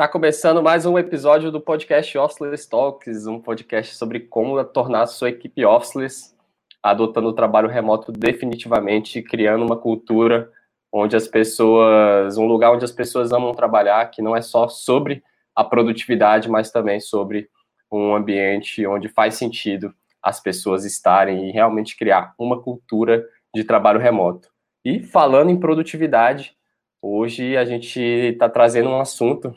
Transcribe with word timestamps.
Está 0.00 0.08
começando 0.08 0.62
mais 0.62 0.86
um 0.86 0.98
episódio 0.98 1.52
do 1.52 1.60
podcast 1.60 2.16
Officeless 2.16 2.66
Talks, 2.66 3.26
um 3.26 3.38
podcast 3.38 3.94
sobre 3.96 4.20
como 4.20 4.64
tornar 4.64 5.02
a 5.02 5.06
sua 5.06 5.28
equipe 5.28 5.62
officeless, 5.62 6.34
adotando 6.82 7.28
o 7.28 7.34
trabalho 7.34 7.68
remoto 7.68 8.10
definitivamente, 8.10 9.20
criando 9.20 9.62
uma 9.62 9.76
cultura 9.76 10.50
onde 10.90 11.16
as 11.16 11.28
pessoas, 11.28 12.38
um 12.38 12.46
lugar 12.46 12.72
onde 12.72 12.82
as 12.82 12.92
pessoas 12.92 13.30
amam 13.30 13.52
trabalhar, 13.52 14.10
que 14.10 14.22
não 14.22 14.34
é 14.34 14.40
só 14.40 14.68
sobre 14.68 15.22
a 15.54 15.62
produtividade, 15.62 16.48
mas 16.48 16.70
também 16.70 16.98
sobre 16.98 17.50
um 17.92 18.14
ambiente 18.14 18.86
onde 18.86 19.06
faz 19.06 19.34
sentido 19.34 19.94
as 20.22 20.40
pessoas 20.40 20.84
estarem 20.84 21.48
e 21.48 21.52
realmente 21.52 21.96
criar 21.96 22.34
uma 22.38 22.60
cultura 22.60 23.26
de 23.54 23.64
trabalho 23.64 23.98
remoto. 23.98 24.50
E 24.84 25.00
falando 25.02 25.50
em 25.50 25.58
produtividade, 25.58 26.56
hoje 27.02 27.56
a 27.56 27.64
gente 27.64 28.00
está 28.00 28.48
trazendo 28.48 28.90
um 28.90 29.00
assunto 29.00 29.54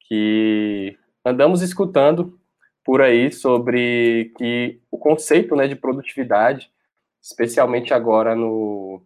que 0.00 0.98
andamos 1.24 1.62
escutando 1.62 2.38
por 2.84 3.00
aí 3.00 3.32
sobre 3.32 4.32
que 4.36 4.80
o 4.90 4.98
conceito 4.98 5.56
né, 5.56 5.66
de 5.66 5.74
produtividade, 5.74 6.70
especialmente 7.22 7.94
agora 7.94 8.36
no 8.36 9.02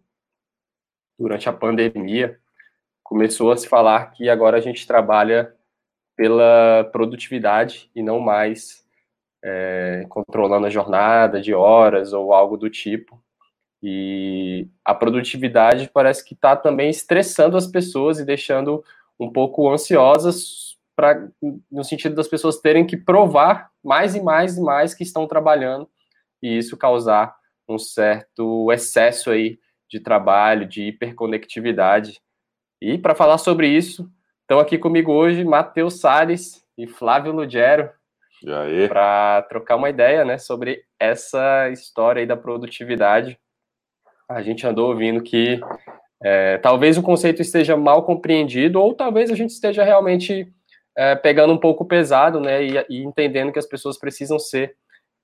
durante 1.17 1.49
a 1.49 1.53
pandemia, 1.53 2.39
começou 3.03 3.51
a 3.51 3.57
se 3.57 3.67
falar 3.67 4.11
que 4.11 4.29
agora 4.29 4.57
a 4.57 4.61
gente 4.61 4.87
trabalha 4.87 5.53
pela 6.15 6.83
produtividade 6.91 7.89
e 7.95 8.03
não 8.03 8.19
mais 8.19 8.85
é, 9.43 10.05
controlando 10.09 10.67
a 10.67 10.69
jornada 10.69 11.41
de 11.41 11.53
horas 11.53 12.13
ou 12.13 12.33
algo 12.33 12.57
do 12.57 12.69
tipo. 12.69 13.21
E 13.81 14.67
a 14.83 14.93
produtividade 14.93 15.89
parece 15.93 16.23
que 16.23 16.33
está 16.33 16.55
também 16.55 16.89
estressando 16.89 17.55
as 17.55 17.65
pessoas 17.65 18.19
e 18.19 18.25
deixando 18.25 18.83
um 19.19 19.31
pouco 19.31 19.69
ansiosas 19.69 20.77
pra, 20.95 21.29
no 21.71 21.83
sentido 21.83 22.15
das 22.15 22.27
pessoas 22.27 22.59
terem 22.59 22.85
que 22.85 22.97
provar 22.97 23.69
mais 23.83 24.15
e 24.15 24.21
mais 24.21 24.57
e 24.57 24.61
mais 24.61 24.93
que 24.93 25.03
estão 25.03 25.25
trabalhando 25.25 25.89
e 26.41 26.57
isso 26.57 26.77
causar 26.77 27.35
um 27.67 27.77
certo 27.77 28.71
excesso 28.71 29.29
aí 29.29 29.59
de 29.89 29.99
trabalho, 29.99 30.67
de 30.67 30.83
hiperconectividade. 30.83 32.19
E 32.81 32.97
para 32.97 33.15
falar 33.15 33.37
sobre 33.37 33.67
isso, 33.67 34.09
estão 34.41 34.59
aqui 34.59 34.77
comigo 34.77 35.11
hoje 35.11 35.43
Matheus 35.43 35.99
Salles 35.99 36.65
e 36.77 36.87
Flávio 36.87 37.31
Lugero 37.31 37.89
para 38.87 39.41
trocar 39.43 39.75
uma 39.75 39.89
ideia, 39.89 40.23
né, 40.25 40.37
sobre 40.37 40.83
essa 40.99 41.69
história 41.69 42.21
aí 42.21 42.25
da 42.25 42.37
produtividade. 42.37 43.37
A 44.27 44.41
gente 44.41 44.65
andou 44.65 44.89
ouvindo 44.89 45.21
que 45.23 45.59
é, 46.21 46.57
talvez 46.57 46.97
o 46.97 47.03
conceito 47.03 47.41
esteja 47.41 47.77
mal 47.77 48.03
compreendido 48.03 48.81
ou 48.81 48.93
talvez 48.93 49.31
a 49.31 49.35
gente 49.35 49.51
esteja 49.51 49.83
realmente 49.83 50.51
é, 50.97 51.15
pegando 51.15 51.53
um 51.53 51.57
pouco 51.57 51.85
pesado, 51.85 52.39
né, 52.39 52.63
e, 52.63 52.85
e, 52.89 53.03
entendendo 53.03 53.51
que 53.51 53.59
as 53.59 53.65
pessoas 53.65 53.97
precisam 53.97 54.37
ser 54.37 54.75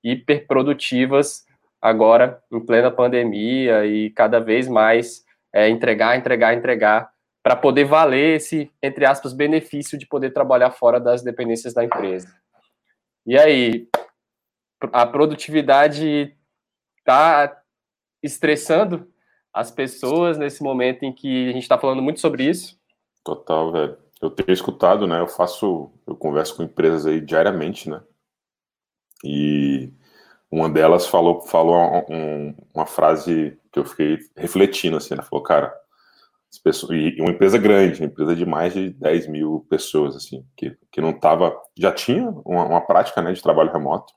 hiperprodutivas 0.02 1.44
agora, 1.80 2.40
em 2.50 2.60
plena 2.64 2.90
pandemia, 2.90 3.84
e 3.84 4.10
cada 4.10 4.40
vez 4.40 4.68
mais 4.68 5.22
é, 5.54 5.68
entregar, 5.68 6.16
entregar, 6.16 6.54
entregar, 6.54 7.10
para 7.42 7.54
poder 7.54 7.84
valer 7.84 8.36
esse, 8.36 8.70
entre 8.82 9.04
aspas, 9.04 9.32
benefício 9.32 9.96
de 9.96 10.06
poder 10.06 10.30
trabalhar 10.32 10.70
fora 10.70 10.98
das 10.98 11.22
dependências 11.22 11.72
da 11.74 11.84
empresa. 11.84 12.26
E 13.26 13.36
aí, 13.36 13.88
a 14.92 15.06
produtividade 15.06 16.36
está 16.98 17.60
estressando 18.22 19.10
as 19.52 19.70
pessoas 19.70 20.38
nesse 20.38 20.62
momento 20.62 21.02
em 21.02 21.12
que 21.12 21.48
a 21.48 21.52
gente 21.52 21.62
está 21.62 21.78
falando 21.78 22.02
muito 22.02 22.20
sobre 22.20 22.44
isso? 22.44 22.78
Total, 23.24 23.72
velho 23.72 24.06
eu 24.20 24.30
tenho 24.30 24.52
escutado, 24.52 25.06
né? 25.06 25.20
Eu 25.20 25.28
faço, 25.28 25.90
eu 26.06 26.16
converso 26.16 26.56
com 26.56 26.62
empresas 26.62 27.06
aí 27.06 27.20
diariamente, 27.20 27.90
né? 27.90 28.02
E 29.24 29.92
uma 30.50 30.68
delas 30.70 31.06
falou, 31.06 31.42
falou 31.42 31.76
um, 32.08 32.54
uma 32.74 32.86
frase 32.86 33.58
que 33.72 33.78
eu 33.78 33.84
fiquei 33.84 34.18
refletindo, 34.36 34.96
assim, 34.96 35.14
ela 35.14 35.22
falou, 35.22 35.42
cara, 35.42 35.74
e 36.92 37.20
uma 37.20 37.30
empresa 37.30 37.58
grande, 37.58 38.00
uma 38.00 38.06
empresa 38.06 38.34
de 38.34 38.46
mais 38.46 38.72
de 38.72 38.90
10 38.90 39.28
mil 39.28 39.66
pessoas, 39.68 40.16
assim, 40.16 40.44
que, 40.56 40.76
que 40.90 41.00
não 41.00 41.12
tava, 41.12 41.56
já 41.76 41.92
tinha 41.92 42.28
uma, 42.44 42.64
uma 42.64 42.80
prática, 42.80 43.22
né, 43.22 43.32
de 43.32 43.42
trabalho 43.42 43.72
remoto, 43.72 44.12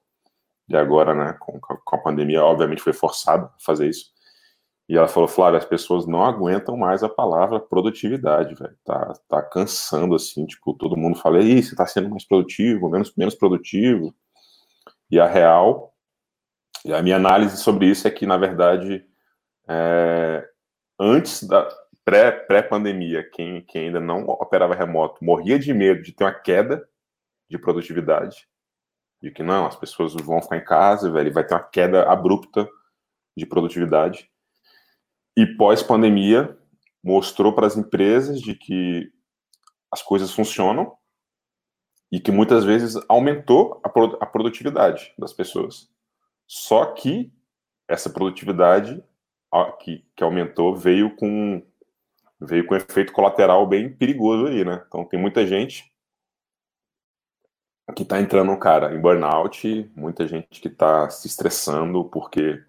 e 0.67 0.75
agora, 0.75 1.13
né, 1.13 1.35
com, 1.39 1.59
com 1.59 1.95
a 1.95 1.99
pandemia, 1.99 2.43
obviamente 2.43 2.81
foi 2.81 2.93
forçado 2.93 3.45
a 3.45 3.53
fazer 3.59 3.89
isso, 3.89 4.11
e 4.89 4.97
ela 4.97 5.07
falou, 5.07 5.29
Flávia, 5.29 5.59
as 5.59 5.65
pessoas 5.65 6.07
não 6.07 6.25
aguentam 6.25 6.75
mais 6.75 7.03
a 7.03 7.09
palavra 7.09 7.59
produtividade, 7.59 8.55
velho. 8.55 8.75
Tá, 8.83 9.13
tá 9.27 9.39
cansando, 9.43 10.15
assim, 10.15 10.47
tipo, 10.47 10.73
todo 10.73 10.97
mundo 10.97 11.15
fala, 11.15 11.39
Ih, 11.43 11.61
você 11.61 11.75
tá 11.75 11.85
sendo 11.85 12.09
mais 12.09 12.25
produtivo, 12.25 12.89
menos, 12.89 13.13
menos 13.15 13.35
produtivo. 13.35 14.11
E 15.11 15.19
a 15.19 15.27
real, 15.27 15.93
e 16.83 16.91
a 16.91 17.03
minha 17.03 17.17
análise 17.17 17.57
sobre 17.57 17.85
isso 17.87 18.07
é 18.07 18.11
que, 18.11 18.25
na 18.25 18.35
verdade, 18.35 19.05
é, 19.69 20.49
antes 20.99 21.43
da 21.43 21.69
pré-pandemia, 22.09 23.21
pré 23.21 23.29
quem, 23.31 23.61
quem 23.61 23.85
ainda 23.87 23.99
não 23.99 24.23
operava 24.23 24.75
remoto 24.75 25.23
morria 25.23 25.59
de 25.59 25.73
medo 25.73 26.01
de 26.01 26.11
ter 26.11 26.23
uma 26.23 26.33
queda 26.33 26.87
de 27.49 27.57
produtividade, 27.57 28.47
de 29.21 29.31
que 29.31 29.43
não, 29.43 29.65
as 29.65 29.75
pessoas 29.75 30.13
vão 30.13 30.41
ficar 30.41 30.57
em 30.57 30.63
casa, 30.63 31.11
velho, 31.11 31.33
vai 31.33 31.45
ter 31.45 31.53
uma 31.53 31.63
queda 31.63 32.03
abrupta 32.09 32.67
de 33.35 33.45
produtividade. 33.45 34.29
E 35.37 35.45
pós-pandemia, 35.45 36.57
mostrou 37.03 37.53
para 37.53 37.67
as 37.67 37.77
empresas 37.77 38.41
de 38.41 38.55
que 38.55 39.11
as 39.91 40.01
coisas 40.01 40.31
funcionam 40.31 40.95
e 42.11 42.19
que 42.19 42.31
muitas 42.31 42.65
vezes 42.65 42.95
aumentou 43.07 43.81
a, 43.83 43.89
a 44.23 44.25
produtividade 44.25 45.13
das 45.17 45.33
pessoas. 45.33 45.89
Só 46.47 46.85
que 46.85 47.31
essa 47.87 48.09
produtividade 48.09 49.03
que, 49.79 50.05
que 50.15 50.23
aumentou 50.23 50.75
veio 50.75 51.15
com 51.15 51.65
veio 52.39 52.65
com 52.65 52.73
um 52.73 52.77
efeito 52.77 53.11
colateral 53.11 53.67
bem 53.67 53.89
perigoso 53.89 54.47
aí, 54.47 54.63
né? 54.63 54.83
Então 54.87 55.05
tem 55.05 55.19
muita 55.19 55.45
gente 55.45 55.91
que 57.95 58.03
está 58.03 58.19
entrando, 58.19 58.55
cara, 58.57 58.93
em 58.93 59.01
burnout, 59.01 59.91
muita 59.95 60.27
gente 60.27 60.61
que 60.61 60.67
está 60.67 61.09
se 61.09 61.27
estressando 61.27 62.05
porque 62.05 62.63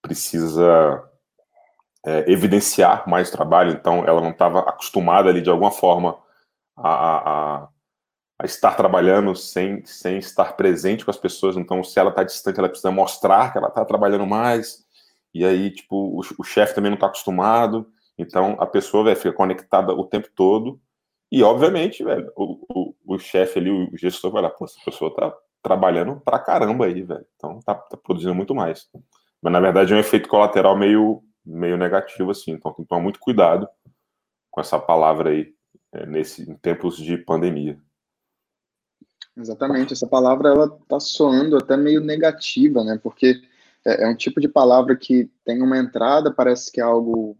precisa 0.00 1.04
é, 2.04 2.30
evidenciar 2.30 3.08
mais 3.08 3.30
trabalho, 3.30 3.72
então 3.72 4.04
ela 4.06 4.20
não 4.20 4.30
estava 4.30 4.60
acostumada 4.60 5.28
ali 5.28 5.42
de 5.42 5.50
alguma 5.50 5.72
forma 5.72 6.16
a, 6.76 6.88
a, 6.88 7.68
a, 8.40 8.46
estar 8.46 8.76
trabalhando 8.76 9.34
sem, 9.34 9.84
sem 9.84 10.18
estar 10.18 10.56
presente 10.56 11.04
com 11.04 11.10
as 11.10 11.16
pessoas, 11.16 11.56
então 11.56 11.82
se 11.82 11.98
ela 11.98 12.10
está 12.10 12.22
distante, 12.22 12.58
ela 12.58 12.68
precisa 12.68 12.92
mostrar 12.92 13.50
que 13.50 13.58
ela 13.58 13.68
está 13.68 13.84
trabalhando 13.84 14.26
mais, 14.26 14.86
e 15.34 15.44
aí, 15.44 15.70
tipo, 15.70 15.96
o, 15.96 16.20
o 16.38 16.44
chefe 16.44 16.74
também 16.74 16.90
não 16.90 16.96
está 16.96 17.08
acostumado, 17.08 17.90
então 18.18 18.56
a 18.58 18.66
pessoa, 18.66 19.04
véio, 19.04 19.16
fica 19.16 19.32
conectada 19.32 19.92
o 19.92 20.04
tempo 20.04 20.28
todo, 20.34 20.80
e 21.30 21.42
obviamente, 21.42 22.04
velho, 22.04 22.30
o, 22.36 22.64
o, 22.68 22.94
o 23.14 23.18
chefe 23.18 23.58
ali, 23.58 23.70
o 23.70 23.96
gestor 23.96 24.30
vai 24.30 24.42
lá, 24.42 24.50
pô, 24.50 24.64
essa 24.64 24.78
pessoa 24.84 25.14
tá 25.14 25.34
trabalhando 25.62 26.20
pra 26.20 26.38
caramba 26.38 26.86
aí, 26.86 27.02
velho, 27.02 27.26
então 27.36 27.60
tá, 27.60 27.74
tá 27.74 27.96
produzindo 27.96 28.34
muito 28.34 28.54
mais. 28.54 28.88
Mas 29.42 29.52
na 29.52 29.60
verdade 29.60 29.92
é 29.92 29.96
um 29.96 30.00
efeito 30.00 30.28
colateral 30.28 30.76
meio 30.76 31.22
meio 31.46 31.76
negativo, 31.76 32.32
assim. 32.32 32.52
Então 32.52 32.72
tem 32.72 32.84
que 32.84 32.88
tomar 32.88 33.02
muito 33.02 33.20
cuidado 33.20 33.68
com 34.50 34.60
essa 34.60 34.78
palavra 34.78 35.30
aí, 35.30 35.54
é, 35.92 36.04
nesse, 36.06 36.50
em 36.50 36.56
tempos 36.56 36.96
de 36.96 37.16
pandemia. 37.18 37.78
Exatamente, 39.36 39.92
essa 39.92 40.08
palavra 40.08 40.48
ela 40.48 40.78
tá 40.88 40.98
soando 40.98 41.56
até 41.56 41.76
meio 41.76 42.00
negativa, 42.00 42.82
né? 42.82 42.98
Porque 43.02 43.40
é, 43.84 44.04
é 44.04 44.08
um 44.08 44.16
tipo 44.16 44.40
de 44.40 44.48
palavra 44.48 44.96
que 44.96 45.30
tem 45.44 45.62
uma 45.62 45.78
entrada, 45.78 46.32
parece 46.32 46.72
que 46.72 46.80
é 46.80 46.84
algo 46.84 47.36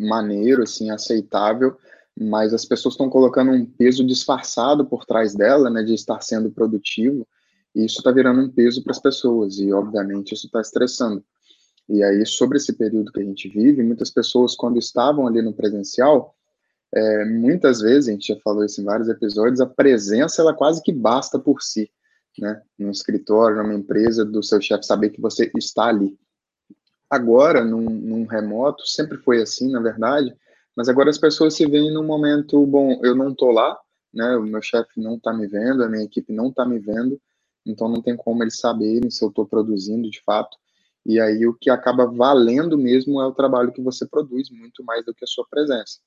maneiro, 0.00 0.62
assim, 0.62 0.90
aceitável, 0.90 1.76
mas 2.18 2.52
as 2.52 2.64
pessoas 2.64 2.94
estão 2.94 3.08
colocando 3.08 3.52
um 3.52 3.64
peso 3.64 4.04
disfarçado 4.04 4.84
por 4.84 5.04
trás 5.04 5.34
dela, 5.34 5.70
né, 5.70 5.82
de 5.82 5.94
estar 5.94 6.20
sendo 6.20 6.50
produtivo, 6.50 7.26
e 7.74 7.84
isso 7.84 7.98
está 7.98 8.10
virando 8.10 8.40
um 8.40 8.50
peso 8.50 8.82
para 8.82 8.92
as 8.92 9.00
pessoas, 9.00 9.58
e 9.58 9.72
obviamente 9.72 10.34
isso 10.34 10.46
está 10.46 10.60
estressando. 10.60 11.24
E 11.88 12.02
aí, 12.02 12.24
sobre 12.24 12.56
esse 12.56 12.72
período 12.72 13.12
que 13.12 13.20
a 13.20 13.24
gente 13.24 13.48
vive, 13.48 13.82
muitas 13.82 14.10
pessoas, 14.10 14.54
quando 14.54 14.78
estavam 14.78 15.26
ali 15.26 15.42
no 15.42 15.52
presencial, 15.52 16.34
é, 16.94 17.24
muitas 17.24 17.80
vezes, 17.80 18.08
a 18.08 18.12
gente 18.12 18.32
já 18.32 18.40
falou 18.40 18.64
isso 18.64 18.80
em 18.80 18.84
vários 18.84 19.08
episódios, 19.08 19.60
a 19.60 19.66
presença, 19.66 20.42
ela 20.42 20.54
quase 20.54 20.82
que 20.82 20.92
basta 20.92 21.38
por 21.38 21.62
si, 21.62 21.90
né? 22.38 22.62
Num 22.78 22.90
escritório, 22.90 23.56
numa 23.56 23.74
empresa, 23.74 24.24
do 24.24 24.42
seu 24.42 24.60
chefe 24.60 24.84
saber 24.84 25.10
que 25.10 25.20
você 25.20 25.50
está 25.56 25.86
ali. 25.86 26.18
Agora, 27.10 27.64
num, 27.64 27.82
num 27.82 28.24
remoto, 28.24 28.86
sempre 28.86 29.18
foi 29.18 29.42
assim, 29.42 29.70
na 29.72 29.80
verdade, 29.80 30.32
mas 30.76 30.88
agora 30.88 31.10
as 31.10 31.18
pessoas 31.18 31.54
se 31.54 31.66
veem 31.66 31.92
num 31.92 32.06
momento, 32.06 32.64
bom, 32.64 33.00
eu 33.02 33.16
não 33.16 33.30
estou 33.30 33.50
lá, 33.50 33.76
né? 34.14 34.36
O 34.36 34.42
meu 34.44 34.62
chefe 34.62 35.00
não 35.00 35.16
está 35.16 35.32
me 35.32 35.48
vendo, 35.48 35.82
a 35.82 35.88
minha 35.88 36.04
equipe 36.04 36.32
não 36.32 36.48
está 36.48 36.64
me 36.64 36.78
vendo, 36.78 37.20
então 37.66 37.88
não 37.88 38.00
tem 38.00 38.16
como 38.16 38.42
eles 38.44 38.58
saberem 38.58 39.10
se 39.10 39.24
eu 39.24 39.28
estou 39.28 39.44
produzindo 39.44 40.08
de 40.08 40.22
fato. 40.22 40.56
E 41.04 41.18
aí 41.18 41.46
o 41.46 41.54
que 41.54 41.68
acaba 41.68 42.06
valendo 42.06 42.78
mesmo 42.78 43.20
é 43.20 43.26
o 43.26 43.34
trabalho 43.34 43.72
que 43.72 43.82
você 43.82 44.06
produz, 44.06 44.48
muito 44.50 44.84
mais 44.84 45.04
do 45.04 45.14
que 45.14 45.24
a 45.24 45.28
sua 45.28 45.46
presença. 45.50 45.98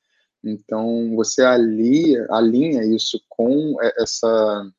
Então 0.43 1.15
você 1.15 1.41
alia, 1.43 2.25
alinha 2.29 2.83
isso 2.85 3.19
com 3.29 3.75
essa, 3.97 4.71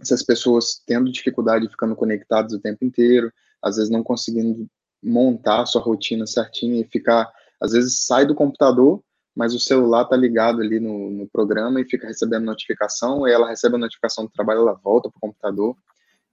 essas 0.00 0.22
pessoas 0.22 0.82
tendo 0.86 1.12
dificuldade 1.12 1.68
ficando 1.68 1.96
conectadas 1.96 2.52
o 2.52 2.60
tempo 2.60 2.84
inteiro, 2.84 3.32
às 3.62 3.76
vezes 3.76 3.90
não 3.90 4.02
conseguindo 4.02 4.68
montar 5.02 5.62
a 5.62 5.66
sua 5.66 5.80
rotina 5.80 6.26
certinha 6.26 6.80
e 6.80 6.84
ficar, 6.84 7.30
às 7.60 7.72
vezes 7.72 8.06
sai 8.06 8.26
do 8.26 8.34
computador, 8.34 9.02
mas 9.34 9.54
o 9.54 9.60
celular 9.60 10.04
tá 10.04 10.16
ligado 10.16 10.60
ali 10.60 10.80
no, 10.80 11.10
no 11.10 11.28
programa 11.28 11.80
e 11.80 11.88
fica 11.88 12.06
recebendo 12.06 12.44
notificação, 12.44 13.26
e 13.26 13.32
ela 13.32 13.48
recebe 13.48 13.76
a 13.76 13.78
notificação 13.78 14.24
do 14.24 14.30
trabalho, 14.30 14.60
ela 14.60 14.74
volta 14.74 15.08
pro 15.08 15.20
computador. 15.20 15.76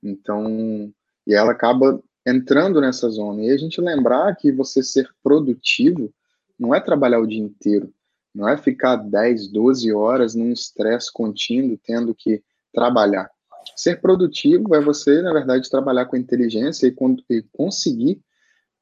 Então, 0.04 0.92
e 1.26 1.34
ela 1.34 1.52
acaba 1.52 2.02
entrando 2.26 2.82
nessa 2.82 3.10
zona. 3.10 3.44
E 3.44 3.52
a 3.52 3.58
gente 3.58 3.80
lembrar 3.80 4.36
que 4.36 4.52
você 4.52 4.84
ser 4.84 5.10
produtivo 5.24 6.14
não 6.60 6.74
é 6.74 6.80
trabalhar 6.80 7.20
o 7.20 7.28
dia 7.28 7.42
inteiro, 7.42 7.94
não 8.34 8.50
é 8.50 8.58
ficar 8.58 8.98
10, 8.98 9.48
12 9.50 9.94
horas 9.94 10.36
num 10.36 10.52
estresse 10.52 11.12
contínuo, 11.12 11.80
tendo 11.84 12.14
que 12.14 12.44
trabalhar. 12.74 13.30
Ser 13.76 14.02
produtivo 14.02 14.76
é 14.76 14.82
você, 14.82 15.22
na 15.22 15.32
verdade, 15.32 15.70
trabalhar 15.70 16.06
com 16.06 16.16
inteligência 16.16 16.88
e, 16.88 16.96
e 17.30 17.42
conseguir 17.54 18.22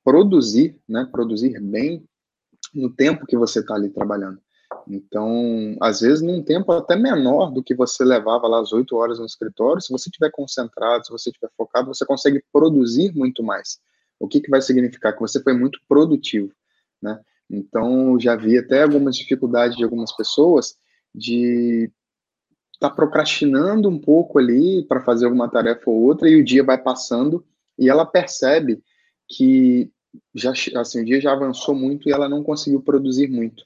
produzir, 0.06 0.80
né, 0.88 1.10
produzir 1.12 1.60
bem 1.60 2.08
no 2.74 2.92
tempo 2.92 3.26
que 3.26 3.36
você 3.36 3.60
está 3.60 3.74
ali 3.74 3.90
trabalhando. 3.90 4.40
Então, 4.88 5.76
às 5.82 6.02
vezes, 6.02 6.22
num 6.22 6.44
tempo 6.44 6.72
até 6.72 6.96
menor 6.96 7.52
do 7.52 7.64
que 7.64 7.74
você 7.74 8.06
levava 8.06 8.48
lá 8.48 8.62
as 8.62 8.72
oito 8.72 8.96
horas 8.96 9.18
no 9.18 9.26
escritório, 9.26 9.82
se 9.82 9.92
você 9.92 10.10
estiver 10.10 10.30
concentrado, 10.30 11.06
se 11.06 11.12
você 11.12 11.30
estiver 11.30 11.50
focado, 11.58 11.88
você 11.88 12.06
consegue 12.06 12.44
produzir 12.54 13.14
muito 13.16 13.42
mais. 13.42 13.80
O 14.20 14.28
que, 14.28 14.40
que 14.40 14.50
vai 14.50 14.62
significar? 14.62 15.14
Que 15.14 15.20
você 15.20 15.42
foi 15.42 15.54
muito 15.54 15.80
produtivo, 15.88 16.52
né? 17.02 17.20
Então, 17.50 18.20
já 18.20 18.36
vi 18.36 18.58
até 18.58 18.84
algumas 18.84 19.16
dificuldades 19.16 19.76
de 19.76 19.84
algumas 19.84 20.16
pessoas 20.16 20.76
de 21.14 21.92
estar 22.74 22.90
tá 22.90 22.96
procrastinando 22.96 23.90
um 23.90 24.00
pouco 24.00 24.38
ali 24.38 24.84
para 24.84 25.02
fazer 25.02 25.26
alguma 25.26 25.50
tarefa 25.50 25.90
ou 25.90 26.02
outra 26.04 26.30
e 26.30 26.40
o 26.40 26.44
dia 26.44 26.64
vai 26.64 26.78
passando 26.78 27.46
e 27.78 27.90
ela 27.90 28.06
percebe 28.06 28.84
que 29.28 29.92
já 30.34 30.52
assim 30.78 31.02
o 31.02 31.06
dia 31.06 31.22
já 31.22 31.34
avançou 31.34 31.76
muito 31.76 32.08
e 32.08 32.12
ela 32.12 32.30
não 32.30 32.44
conseguiu 32.44 32.82
produzir 32.82 33.28
muito. 33.28 33.64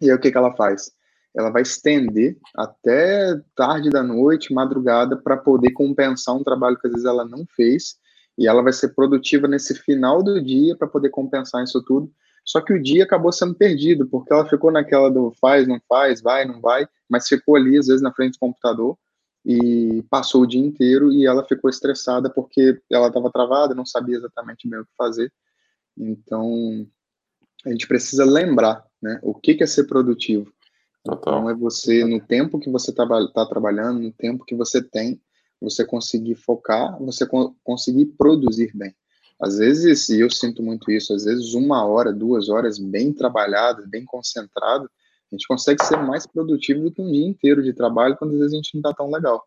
E 0.00 0.10
aí 0.10 0.16
o 0.16 0.20
que, 0.20 0.30
que 0.30 0.36
ela 0.36 0.54
faz? 0.54 0.90
Ela 1.34 1.50
vai 1.50 1.62
estender 1.62 2.38
até 2.54 3.38
tarde 3.54 3.90
da 3.90 4.02
noite, 4.02 4.54
madrugada, 4.54 5.16
para 5.16 5.36
poder 5.36 5.72
compensar 5.72 6.34
um 6.34 6.44
trabalho 6.44 6.78
que 6.78 6.86
às 6.86 6.92
vezes 6.92 7.06
ela 7.06 7.24
não 7.24 7.46
fez, 7.54 7.96
e 8.38 8.46
ela 8.46 8.62
vai 8.62 8.72
ser 8.72 8.94
produtiva 8.94 9.48
nesse 9.48 9.74
final 9.74 10.22
do 10.22 10.42
dia 10.42 10.76
para 10.76 10.88
poder 10.88 11.10
compensar 11.10 11.62
isso 11.62 11.82
tudo. 11.82 12.10
Só 12.44 12.60
que 12.60 12.72
o 12.72 12.82
dia 12.82 13.04
acabou 13.04 13.32
sendo 13.32 13.54
perdido, 13.54 14.06
porque 14.06 14.32
ela 14.32 14.48
ficou 14.48 14.70
naquela 14.70 15.10
do 15.10 15.32
faz, 15.40 15.66
não 15.66 15.80
faz, 15.88 16.22
vai, 16.22 16.44
não 16.44 16.60
vai, 16.60 16.86
mas 17.08 17.26
ficou 17.26 17.56
ali, 17.56 17.76
às 17.76 17.86
vezes, 17.86 18.02
na 18.02 18.12
frente 18.12 18.34
do 18.34 18.38
computador, 18.38 18.96
e 19.44 20.02
passou 20.10 20.42
o 20.42 20.46
dia 20.46 20.60
inteiro 20.60 21.12
e 21.12 21.24
ela 21.24 21.44
ficou 21.44 21.70
estressada 21.70 22.28
porque 22.28 22.80
ela 22.90 23.06
estava 23.06 23.30
travada, 23.30 23.76
não 23.76 23.86
sabia 23.86 24.16
exatamente 24.16 24.68
bem 24.68 24.80
o 24.80 24.84
que 24.84 24.90
fazer. 24.96 25.32
Então, 25.96 26.86
a 27.64 27.70
gente 27.70 27.86
precisa 27.86 28.24
lembrar 28.24 28.86
né? 29.06 29.18
O 29.22 29.34
que, 29.34 29.54
que 29.54 29.62
é 29.62 29.66
ser 29.66 29.84
produtivo? 29.84 30.52
Total. 31.04 31.38
Então 31.38 31.50
é 31.50 31.54
você, 31.54 32.04
no 32.04 32.20
tempo 32.20 32.58
que 32.58 32.70
você 32.70 32.90
está 32.90 33.06
tá 33.32 33.46
trabalhando, 33.46 34.00
no 34.00 34.12
tempo 34.12 34.44
que 34.44 34.54
você 34.54 34.82
tem, 34.82 35.20
você 35.60 35.84
conseguir 35.84 36.34
focar, 36.34 36.98
você 36.98 37.26
co 37.26 37.56
conseguir 37.62 38.06
produzir 38.06 38.72
bem. 38.74 38.94
Às 39.40 39.58
vezes, 39.58 40.08
e 40.08 40.20
eu 40.20 40.30
sinto 40.30 40.62
muito 40.62 40.90
isso, 40.90 41.14
às 41.14 41.24
vezes 41.24 41.54
uma 41.54 41.84
hora, 41.84 42.12
duas 42.12 42.48
horas 42.48 42.78
bem 42.78 43.12
trabalhadas, 43.12 43.86
bem 43.86 44.04
concentrado, 44.04 44.90
a 45.30 45.34
gente 45.34 45.46
consegue 45.46 45.84
ser 45.84 45.98
mais 45.98 46.26
produtivo 46.26 46.82
do 46.82 46.90
que 46.90 47.02
um 47.02 47.12
dia 47.12 47.26
inteiro 47.26 47.62
de 47.62 47.72
trabalho, 47.72 48.16
quando 48.16 48.32
às 48.32 48.38
vezes 48.38 48.54
a 48.54 48.56
gente 48.56 48.74
não 48.74 48.80
está 48.80 48.94
tão 48.94 49.10
legal. 49.10 49.44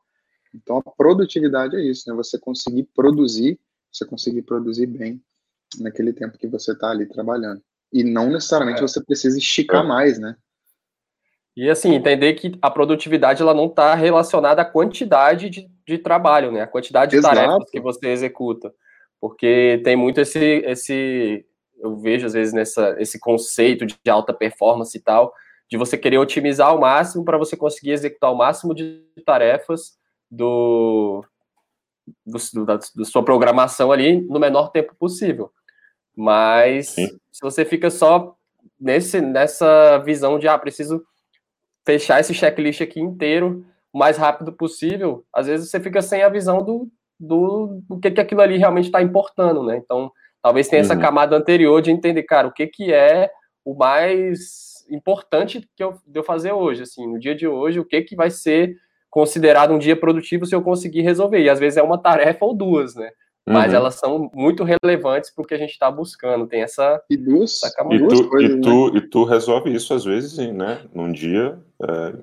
Então 0.53 0.77
a 0.77 0.83
produtividade 0.83 1.75
é 1.75 1.83
isso, 1.83 2.09
né? 2.09 2.15
Você 2.15 2.39
conseguir 2.39 2.83
produzir, 2.95 3.59
você 3.91 4.05
conseguir 4.05 4.43
produzir 4.43 4.85
bem 4.85 5.21
naquele 5.79 6.13
tempo 6.13 6.37
que 6.37 6.47
você 6.47 6.71
está 6.71 6.89
ali 6.89 7.05
trabalhando. 7.07 7.61
E 7.91 8.03
não 8.03 8.29
necessariamente 8.29 8.79
é. 8.79 8.81
você 8.81 9.03
precisa 9.03 9.37
esticar 9.37 9.83
é. 9.83 9.87
mais, 9.87 10.19
né? 10.19 10.35
E 11.55 11.69
assim, 11.69 11.93
entender 11.93 12.33
que 12.35 12.57
a 12.61 12.71
produtividade 12.71 13.41
ela 13.41 13.53
não 13.53 13.65
está 13.65 13.93
relacionada 13.93 14.61
à 14.61 14.65
quantidade 14.65 15.49
de, 15.49 15.69
de 15.85 15.97
trabalho, 15.97 16.51
né? 16.51 16.61
A 16.61 16.67
quantidade 16.67 17.11
de 17.11 17.17
Exato. 17.17 17.35
tarefas 17.35 17.69
que 17.69 17.81
você 17.81 18.07
executa. 18.09 18.73
Porque 19.19 19.81
tem 19.83 19.95
muito 19.95 20.21
esse, 20.21 20.39
esse 20.39 21.45
eu 21.77 21.97
vejo 21.97 22.25
às 22.25 22.33
vezes 22.33 22.53
nessa, 22.53 22.95
esse 22.99 23.19
conceito 23.19 23.85
de 23.85 23.97
alta 24.09 24.33
performance 24.33 24.97
e 24.97 25.01
tal, 25.01 25.33
de 25.69 25.77
você 25.77 25.97
querer 25.97 26.17
otimizar 26.17 26.69
ao 26.69 26.79
máximo 26.79 27.25
para 27.25 27.37
você 27.37 27.57
conseguir 27.57 27.91
executar 27.91 28.31
o 28.31 28.37
máximo 28.37 28.73
de 28.73 29.03
tarefas 29.25 29.97
do, 30.29 31.23
do, 32.25 32.65
da, 32.65 32.77
da 32.77 33.05
sua 33.05 33.23
programação 33.23 33.91
ali 33.91 34.21
no 34.21 34.39
menor 34.39 34.71
tempo 34.71 34.95
possível. 34.97 35.51
Mas 36.19 36.89
Sim. 36.89 37.07
se 37.31 37.39
você 37.41 37.63
fica 37.63 37.89
só 37.89 38.35
nesse, 38.77 39.21
nessa 39.21 39.99
visão 39.99 40.37
de, 40.37 40.49
ah, 40.49 40.59
preciso 40.59 41.01
fechar 41.85 42.19
esse 42.19 42.33
checklist 42.33 42.81
aqui 42.81 42.99
inteiro 42.99 43.65
o 43.93 43.97
mais 43.97 44.17
rápido 44.17 44.51
possível, 44.51 45.23
às 45.33 45.47
vezes 45.47 45.71
você 45.71 45.79
fica 45.79 46.01
sem 46.01 46.21
a 46.21 46.27
visão 46.27 46.57
do, 46.57 46.89
do, 47.17 47.81
do 47.87 47.99
que, 48.01 48.11
que 48.11 48.19
aquilo 48.19 48.41
ali 48.41 48.57
realmente 48.57 48.87
está 48.87 49.01
importando, 49.01 49.63
né? 49.63 49.77
Então, 49.77 50.11
talvez 50.41 50.67
tenha 50.67 50.81
uhum. 50.81 50.91
essa 50.91 50.99
camada 50.99 51.37
anterior 51.37 51.81
de 51.81 51.89
entender, 51.89 52.23
cara, 52.23 52.49
o 52.49 52.51
que, 52.51 52.67
que 52.67 52.93
é 52.93 53.31
o 53.63 53.73
mais 53.73 54.85
importante 54.91 55.67
que 55.73 55.81
eu, 55.81 55.97
de 56.05 56.19
eu 56.19 56.23
fazer 56.23 56.51
hoje, 56.51 56.83
assim, 56.83 57.07
no 57.07 57.17
dia 57.17 57.33
de 57.33 57.47
hoje, 57.47 57.79
o 57.79 57.85
que, 57.85 58.01
que 58.01 58.15
vai 58.15 58.29
ser 58.29 58.75
considerado 59.09 59.73
um 59.73 59.79
dia 59.79 59.95
produtivo 59.95 60.45
se 60.45 60.53
eu 60.53 60.61
conseguir 60.61 61.01
resolver. 61.01 61.41
E 61.41 61.49
às 61.49 61.59
vezes 61.59 61.77
é 61.77 61.81
uma 61.81 61.97
tarefa 61.97 62.43
ou 62.43 62.53
duas, 62.53 62.93
né? 62.93 63.09
Mas 63.49 63.71
uhum. 63.71 63.77
elas 63.77 63.95
são 63.95 64.29
muito 64.33 64.63
relevantes 64.63 65.31
para 65.33 65.43
o 65.43 65.45
que 65.45 65.55
a 65.55 65.57
gente 65.57 65.71
está 65.71 65.89
buscando. 65.89 66.47
Tem 66.47 66.61
essa. 66.61 67.01
E 67.09 67.17
duas, 67.17 67.59
e 67.91 67.97
duas 67.97 68.19
tu, 68.19 68.29
coisas, 68.29 68.57
e, 68.57 68.61
tu, 68.61 68.93
né? 68.93 68.97
e 68.99 69.01
tu 69.01 69.23
resolve 69.23 69.73
isso, 69.73 69.93
às 69.93 70.05
vezes, 70.05 70.37
né, 70.53 70.81
num 70.93 71.11
dia, 71.11 71.59
é, 71.81 72.13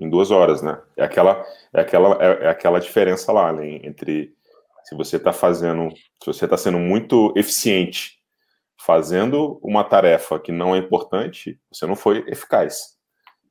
em, 0.00 0.10
duas 0.10 0.30
horas, 0.30 0.60
né? 0.60 0.80
É 0.96 1.04
aquela, 1.04 1.44
é 1.72 1.80
aquela, 1.80 2.18
é, 2.20 2.46
é 2.46 2.48
aquela 2.48 2.80
diferença 2.80 3.30
lá, 3.30 3.52
né, 3.52 3.80
entre 3.84 4.34
se 4.84 4.96
você 4.96 5.16
está 5.16 5.32
fazendo, 5.32 5.90
se 5.90 6.26
você 6.26 6.44
está 6.44 6.56
sendo 6.56 6.78
muito 6.78 7.32
eficiente 7.36 8.20
fazendo 8.84 9.60
uma 9.62 9.84
tarefa 9.84 10.40
que 10.40 10.50
não 10.50 10.74
é 10.74 10.78
importante, 10.78 11.56
você 11.72 11.86
não 11.86 11.94
foi 11.94 12.24
eficaz. 12.26 12.96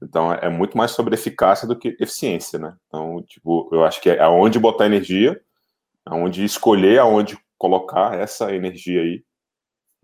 Então, 0.04 0.34
é 0.34 0.50
muito 0.50 0.78
mais 0.78 0.92
sobre 0.92 1.14
eficácia 1.14 1.66
do 1.66 1.78
que 1.78 1.96
eficiência, 2.00 2.60
né? 2.60 2.76
Então, 2.88 3.24
tipo, 3.24 3.70
eu 3.72 3.86
acho 3.86 4.02
que 4.02 4.10
é 4.10 4.20
aonde 4.20 4.60
botar 4.60 4.88
energia 4.88 5.40
aonde 6.06 6.44
escolher 6.44 7.00
aonde 7.00 7.38
colocar 7.58 8.18
essa 8.18 8.54
energia 8.54 9.02
aí 9.02 9.24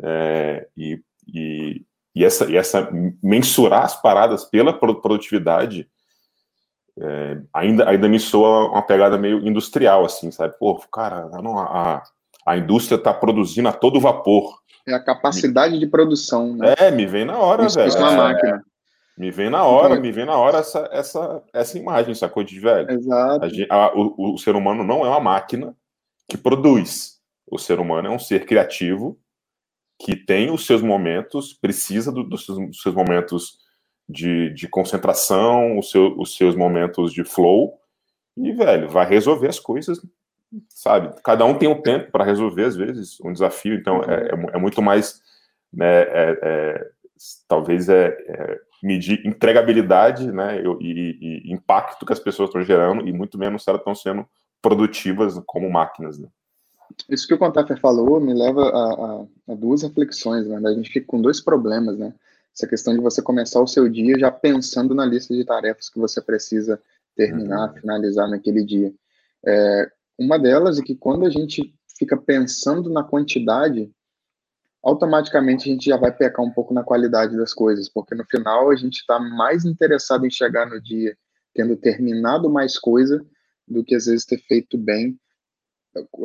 é, 0.04 0.68
e, 0.77 1.01
e, 1.27 1.86
e, 2.16 2.24
essa, 2.24 2.46
e 2.46 2.56
essa 2.56 2.89
mensurar 3.22 3.84
as 3.84 4.00
paradas 4.00 4.46
pela 4.46 4.74
produtividade 4.74 5.89
é, 7.00 7.42
ainda, 7.54 7.88
ainda 7.88 8.10
me 8.10 8.20
soa 8.20 8.72
uma 8.72 8.82
pegada 8.82 9.18
meio 9.18 9.48
industrial, 9.48 10.04
assim, 10.06 10.32
sabe? 10.32 10.56
Pô, 10.58 10.75
cara, 10.92 11.30
não, 11.44 11.58
a, 11.60 12.01
a 12.46 12.58
indústria 12.58 12.98
está 12.98 13.13
produzindo 13.13 13.70
a 13.70 13.74
todo 13.74 14.00
vapor. 14.00 14.58
É 14.88 14.94
a 14.94 15.04
capacidade 15.04 15.74
me, 15.74 15.80
de 15.80 15.88
produção, 15.88 16.56
né? 16.56 16.74
É, 16.77 16.89
me 16.89 17.06
vem 17.06 17.25
na 17.25 17.38
hora, 17.38 17.68
velho. 17.70 17.92
É 17.92 18.00
uma 18.00 18.12
máquina. 18.12 18.63
Me 19.18 19.32
vem 19.32 19.50
na 19.50 19.63
hora, 19.63 19.94
então, 19.94 20.01
me 20.01 20.12
vem 20.12 20.25
na 20.25 20.38
hora 20.38 20.60
essa, 20.60 20.88
essa, 20.92 21.44
essa 21.51 21.77
imagem, 21.77 22.12
essa 22.12 22.30
coisa 22.30 22.50
de 22.50 22.60
velho. 22.60 22.92
Exato. 22.92 23.46
A, 23.70 23.75
a, 23.75 23.94
o, 23.96 24.36
o 24.36 24.38
ser 24.38 24.56
humano 24.56 24.84
não 24.84 25.06
é 25.06 25.10
uma 25.10 25.20
máquina, 25.20 25.75
que 26.28 26.38
produz. 26.38 27.18
O 27.50 27.58
ser 27.58 27.80
humano 27.80 28.08
é 28.08 28.12
um 28.12 28.20
ser 28.20 28.46
criativo 28.46 29.20
que 30.00 30.16
tem 30.16 30.52
os 30.52 30.66
seus 30.66 30.82
momentos, 30.82 31.54
precisa 31.54 32.12
do, 32.12 32.24
dos, 32.24 32.46
seus, 32.46 32.58
dos, 32.58 32.82
seus, 32.82 32.94
momentos 32.94 33.58
de, 34.08 34.54
de 34.54 34.68
concentração, 34.68 35.78
os, 35.78 35.90
seu, 35.90 36.18
os 36.18 36.36
seus 36.36 36.56
momentos 36.56 37.12
de 37.12 37.24
flow, 37.24 37.80
e, 38.38 38.52
velho, 38.54 38.88
vai 38.88 39.08
resolver 39.08 39.48
as 39.48 39.60
coisas, 39.60 40.00
sabe? 40.70 41.20
Cada 41.24 41.44
um 41.46 41.58
tem 41.58 41.68
um 41.68 41.82
tempo 41.82 42.12
para 42.12 42.24
resolver, 42.24 42.66
às 42.66 42.76
vezes, 42.76 43.20
um 43.22 43.34
desafio, 43.34 43.74
então 43.74 44.04
é, 44.04 44.30
é, 44.30 44.56
é 44.56 44.58
muito 44.60 44.82
mais, 44.82 45.20
né, 45.74 46.02
é, 46.02 46.40
é 46.44 46.90
talvez 47.48 47.90
é, 47.90 48.10
é, 48.10 48.60
medir 48.84 49.26
entregabilidade, 49.26 50.32
né, 50.32 50.62
e, 50.80 51.44
e, 51.50 51.52
impacto 51.52 52.06
que 52.06 52.14
as 52.14 52.20
pessoas 52.20 52.50
estão 52.50 52.62
gerando, 52.62 53.08
e 53.08 53.12
muito 53.12 53.38
menos 53.40 53.64
se 53.64 53.70
elas 53.70 53.82
estão 53.82 53.96
sendo 53.96 54.28
produtivas 54.62 55.40
como 55.46 55.70
máquinas. 55.70 56.18
Né? 56.18 56.28
Isso 57.10 57.28
que 57.28 57.34
o 57.34 57.38
Contafer 57.38 57.80
falou 57.80 58.20
me 58.20 58.34
leva 58.34 58.70
a, 58.70 58.94
a, 58.94 59.54
a 59.54 59.56
duas 59.56 59.84
reflexões. 59.84 60.48
Né? 60.48 60.60
A 60.66 60.74
gente 60.74 60.90
fica 60.90 61.08
com 61.08 61.22
dois 61.22 61.40
problemas, 61.42 61.98
né? 61.98 62.14
Essa 62.56 62.68
questão 62.68 62.94
de 62.94 63.00
você 63.00 63.22
começar 63.22 63.62
o 63.62 63.68
seu 63.68 63.88
dia 63.88 64.18
já 64.18 64.32
pensando 64.32 64.96
na 64.96 65.06
lista 65.06 65.34
de 65.34 65.46
tarefas 65.46 65.90
que 65.90 66.00
você 66.00 66.20
precisa 66.20 66.82
terminar, 67.16 67.70
uhum. 67.70 67.82
finalizar 67.82 68.28
naquele 68.28 68.64
dia. 68.64 68.92
É, 69.46 69.92
uma 70.18 70.40
delas 70.40 70.80
é 70.80 70.82
que 70.82 70.96
quando 70.96 71.26
a 71.26 71.30
gente 71.30 71.72
fica 71.98 72.18
pensando 72.18 72.90
na 72.90 73.04
quantidade, 73.04 73.92
automaticamente 74.84 75.70
a 75.70 75.74
gente 75.74 75.86
já 75.86 75.98
vai 75.98 76.12
pecar 76.12 76.44
um 76.44 76.52
pouco 76.52 76.74
na 76.74 76.84
qualidade 76.84 77.38
das 77.38 77.54
coisas, 77.54 77.90
porque 77.90 78.16
no 78.16 78.26
final 78.26 78.72
a 78.72 78.76
gente 78.76 78.98
está 78.98 79.20
mais 79.20 79.64
interessado 79.64 80.26
em 80.26 80.32
chegar 80.32 80.68
no 80.68 80.82
dia 80.82 81.16
tendo 81.54 81.76
terminado 81.76 82.50
mais 82.50 82.78
coisa 82.78 83.24
do 83.68 83.84
que 83.84 83.96
às 83.96 84.06
vezes 84.06 84.26
ter 84.26 84.40
feito 84.40 84.78
bem 84.78 85.20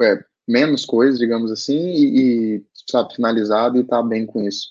é, 0.02 0.24
menos 0.46 0.84
coisas, 0.84 1.18
digamos 1.18 1.50
assim, 1.50 1.78
e, 1.78 2.56
e 2.56 2.66
sabe, 2.90 3.14
finalizado 3.14 3.78
e 3.78 3.84
tá 3.84 4.02
bem 4.02 4.26
com 4.26 4.42
isso. 4.42 4.68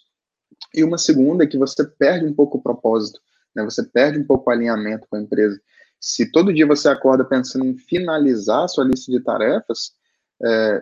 E 0.73 0.83
uma 0.83 0.97
segunda 0.97 1.43
é 1.43 1.47
que 1.47 1.57
você 1.57 1.85
perde 1.85 2.25
um 2.25 2.33
pouco 2.33 2.57
o 2.57 2.61
propósito, 2.61 3.19
né? 3.55 3.63
Você 3.63 3.83
perde 3.83 4.19
um 4.19 4.25
pouco 4.25 4.49
o 4.49 4.53
alinhamento 4.53 5.07
com 5.09 5.17
a 5.17 5.21
empresa. 5.21 5.59
Se 5.99 6.31
todo 6.31 6.53
dia 6.53 6.65
você 6.65 6.87
acorda 6.87 7.25
pensando 7.25 7.65
em 7.65 7.77
finalizar 7.77 8.63
a 8.63 8.67
sua 8.67 8.83
lista 8.83 9.11
de 9.11 9.19
tarefas, 9.21 9.91
é, 10.43 10.81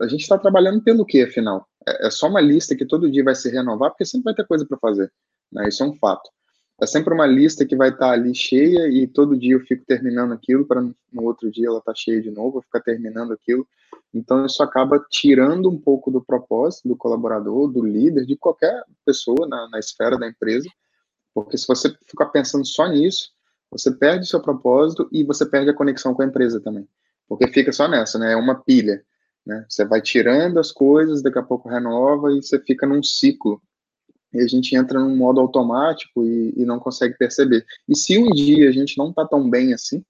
a 0.00 0.06
gente 0.06 0.22
está 0.22 0.38
trabalhando 0.38 0.82
pelo 0.82 1.04
que, 1.04 1.22
afinal? 1.22 1.66
É, 1.86 2.06
é, 2.06 2.10
só 2.10 2.28
uma 2.28 2.40
lista 2.40 2.76
que 2.76 2.86
todo 2.86 3.10
dia 3.10 3.24
vai 3.24 3.34
se 3.34 3.50
renovar, 3.50 3.90
porque 3.90 4.04
sempre 4.04 4.24
vai 4.24 4.34
ter 4.34 4.46
coisa 4.46 4.66
para 4.66 4.78
fazer. 4.78 5.12
Né? 5.52 5.68
Isso 5.68 5.82
é 5.82 5.86
um 5.86 5.94
fato. 5.96 6.30
É 6.80 6.86
sempre 6.86 7.12
uma 7.12 7.26
lista 7.26 7.66
que 7.66 7.76
vai 7.76 7.90
estar 7.90 8.06
tá 8.06 8.12
ali 8.12 8.34
cheia 8.34 8.88
e 8.88 9.06
todo 9.06 9.38
dia 9.38 9.52
eu 9.52 9.60
fico 9.60 9.84
terminando 9.84 10.32
aquilo 10.32 10.64
para 10.64 10.80
no 10.80 11.22
outro 11.22 11.50
dia 11.50 11.66
ela 11.66 11.80
tá 11.80 11.92
cheia 11.94 12.22
de 12.22 12.30
novo, 12.30 12.58
eu 12.58 12.62
ficar 12.62 12.80
terminando 12.80 13.32
aquilo. 13.32 13.68
Então 14.14 14.46
isso 14.46 14.62
acaba 14.62 15.04
tirando 15.10 15.68
um 15.68 15.78
pouco 15.78 16.10
do 16.10 16.22
propósito 16.22 16.88
do 16.88 16.96
colaborador, 16.96 17.70
do 17.70 17.84
líder, 17.84 18.24
de 18.24 18.34
qualquer 18.34 18.82
pessoa 19.04 19.46
na, 19.46 19.68
na 19.68 19.78
esfera 19.78 20.18
da 20.18 20.26
empresa, 20.26 20.68
porque 21.34 21.58
se 21.58 21.66
você 21.66 21.94
ficar 22.06 22.26
pensando 22.26 22.66
só 22.66 22.88
nisso, 22.88 23.30
você 23.70 23.90
perde 23.90 24.26
seu 24.26 24.40
propósito 24.40 25.06
e 25.12 25.22
você 25.22 25.44
perde 25.44 25.70
a 25.70 25.74
conexão 25.74 26.14
com 26.14 26.22
a 26.22 26.26
empresa 26.26 26.60
também, 26.60 26.88
porque 27.28 27.46
fica 27.48 27.72
só 27.72 27.86
nessa, 27.86 28.18
né? 28.18 28.32
É 28.32 28.36
uma 28.36 28.54
pilha, 28.54 29.04
né? 29.46 29.66
Você 29.68 29.84
vai 29.84 30.00
tirando 30.00 30.58
as 30.58 30.72
coisas, 30.72 31.22
daqui 31.22 31.38
a 31.38 31.42
pouco 31.42 31.68
renova 31.68 32.32
e 32.32 32.42
você 32.42 32.58
fica 32.58 32.86
num 32.86 33.02
ciclo 33.02 33.62
e 34.32 34.40
a 34.40 34.46
gente 34.46 34.74
entra 34.76 35.00
num 35.00 35.16
modo 35.16 35.40
automático 35.40 36.24
e, 36.24 36.54
e 36.56 36.64
não 36.64 36.78
consegue 36.78 37.16
perceber. 37.16 37.64
E 37.88 37.96
se 37.96 38.18
um 38.18 38.30
dia 38.30 38.68
a 38.68 38.72
gente 38.72 38.96
não 38.96 39.10
está 39.10 39.26
tão 39.26 39.48
bem 39.48 39.72
assim, 39.72 40.04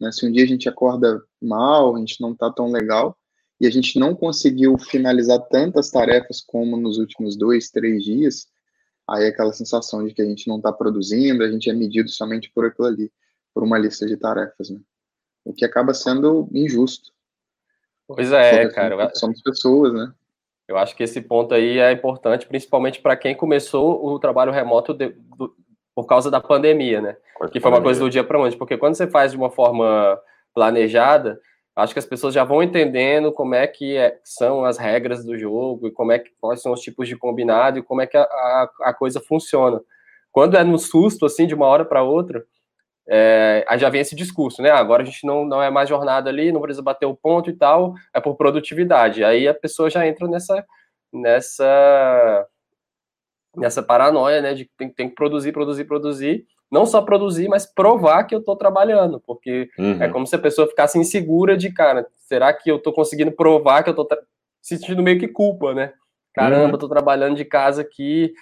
né, 0.00 0.10
se 0.12 0.26
um 0.26 0.32
dia 0.32 0.44
a 0.44 0.46
gente 0.46 0.68
acorda 0.68 1.22
mal, 1.40 1.96
a 1.96 1.98
gente 1.98 2.20
não 2.20 2.32
está 2.32 2.50
tão 2.50 2.70
legal, 2.70 3.16
e 3.60 3.66
a 3.66 3.70
gente 3.70 3.98
não 3.98 4.14
conseguiu 4.14 4.76
finalizar 4.78 5.40
tantas 5.48 5.90
tarefas 5.90 6.42
como 6.44 6.76
nos 6.76 6.98
últimos 6.98 7.36
dois, 7.36 7.70
três 7.70 8.02
dias, 8.02 8.46
aí 9.08 9.24
é 9.24 9.28
aquela 9.28 9.52
sensação 9.52 10.04
de 10.04 10.12
que 10.12 10.22
a 10.22 10.24
gente 10.24 10.48
não 10.48 10.56
está 10.56 10.72
produzindo, 10.72 11.42
a 11.42 11.50
gente 11.50 11.70
é 11.70 11.72
medido 11.72 12.08
somente 12.08 12.50
por 12.52 12.66
aquilo 12.66 12.88
ali, 12.88 13.12
por 13.52 13.62
uma 13.62 13.78
lista 13.78 14.06
de 14.06 14.16
tarefas, 14.16 14.70
né? 14.70 14.80
O 15.44 15.52
que 15.52 15.64
acaba 15.64 15.94
sendo 15.94 16.48
injusto. 16.52 17.12
Pois 18.06 18.32
é, 18.32 18.68
cara. 18.70 19.14
Somos 19.14 19.40
pessoas, 19.42 19.92
né? 19.92 20.12
Eu 20.66 20.78
acho 20.78 20.96
que 20.96 21.02
esse 21.02 21.20
ponto 21.20 21.54
aí 21.54 21.78
é 21.78 21.92
importante, 21.92 22.46
principalmente 22.46 23.00
para 23.00 23.16
quem 23.16 23.34
começou 23.34 24.04
o 24.04 24.18
trabalho 24.18 24.52
remoto 24.52 24.94
de, 24.94 25.08
do, 25.36 25.54
por 25.94 26.06
causa 26.06 26.30
da 26.30 26.40
pandemia, 26.40 27.00
né? 27.00 27.16
que 27.52 27.60
foi 27.60 27.70
uma 27.70 27.82
coisa 27.82 28.00
do 28.00 28.10
dia 28.10 28.24
para 28.24 28.38
noite. 28.38 28.56
Porque 28.56 28.76
quando 28.76 28.94
você 28.94 29.06
faz 29.06 29.32
de 29.32 29.36
uma 29.36 29.50
forma 29.50 30.18
planejada, 30.54 31.38
acho 31.76 31.92
que 31.92 31.98
as 31.98 32.06
pessoas 32.06 32.32
já 32.32 32.44
vão 32.44 32.62
entendendo 32.62 33.32
como 33.32 33.54
é 33.54 33.66
que 33.66 33.96
é, 33.96 34.18
são 34.24 34.64
as 34.64 34.78
regras 34.78 35.24
do 35.24 35.36
jogo 35.36 35.88
e 35.88 35.90
como 35.90 36.12
é 36.12 36.18
que 36.18 36.30
quais 36.40 36.62
são 36.62 36.72
os 36.72 36.80
tipos 36.80 37.08
de 37.08 37.16
combinado 37.16 37.78
e 37.78 37.82
como 37.82 38.00
é 38.00 38.06
que 38.06 38.16
a, 38.16 38.22
a, 38.22 38.70
a 38.84 38.94
coisa 38.94 39.20
funciona. 39.20 39.80
Quando 40.32 40.56
é 40.56 40.64
no 40.64 40.78
susto, 40.78 41.26
assim, 41.26 41.46
de 41.46 41.54
uma 41.54 41.66
hora 41.66 41.84
para 41.84 42.02
outra, 42.02 42.44
é, 43.08 43.64
aí 43.68 43.78
já 43.78 43.90
vem 43.90 44.00
esse 44.00 44.16
discurso, 44.16 44.62
né? 44.62 44.70
Agora 44.70 45.02
a 45.02 45.04
gente 45.04 45.26
não, 45.26 45.44
não 45.44 45.62
é 45.62 45.70
mais 45.70 45.88
jornada 45.88 46.30
ali, 46.30 46.50
não 46.50 46.60
precisa 46.60 46.82
bater 46.82 47.06
o 47.06 47.14
ponto 47.14 47.50
e 47.50 47.52
tal, 47.52 47.94
é 48.14 48.20
por 48.20 48.36
produtividade. 48.36 49.22
Aí 49.22 49.46
a 49.46 49.54
pessoa 49.54 49.90
já 49.90 50.06
entra 50.06 50.26
nessa 50.26 50.64
nessa 51.12 52.46
nessa 53.56 53.82
paranoia, 53.82 54.40
né? 54.40 54.54
De 54.54 54.64
que 54.64 54.70
tem, 54.76 54.88
tem 54.88 55.08
que 55.08 55.14
produzir, 55.14 55.52
produzir, 55.52 55.84
produzir. 55.84 56.46
Não 56.70 56.86
só 56.86 57.02
produzir, 57.02 57.46
mas 57.48 57.66
provar 57.66 58.24
que 58.24 58.34
eu 58.34 58.40
estou 58.40 58.56
trabalhando, 58.56 59.20
porque 59.20 59.68
uhum. 59.78 60.02
é 60.02 60.08
como 60.08 60.26
se 60.26 60.34
a 60.34 60.40
pessoa 60.40 60.66
ficasse 60.66 60.98
insegura 60.98 61.56
de, 61.56 61.72
cara, 61.72 62.04
será 62.26 62.52
que 62.52 62.68
eu 62.68 62.76
estou 62.76 62.92
conseguindo 62.92 63.30
provar 63.30 63.84
que 63.84 63.90
eu 63.90 63.92
estou 63.92 64.08
sentindo 64.60 65.02
meio 65.02 65.20
que 65.20 65.28
culpa, 65.28 65.72
né? 65.72 65.92
Caramba, 66.34 66.72
uhum. 66.72 66.78
tô 66.78 66.88
trabalhando 66.88 67.36
de 67.36 67.44
casa 67.44 67.82
aqui, 67.82 68.32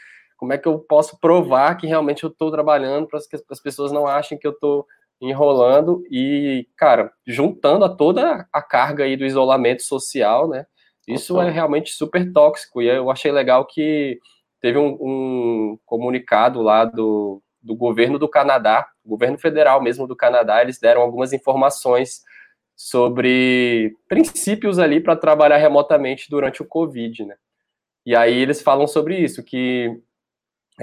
como 0.43 0.53
é 0.53 0.59
que 0.59 0.67
eu 0.67 0.77
posso 0.77 1.21
provar 1.21 1.77
que 1.77 1.87
realmente 1.87 2.25
eu 2.25 2.29
estou 2.29 2.51
trabalhando 2.51 3.07
para 3.07 3.21
que 3.21 3.37
as 3.49 3.61
pessoas 3.61 3.93
não 3.93 4.09
achem 4.09 4.37
que 4.37 4.45
eu 4.45 4.51
estou 4.51 4.85
enrolando 5.21 6.03
e, 6.11 6.67
cara, 6.77 7.13
juntando 7.25 7.85
a 7.85 7.89
toda 7.89 8.45
a 8.53 8.61
carga 8.61 9.05
aí 9.05 9.17
do 9.17 9.25
isolamento 9.25 9.85
social, 9.85 10.49
né? 10.49 10.67
Isso 11.07 11.41
é 11.41 11.49
realmente 11.49 11.93
super 11.93 12.33
tóxico 12.33 12.83
e 12.83 12.89
eu 12.89 13.09
achei 13.09 13.31
legal 13.31 13.65
que 13.65 14.19
teve 14.61 14.77
um, 14.79 14.99
um 15.01 15.79
comunicado 15.87 16.61
lá 16.61 16.87
do, 16.87 17.41
do 17.63 17.77
governo 17.77 18.19
do 18.19 18.29
Canadá, 18.29 18.89
governo 19.07 19.39
federal 19.39 19.81
mesmo 19.81 20.09
do 20.09 20.17
Canadá, 20.17 20.61
eles 20.61 20.81
deram 20.81 21.03
algumas 21.03 21.33
informações 21.33 22.23
sobre 22.75 23.95
princípios 24.09 24.81
ali 24.81 25.01
para 25.01 25.15
trabalhar 25.15 25.59
remotamente 25.59 26.29
durante 26.29 26.63
o 26.63 26.67
Covid, 26.67 27.27
né? 27.27 27.37
E 28.05 28.17
aí 28.17 28.37
eles 28.37 28.61
falam 28.61 28.89
sobre 28.89 29.17
isso, 29.17 29.45
que 29.45 30.03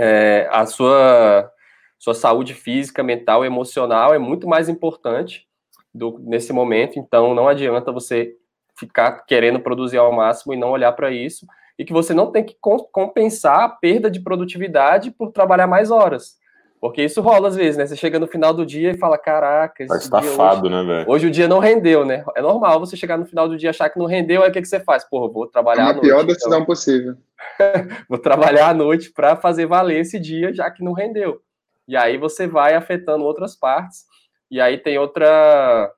é, 0.02 0.48
a 0.50 0.66
sua, 0.66 1.52
sua 1.98 2.14
saúde 2.14 2.54
física, 2.54 3.04
mental, 3.04 3.44
emocional 3.44 4.14
é 4.14 4.18
muito 4.18 4.48
mais 4.48 4.70
importante 4.70 5.46
do, 5.94 6.18
nesse 6.20 6.54
momento. 6.54 6.98
Então, 6.98 7.36
não 7.36 7.50
adianta 7.50 7.92
você 7.92 8.34
ficar 8.80 9.26
querendo 9.26 9.60
produzir 9.60 9.98
ao 9.98 10.14
máximo 10.14 10.54
e 10.54 10.58
não 10.58 10.70
olhar 10.70 10.94
para 10.94 11.12
isso. 11.12 11.46
E 11.78 11.84
que 11.84 11.92
você 11.92 12.14
não 12.14 12.32
tem 12.32 12.46
que 12.46 12.56
compensar 12.94 13.60
a 13.60 13.70
perda 13.70 14.10
de 14.10 14.22
produtividade 14.22 15.12
por 15.12 15.34
trabalhar 15.34 15.68
mais 15.68 15.92
horas. 15.92 16.39
Porque 16.80 17.04
isso 17.04 17.22
rola 17.22 17.50
às 17.50 17.56
vezes, 17.56 17.78
né? 17.78 17.86
Você 17.86 17.96
chega 17.96 18.20
no 18.20 18.28
final 18.28 18.54
do 18.54 18.66
dia 18.66 18.92
e 18.92 18.98
fala: 18.98 19.18
Caraca, 19.18 19.84
esse 19.84 19.90
tá 19.90 20.20
estafado, 20.20 20.68
hoje, 20.68 20.76
né, 20.76 20.84
velho? 20.84 21.10
Hoje 21.10 21.28
o 21.28 21.32
dia 21.32 21.48
não 21.48 21.60
rendeu, 21.60 22.06
né? 22.06 22.24
É 22.36 22.42
normal 22.42 22.80
você 22.80 22.96
chegar 22.96 23.18
no 23.18 23.26
final 23.26 23.50
do 23.50 23.58
dia 23.58 23.68
e 23.68 23.72
achar 23.72 23.90
que 23.90 24.00
não 24.00 24.06
rendeu, 24.06 24.44
aí 24.44 24.50
o 24.50 24.54
que, 24.54 24.62
que 24.62 24.68
você 24.68 24.80
faz? 24.80 25.04
Porra, 25.04 25.32
vou 25.32 25.48
trabalhar 25.48 25.88
é 25.88 25.90
a 25.90 25.94
noite. 25.94 26.02
pior 26.02 26.24
decisão 26.24 26.54
então. 26.60 26.66
possível. 26.66 27.16
vou 28.08 28.18
trabalhar 28.18 28.70
à 28.70 28.74
noite 28.74 29.12
para 29.12 29.36
fazer 29.36 29.66
valer 29.66 30.00
esse 30.00 30.18
dia, 30.18 30.54
já 30.54 30.72
que 30.72 30.84
não 30.84 30.94
rendeu. 30.94 31.42
E 31.86 31.98
aí 31.98 32.18
você 32.18 32.48
vai 32.48 32.76
afetando 32.76 33.26
outras 33.26 33.56
partes. 33.56 34.06
E 34.50 34.62
aí 34.62 34.78
tem 34.78 34.98
outra 34.98 35.92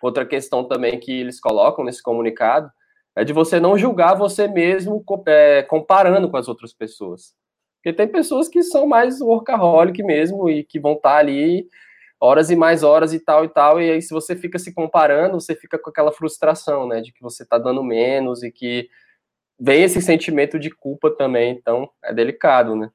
outra 0.00 0.26
questão 0.26 0.64
também 0.64 0.98
que 0.98 1.20
eles 1.20 1.40
colocam 1.40 1.84
nesse 1.84 2.02
comunicado, 2.02 2.70
é 3.16 3.24
de 3.24 3.32
você 3.32 3.58
não 3.58 3.78
julgar 3.78 4.14
você 4.14 4.46
mesmo 4.46 5.02
é, 5.26 5.62
comparando 5.62 6.28
com 6.28 6.36
as 6.36 6.48
outras 6.48 6.74
pessoas. 6.74 7.34
Porque 7.84 7.92
tem 7.92 8.08
pessoas 8.08 8.48
que 8.48 8.62
são 8.62 8.86
mais 8.86 9.20
workaholic 9.20 10.02
mesmo 10.02 10.48
e 10.48 10.64
que 10.64 10.80
vão 10.80 10.94
estar 10.94 11.10
tá 11.10 11.18
ali 11.18 11.68
horas 12.18 12.48
e 12.48 12.56
mais 12.56 12.82
horas 12.82 13.12
e 13.12 13.20
tal 13.20 13.44
e 13.44 13.48
tal, 13.50 13.78
e 13.78 13.90
aí 13.90 14.00
se 14.00 14.14
você 14.14 14.34
fica 14.34 14.58
se 14.58 14.72
comparando, 14.72 15.38
você 15.38 15.54
fica 15.54 15.78
com 15.78 15.90
aquela 15.90 16.10
frustração, 16.10 16.88
né, 16.88 17.02
de 17.02 17.12
que 17.12 17.20
você 17.20 17.42
está 17.42 17.58
dando 17.58 17.84
menos 17.84 18.42
e 18.42 18.50
que 18.50 18.88
vem 19.60 19.82
esse 19.82 20.00
sentimento 20.00 20.58
de 20.58 20.70
culpa 20.70 21.10
também, 21.10 21.52
então 21.52 21.90
é 22.02 22.14
delicado, 22.14 22.74
né? 22.74 22.90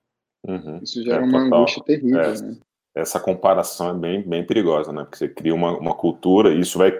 Uhum. 0.47 0.79
Isso 0.81 1.03
gera 1.03 1.21
é, 1.21 1.25
uma 1.25 1.43
total. 1.43 1.59
angústia 1.59 1.83
terrível, 1.83 2.21
é, 2.21 2.41
né? 2.41 2.57
Essa 2.95 3.19
comparação 3.19 3.91
é 3.91 3.93
bem, 3.93 4.27
bem 4.27 4.43
perigosa, 4.43 4.91
né? 4.91 5.03
Porque 5.03 5.17
você 5.17 5.29
cria 5.29 5.53
uma, 5.53 5.77
uma 5.77 5.93
cultura 5.93 6.51
e 6.51 6.61
isso 6.61 6.79
vai, 6.79 6.99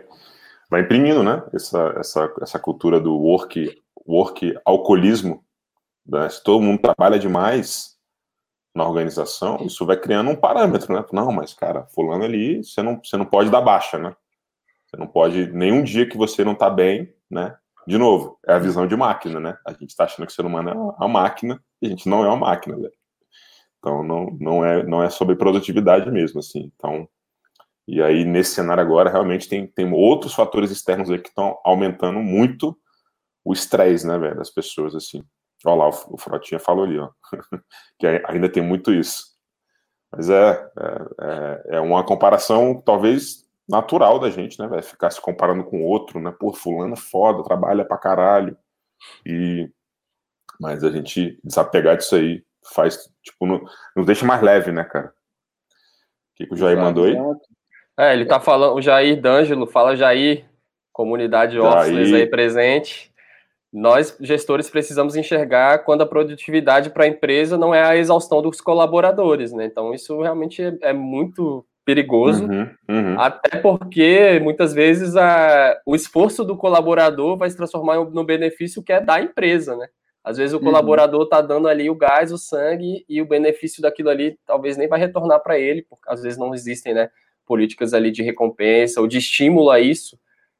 vai 0.70 0.82
imprimindo, 0.82 1.24
né? 1.24 1.42
Essa, 1.52 1.96
essa, 1.98 2.34
essa 2.40 2.60
cultura 2.60 3.00
do 3.00 3.18
work, 3.18 3.82
work 4.06 4.56
alcoolismo, 4.64 5.44
né? 6.10 6.30
Se 6.30 6.44
todo 6.44 6.62
mundo 6.62 6.82
trabalha 6.82 7.20
demais 7.20 7.98
na 8.76 8.88
organização, 8.88 9.58
isso 9.62 9.86
vai 9.86 9.98
criando 9.98 10.30
um 10.30 10.36
parâmetro, 10.36 10.94
né? 10.94 11.04
Não, 11.12 11.32
mas 11.32 11.54
cara, 11.54 11.86
fulano 11.94 12.24
ali, 12.24 12.64
você 12.64 12.82
não, 12.82 13.00
você 13.04 13.18
não 13.18 13.26
pode 13.26 13.50
dar 13.50 13.62
baixa, 13.62 13.98
né? 13.98 14.16
Você 14.86 14.98
não 14.98 15.08
pode, 15.08 15.52
nenhum 15.52 15.84
dia 15.84 16.08
que 16.08 16.18
você 16.18 16.44
não 16.44 16.56
tá 16.56 16.70
bem, 16.70 17.14
né? 17.30 17.56
De 17.88 17.98
novo, 17.98 18.40
é 18.48 18.54
a 18.54 18.60
visão 18.60 18.88
de 18.88 18.96
máquina, 18.96 19.40
né? 19.40 19.58
A 19.66 19.72
gente 19.72 19.90
está 19.90 20.04
achando 20.04 20.26
que 20.26 20.32
o 20.32 20.36
ser 20.36 20.46
humano 20.46 20.70
é 20.70 20.74
uma 20.74 21.08
máquina 21.08 21.64
e 21.82 21.88
a 21.88 21.90
gente 21.90 22.10
não 22.10 22.24
é 22.24 22.28
uma 22.28 22.38
máquina, 22.38 22.76
velho. 22.76 22.94
Então 23.78 24.04
não, 24.04 24.38
não, 24.40 24.66
é, 24.66 24.84
não 24.84 25.02
é 25.02 25.10
sobre 25.10 25.36
produtividade 25.36 26.10
mesmo, 26.12 26.40
assim. 26.40 26.72
Então, 26.76 27.08
e 27.88 28.02
aí 28.02 28.26
nesse 28.26 28.56
cenário 28.56 28.84
agora 28.84 29.10
realmente 29.10 29.48
tem, 29.48 29.66
tem 29.66 29.92
outros 29.92 30.34
fatores 30.34 30.70
externos 30.70 31.10
aí 31.10 31.20
que 31.20 31.30
estão 31.30 31.58
aumentando 31.64 32.20
muito 32.20 32.78
o 33.44 33.54
estresse, 33.54 34.06
né, 34.06 34.18
velho, 34.18 34.36
das 34.36 34.52
pessoas, 34.52 34.94
assim. 34.94 35.24
Olha 35.66 35.76
lá, 35.76 35.90
o, 35.90 36.18
Frotinha 36.18 36.60
falou 36.60 36.86
ali, 36.86 36.98
ó, 36.98 37.10
que 38.00 38.08
ainda 38.08 38.50
tem 38.50 38.64
muito 38.64 38.94
isso. 38.94 39.26
Mas 40.12 40.30
é, 40.30 40.72
é, 40.80 41.16
é, 41.22 41.78
é 41.78 41.80
uma 41.80 42.04
comparação 42.04 42.82
talvez 42.82 43.48
natural 43.68 44.20
da 44.20 44.30
gente, 44.30 44.60
né, 44.60 44.68
velho? 44.68 44.82
Ficar 44.82 45.12
se 45.12 45.22
comparando 45.22 45.64
com 45.64 45.84
outro, 45.84 46.20
né? 46.20 46.34
Pô, 46.38 46.52
fulano 46.54 46.94
é 46.94 46.98
foda, 46.98 47.44
trabalha 47.44 47.86
pra 47.86 47.98
caralho. 47.98 48.58
E... 49.26 49.70
Mas 50.60 50.84
a 50.84 50.90
gente 50.90 51.40
desapegar 51.44 51.96
disso 51.96 52.16
aí 52.16 52.44
faz, 52.74 53.10
tipo, 53.24 53.46
nos 53.96 54.06
deixa 54.06 54.26
mais 54.26 54.42
leve, 54.42 54.72
né, 54.72 54.84
cara? 54.84 55.08
O 55.08 55.12
que, 56.36 56.48
que 56.48 56.54
o 56.54 56.58
Jair 56.58 56.74
Exato. 56.74 56.88
mandou 56.88 57.06
aí? 57.06 57.16
É, 57.98 58.14
ele 58.14 58.26
tá 58.26 58.40
falando, 58.40 58.76
o 58.76 58.82
Jair 58.82 59.22
D'Angelo 59.22 59.68
fala 59.68 59.96
Jair 59.96 60.50
comunidade 60.92 61.58
Office 61.60 62.14
aí 62.14 62.28
presente. 62.28 63.10
Nós, 63.72 64.18
gestores, 64.20 64.70
precisamos 64.70 65.16
enxergar 65.16 65.80
quando 65.80 66.02
a 66.02 66.06
produtividade 66.08 66.90
para 66.90 67.04
a 67.04 67.08
empresa 67.08 67.58
não 67.58 67.74
é 67.74 67.84
a 67.84 67.96
exaustão 67.96 68.42
dos 68.42 68.60
colaboradores, 68.60 69.54
né? 69.54 69.66
Então, 69.66 69.94
isso 69.94 70.20
realmente 70.22 70.62
é, 70.62 70.76
é 70.82 70.94
muito 70.94 71.64
perigoso, 71.86 72.46
uhum, 72.46 72.70
uhum. 72.88 73.20
até 73.20 73.58
porque 73.58 74.40
muitas 74.44 74.74
vezes 74.74 75.16
a, 75.16 75.80
o 75.86 75.96
esforço 75.96 76.44
do 76.44 76.56
colaborador 76.56 77.36
vai 77.38 77.50
se 77.50 77.58
transformar 77.58 78.04
no 78.06 78.24
benefício 78.24 78.84
que 78.84 78.94
é 78.94 79.02
da 79.02 79.20
empresa, 79.22 79.76
né? 79.76 79.88
Às 80.24 80.38
vezes 80.38 80.54
o 80.54 80.58
uhum. 80.58 80.66
colaborador 80.66 81.24
está 81.24 81.42
dando 81.42 81.68
ali 81.68 81.90
o 81.90 81.96
gás, 81.96 82.32
o 82.32 82.38
sangue, 82.38 83.06
e 83.08 83.22
o 83.22 83.26
benefício 83.26 83.82
daquilo 83.82 84.10
ali 84.10 84.38
talvez 84.46 84.78
nem 84.78 84.88
vai 84.88 85.00
retornar 85.00 85.42
para 85.42 85.58
ele, 85.58 85.84
porque 85.90 86.08
às 86.08 86.22
vezes 86.22 86.38
não 86.38 86.54
existem 86.54 86.94
né, 86.94 87.10
políticas 87.46 87.94
ali 87.94 88.12
de 88.12 88.22
recompensa 88.22 89.02
ou 89.02 89.08
de 89.08 89.18
estímulo 89.18 89.72
a 89.72 89.80
isso, 89.80 90.20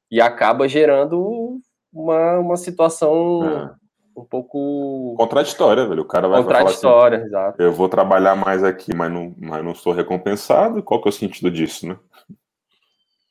e 0.10 0.20
acaba 0.20 0.68
gerando 0.68 1.60
uma, 1.92 2.40
uma 2.40 2.58
situação 2.58 3.44
é. 3.44 3.72
um 4.20 4.26
pouco. 4.26 5.16
Contraditória, 5.18 5.88
velho. 5.88 6.02
O 6.02 6.08
cara 6.08 6.28
vai 6.28 6.44
Contraditória, 6.44 7.20
falar 7.20 7.24
assim, 7.24 7.28
exato. 7.28 7.62
Eu 7.62 7.74
vou 7.74 7.90
trabalhar 7.90 8.36
mais 8.36 8.64
aqui, 8.64 8.96
mas 8.96 9.12
não, 9.12 9.34
mas 9.38 9.64
não 9.64 9.76
sou 9.76 9.94
recompensado. 9.94 10.84
Qual 10.84 11.02
que 11.02 11.08
é 11.08 11.12
o 11.12 11.14
sentido 11.14 11.50
disso, 11.50 11.88
né? 11.88 11.98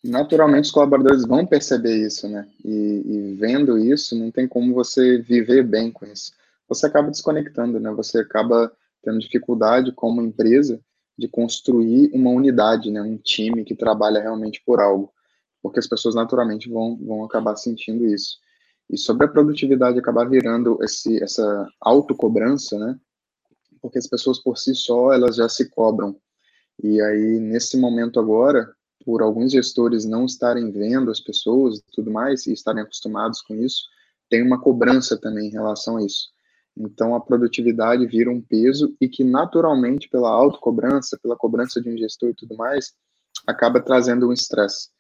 naturalmente 0.03 0.67
os 0.67 0.71
colaboradores 0.71 1.27
vão 1.27 1.47
perceber 1.47 1.97
isso, 1.97 2.29
né? 2.29 2.47
E, 2.65 3.03
e, 3.05 3.35
vendo 3.35 3.79
isso, 3.79 4.17
não 4.17 4.31
tem 4.31 4.47
como 4.47 4.75
você 4.75 5.19
viver 5.19 5.63
bem 5.63 5.91
com 5.91 6.07
isso. 6.07 6.33
Você 6.69 6.87
acaba 6.87 7.11
desconectando, 7.11 7.81
né? 7.81 7.91
Você 7.93 8.19
acaba 8.19 8.73
tendo 9.03 9.19
dificuldade 9.19 9.93
como 9.93 10.23
empresa 10.23 10.81
de 11.17 11.27
construir 11.29 12.11
uma 12.13 12.31
unidade, 12.31 12.91
né? 12.91 13.03
Um 13.03 13.17
time 13.17 13.65
que 13.65 13.75
trabalha 13.75 14.21
realmente 14.21 14.63
por 14.65 14.81
algo, 14.81 15.13
porque 15.63 15.79
as 15.79 15.87
pessoas 15.87 16.15
naturalmente 16.15 16.69
vão 16.69 16.97
vão 16.97 17.25
acabar 17.25 17.57
sentindo 17.57 18.07
isso. 18.07 18.39
E 18.91 18.97
sobre 18.97 19.27
a 19.27 19.29
produtividade 19.29 19.99
acabar 19.99 20.29
virando 20.29 20.79
esse 20.83 21.23
essa 21.23 21.69
autocobrança, 21.81 22.79
né? 22.79 22.99
Porque 23.81 23.99
as 23.99 24.07
pessoas 24.07 24.39
por 24.39 24.57
si 24.59 24.75
só 24.75 25.13
elas 25.13 25.37
já 25.37 25.49
se 25.49 25.69
cobram. 25.71 26.17
E 26.83 27.01
aí 27.01 27.39
nesse 27.41 27.77
momento 27.77 28.19
agora 28.19 28.73
por 29.05 29.23
alguns 29.23 29.53
gestores 29.53 30.05
não 30.05 30.27
estarem 30.27 30.71
vendo 30.71 31.11
as 31.11 31.21
pessoas 31.21 31.79
e 31.79 31.83
tudo 31.93 32.11
mais, 32.11 32.47
e 32.47 32.53
estarem 32.53 32.83
acostumados 32.83 33.41
com 33.41 33.55
isso, 33.55 33.85
tem 34.29 34.43
uma 34.43 34.61
cobrança 34.61 35.17
também 35.17 35.49
em 35.49 35.53
relação 35.53 35.97
a 35.97 36.05
isso. 36.05 36.29
Então, 36.77 37.15
a 37.15 37.21
produtividade 37.21 38.07
vira 38.07 38.31
um 38.31 38.41
peso 38.41 38.95
e 39.01 39.09
que, 39.09 39.25
naturalmente, 39.25 40.09
pela 40.09 40.31
autocobrança, 40.31 41.19
pela 41.21 41.37
cobrança 41.37 41.81
de 41.81 41.89
um 41.89 41.97
gestor 41.97 42.29
e 42.29 42.35
tudo 42.35 42.57
mais, 42.57 42.93
acaba 43.47 43.81
trazendo 43.81 44.29
um 44.29 44.33
estresse. 44.33 44.91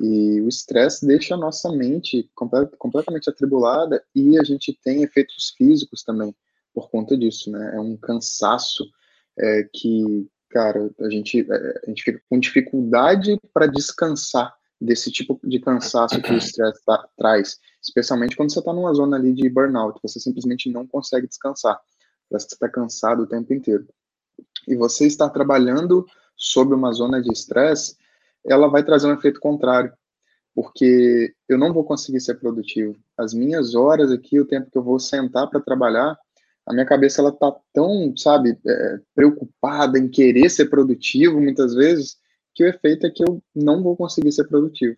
E 0.00 0.40
o 0.40 0.48
estresse 0.48 1.06
deixa 1.06 1.34
a 1.34 1.38
nossa 1.38 1.70
mente 1.72 2.30
complet 2.34 2.70
completamente 2.76 3.28
atribulada 3.28 4.02
e 4.14 4.38
a 4.38 4.44
gente 4.44 4.78
tem 4.82 5.02
efeitos 5.02 5.54
físicos 5.56 6.02
também 6.02 6.34
por 6.72 6.90
conta 6.90 7.16
disso, 7.16 7.50
né? 7.50 7.74
É 7.74 7.80
um 7.80 7.96
cansaço 7.96 8.84
é, 9.36 9.68
que 9.72 10.28
cara, 10.48 10.90
a 11.00 11.10
gente, 11.10 11.46
é, 11.50 11.80
a 11.84 11.88
gente 11.88 12.02
fica 12.02 12.22
com 12.28 12.38
dificuldade 12.38 13.38
para 13.52 13.66
descansar 13.66 14.54
desse 14.80 15.10
tipo 15.10 15.38
de 15.42 15.58
cansaço 15.58 16.22
que 16.22 16.32
o 16.32 16.38
estresse 16.38 16.80
traz, 17.16 17.58
especialmente 17.82 18.36
quando 18.36 18.52
você 18.52 18.60
está 18.60 18.72
numa 18.72 18.94
zona 18.94 19.16
ali 19.16 19.32
de 19.32 19.48
burnout, 19.48 19.98
você 20.02 20.20
simplesmente 20.20 20.70
não 20.70 20.86
consegue 20.86 21.26
descansar, 21.26 21.78
parece 22.30 22.46
que 22.46 22.50
você 22.50 22.56
está 22.56 22.68
cansado 22.68 23.22
o 23.22 23.26
tempo 23.26 23.52
inteiro. 23.52 23.86
E 24.68 24.76
você 24.76 25.06
estar 25.06 25.30
trabalhando 25.30 26.06
sob 26.36 26.74
uma 26.74 26.92
zona 26.92 27.20
de 27.20 27.32
estresse, 27.32 27.96
ela 28.48 28.68
vai 28.68 28.82
trazer 28.84 29.06
um 29.06 29.14
efeito 29.14 29.40
contrário, 29.40 29.92
porque 30.54 31.34
eu 31.48 31.58
não 31.58 31.72
vou 31.72 31.84
conseguir 31.84 32.20
ser 32.20 32.34
produtivo. 32.34 32.96
As 33.16 33.32
minhas 33.32 33.74
horas 33.74 34.10
aqui, 34.10 34.40
o 34.40 34.46
tempo 34.46 34.70
que 34.70 34.78
eu 34.78 34.82
vou 34.82 34.98
sentar 34.98 35.48
para 35.48 35.60
trabalhar, 35.60 36.18
a 36.66 36.72
minha 36.72 36.84
cabeça 36.84 37.22
ela 37.22 37.32
tá 37.32 37.54
tão, 37.72 38.14
sabe, 38.16 38.58
é, 38.66 38.98
preocupada 39.14 39.98
em 39.98 40.08
querer 40.08 40.50
ser 40.50 40.66
produtivo 40.66 41.40
muitas 41.40 41.74
vezes, 41.74 42.16
que 42.54 42.62
o 42.62 42.66
efeito 42.66 43.06
é 43.06 43.10
que 43.10 43.22
eu 43.22 43.42
não 43.54 43.82
vou 43.82 43.96
conseguir 43.96 44.32
ser 44.32 44.44
produtivo, 44.44 44.96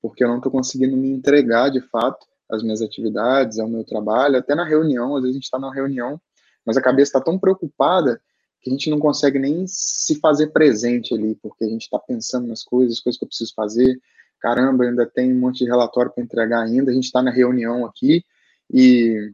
porque 0.00 0.24
eu 0.24 0.28
não 0.28 0.36
estou 0.36 0.50
conseguindo 0.50 0.96
me 0.96 1.10
entregar 1.10 1.68
de 1.68 1.80
fato 1.80 2.26
às 2.48 2.62
minhas 2.62 2.80
atividades, 2.80 3.58
ao 3.58 3.68
meu 3.68 3.84
trabalho, 3.84 4.38
até 4.38 4.54
na 4.54 4.64
reunião, 4.64 5.16
às 5.16 5.22
vezes 5.22 5.34
a 5.34 5.38
gente 5.38 5.44
está 5.44 5.58
na 5.58 5.72
reunião, 5.72 6.20
mas 6.64 6.76
a 6.76 6.82
cabeça 6.82 7.10
está 7.10 7.20
tão 7.20 7.38
preocupada 7.38 8.20
que 8.60 8.68
a 8.68 8.72
gente 8.72 8.90
não 8.90 8.98
consegue 8.98 9.38
nem 9.38 9.64
se 9.66 10.16
fazer 10.20 10.48
presente 10.48 11.14
ali, 11.14 11.34
porque 11.36 11.64
a 11.64 11.68
gente 11.68 11.82
está 11.82 11.98
pensando 11.98 12.46
nas 12.46 12.62
coisas, 12.62 13.00
coisas 13.00 13.18
que 13.18 13.24
eu 13.24 13.28
preciso 13.28 13.54
fazer, 13.54 13.98
caramba, 14.38 14.84
ainda 14.84 15.06
tem 15.06 15.32
um 15.32 15.38
monte 15.38 15.64
de 15.64 15.70
relatório 15.70 16.10
para 16.10 16.22
entregar 16.22 16.62
ainda, 16.62 16.90
a 16.90 16.94
gente 16.94 17.04
está 17.04 17.22
na 17.22 17.30
reunião 17.30 17.86
aqui, 17.86 18.24
e 18.70 19.30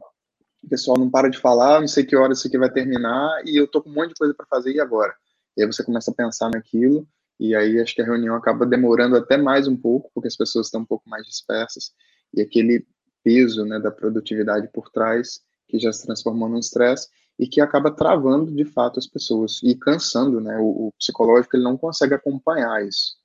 o 0.63 0.69
pessoal 0.69 0.97
não 0.97 1.09
para 1.09 1.29
de 1.29 1.37
falar, 1.37 1.79
não 1.81 1.87
sei 1.87 2.05
que 2.05 2.15
hora 2.15 2.33
isso 2.33 2.47
aqui 2.47 2.57
vai 2.57 2.71
terminar, 2.71 3.41
e 3.45 3.57
eu 3.57 3.67
tô 3.67 3.81
com 3.81 3.89
um 3.89 3.93
monte 3.93 4.09
de 4.09 4.15
coisa 4.15 4.33
para 4.33 4.45
fazer, 4.45 4.73
e 4.73 4.79
agora? 4.79 5.13
E 5.55 5.61
aí 5.61 5.67
você 5.67 5.83
começa 5.83 6.11
a 6.11 6.13
pensar 6.13 6.49
naquilo, 6.49 7.07
e 7.39 7.53
aí 7.55 7.79
acho 7.79 7.95
que 7.95 8.01
a 8.01 8.05
reunião 8.05 8.35
acaba 8.35 8.65
demorando 8.65 9.15
até 9.15 9.37
mais 9.37 9.67
um 9.67 9.75
pouco, 9.75 10.09
porque 10.13 10.27
as 10.27 10.35
pessoas 10.35 10.67
estão 10.67 10.81
um 10.81 10.85
pouco 10.85 11.09
mais 11.09 11.25
dispersas, 11.25 11.91
e 12.33 12.41
aquele 12.41 12.85
peso 13.23 13.65
né, 13.65 13.79
da 13.79 13.91
produtividade 13.91 14.69
por 14.73 14.89
trás, 14.89 15.41
que 15.67 15.77
já 15.77 15.91
se 15.91 16.05
transformou 16.05 16.47
num 16.47 16.59
estresse, 16.59 17.09
e 17.39 17.47
que 17.47 17.61
acaba 17.61 17.91
travando 17.91 18.51
de 18.51 18.65
fato 18.65 18.99
as 18.99 19.07
pessoas, 19.07 19.61
e 19.63 19.75
cansando, 19.75 20.41
né, 20.41 20.57
o, 20.57 20.87
o 20.87 20.93
psicológico 20.97 21.55
ele 21.55 21.63
não 21.63 21.77
consegue 21.77 22.13
acompanhar 22.13 22.83
isso, 22.85 23.15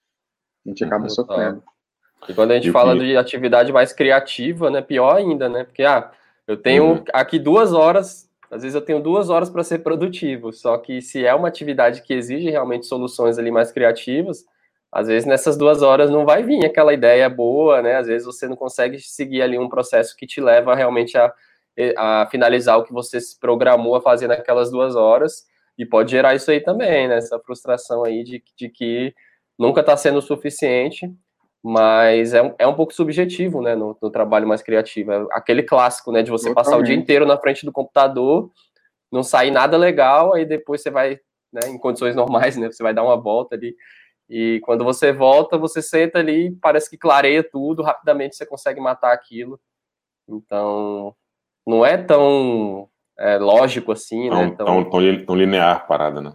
a 0.65 0.69
gente 0.69 0.85
acaba 0.85 1.05
uhum, 1.05 1.11
sofrendo. 1.11 1.63
E 2.29 2.35
quando 2.35 2.53
a 2.53 2.55
gente 2.55 2.69
e 2.69 2.73
fala 2.73 2.95
que... 2.95 3.01
de 3.01 3.17
atividade 3.17 3.73
mais 3.73 3.93
criativa, 3.93 4.71
né, 4.71 4.81
pior 4.83 5.17
ainda, 5.17 5.49
né, 5.49 5.65
porque, 5.65 5.83
ah, 5.83 6.11
eu 6.47 6.57
tenho 6.57 6.85
uhum. 6.85 7.05
aqui 7.13 7.39
duas 7.39 7.73
horas, 7.73 8.29
às 8.51 8.63
vezes 8.63 8.75
eu 8.75 8.83
tenho 8.83 9.01
duas 9.01 9.31
horas 9.31 9.49
para 9.49 9.65
ser 9.65 9.79
produtivo, 9.79 10.53
só 10.53 10.77
que 10.77 11.01
se 11.01 11.25
é 11.25 11.35
uma 11.35 11.49
atividade 11.49 12.03
que 12.03 12.13
exige 12.13 12.51
realmente 12.51 12.87
soluções 12.87 13.39
ali 13.39 13.51
mais 13.51 13.73
criativas, 13.73 14.45
às 14.93 15.07
vezes 15.07 15.27
nessas 15.27 15.57
duas 15.57 15.81
horas 15.81 16.11
não 16.11 16.27
vai 16.27 16.43
vir 16.43 16.63
aquela 16.67 16.93
ideia 16.93 17.27
boa, 17.31 17.81
né? 17.81 17.97
Às 17.97 18.07
vezes 18.07 18.27
você 18.27 18.47
não 18.47 18.55
consegue 18.55 18.99
seguir 19.01 19.41
ali 19.41 19.59
um 19.59 19.71
processo 19.71 20.15
que 20.15 20.27
te 20.27 20.39
leva 20.39 20.75
realmente 20.75 21.17
a, 21.17 21.33
a 21.97 22.27
finalizar 22.31 22.79
o 22.79 22.85
que 22.85 22.93
você 22.93 23.21
se 23.21 23.39
programou 23.39 23.95
a 23.95 24.03
fazer 24.03 24.27
naquelas 24.27 24.71
duas 24.71 24.95
horas, 24.97 25.45
e 25.79 25.87
pode 25.87 26.11
gerar 26.11 26.35
isso 26.35 26.51
aí 26.51 26.61
também, 26.61 27.09
né? 27.09 27.17
Essa 27.17 27.39
frustração 27.39 28.05
aí 28.05 28.23
de, 28.23 28.43
de 28.57 28.69
que 28.69 29.15
nunca 29.59 29.81
está 29.81 29.97
sendo 29.97 30.19
o 30.19 30.23
suficiente 30.23 31.11
mas 31.63 32.35
é 32.35 32.43
um, 32.43 32.55
é 32.59 32.67
um 32.67 32.75
pouco 32.75 32.93
subjetivo, 32.93 33.63
né, 33.63 33.77
no, 33.77 33.97
no 34.03 34.11
trabalho 34.11 34.49
mais 34.49 34.63
criativo. 34.63 35.13
É 35.13 35.27
aquele 35.31 35.63
clássico, 35.63 36.11
né, 36.11 36.23
de 36.23 36.31
você 36.31 36.49
Totalmente. 36.49 36.65
passar 36.65 36.77
o 36.77 36.83
dia 36.83 36.95
inteiro 36.97 37.25
na 37.25 37.39
frente 37.39 37.65
do 37.65 37.71
computador, 37.71 38.51
não 39.13 39.23
sair 39.23 39.53
nada 39.53 39.77
legal, 39.77 40.35
aí 40.35 40.45
depois 40.45 40.83
você 40.83 40.91
vai, 40.91 41.21
né, 41.53 41.61
em 41.69 41.79
condições 41.79 42.17
normais, 42.17 42.57
né, 42.57 42.71
você 42.71 42.83
vai 42.83 42.93
dar 42.93 43.05
uma 43.05 43.17
volta 43.17 43.55
ali, 43.55 43.77
e 44.29 44.61
quando 44.65 44.83
você 44.83 45.13
volta, 45.13 45.57
você 45.57 45.81
senta 45.81 46.19
ali, 46.19 46.51
parece 46.61 46.91
que 46.91 46.99
clareia 46.99 47.45
tudo, 47.45 47.83
rapidamente 47.83 48.35
você 48.35 48.47
consegue 48.47 48.81
matar 48.81 49.13
aquilo. 49.13 49.61
Então, 50.27 51.15
não 51.67 51.85
é 51.85 51.97
tão 51.97 52.89
é, 53.19 53.39
lógico 53.39 53.93
assim, 53.93 54.31
né? 54.31 54.51
Tão, 54.57 54.67
tão, 54.67 54.91
tão, 54.91 55.25
tão 55.25 55.37
linear 55.37 55.77
a 55.77 55.81
parada, 55.81 56.21
né? 56.21 56.33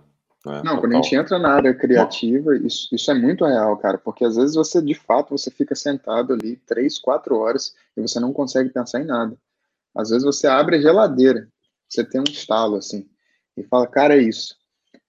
Né? 0.47 0.61
Não, 0.63 0.79
quando 0.79 0.93
a 0.93 0.95
gente 0.95 1.13
entra 1.13 1.37
na 1.37 1.53
área 1.53 1.73
criativa, 1.73 2.55
isso, 2.55 2.87
isso 2.93 3.11
é 3.11 3.13
muito 3.13 3.45
real, 3.45 3.75
cara, 3.77 3.97
porque 3.97 4.23
às 4.23 4.37
vezes 4.37 4.55
você, 4.55 4.81
de 4.81 4.93
fato, 4.93 5.37
você 5.37 5.51
fica 5.51 5.75
sentado 5.75 6.33
ali 6.33 6.55
três, 6.65 6.97
quatro 6.97 7.37
horas 7.37 7.75
e 7.95 8.01
você 8.01 8.19
não 8.19 8.31
consegue 8.31 8.69
pensar 8.69 9.01
em 9.01 9.05
nada. 9.05 9.37
Às 9.93 10.09
vezes 10.09 10.23
você 10.23 10.47
abre 10.47 10.77
a 10.77 10.81
geladeira, 10.81 11.49
você 11.89 12.03
tem 12.03 12.21
um 12.21 12.31
estalo, 12.31 12.77
assim, 12.77 13.07
e 13.57 13.63
fala, 13.63 13.87
cara, 13.87 14.15
é 14.15 14.21
isso. 14.21 14.55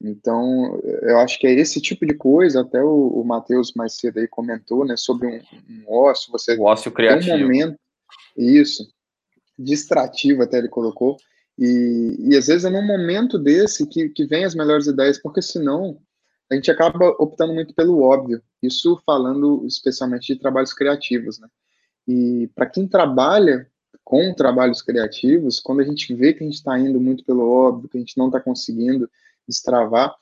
Então, 0.00 0.80
eu 1.02 1.18
acho 1.18 1.38
que 1.38 1.46
é 1.46 1.52
esse 1.52 1.80
tipo 1.80 2.06
de 2.06 2.14
coisa, 2.14 2.62
até 2.62 2.82
o, 2.82 3.08
o 3.08 3.24
Matheus 3.24 3.72
mais 3.74 3.94
cedo 3.94 4.18
aí 4.18 4.26
comentou, 4.26 4.84
né, 4.84 4.96
sobre 4.96 5.26
um, 5.28 5.40
um 5.70 5.84
ócio, 5.92 6.32
você... 6.32 6.56
O 6.56 6.64
ócio 6.64 6.90
criativo. 6.90 7.36
um 7.36 7.40
momento, 7.40 7.78
isso, 8.36 8.88
distrativo 9.58 10.42
até 10.42 10.58
ele 10.58 10.68
colocou, 10.68 11.16
e, 11.58 12.16
e 12.20 12.36
às 12.36 12.46
vezes 12.46 12.64
é 12.64 12.70
num 12.70 12.86
momento 12.86 13.38
desse 13.38 13.86
que, 13.86 14.08
que 14.10 14.24
vem 14.24 14.44
as 14.44 14.54
melhores 14.54 14.86
ideias, 14.86 15.18
porque 15.18 15.42
senão 15.42 15.98
a 16.50 16.54
gente 16.54 16.70
acaba 16.70 17.08
optando 17.18 17.52
muito 17.52 17.74
pelo 17.74 18.00
óbvio. 18.00 18.40
Isso 18.62 19.00
falando 19.04 19.66
especialmente 19.66 20.32
de 20.32 20.40
trabalhos 20.40 20.72
criativos, 20.72 21.38
né? 21.38 21.48
E 22.06 22.48
para 22.54 22.66
quem 22.66 22.88
trabalha 22.88 23.68
com 24.02 24.32
trabalhos 24.32 24.80
criativos, 24.80 25.60
quando 25.60 25.80
a 25.80 25.84
gente 25.84 26.14
vê 26.14 26.32
que 26.32 26.42
a 26.42 26.46
gente 26.46 26.56
está 26.56 26.78
indo 26.78 26.98
muito 26.98 27.24
pelo 27.24 27.46
óbvio, 27.46 27.88
que 27.88 27.98
a 27.98 28.00
gente 28.00 28.16
não 28.16 28.26
está 28.26 28.40
conseguindo 28.40 29.10
destravar, 29.46 30.14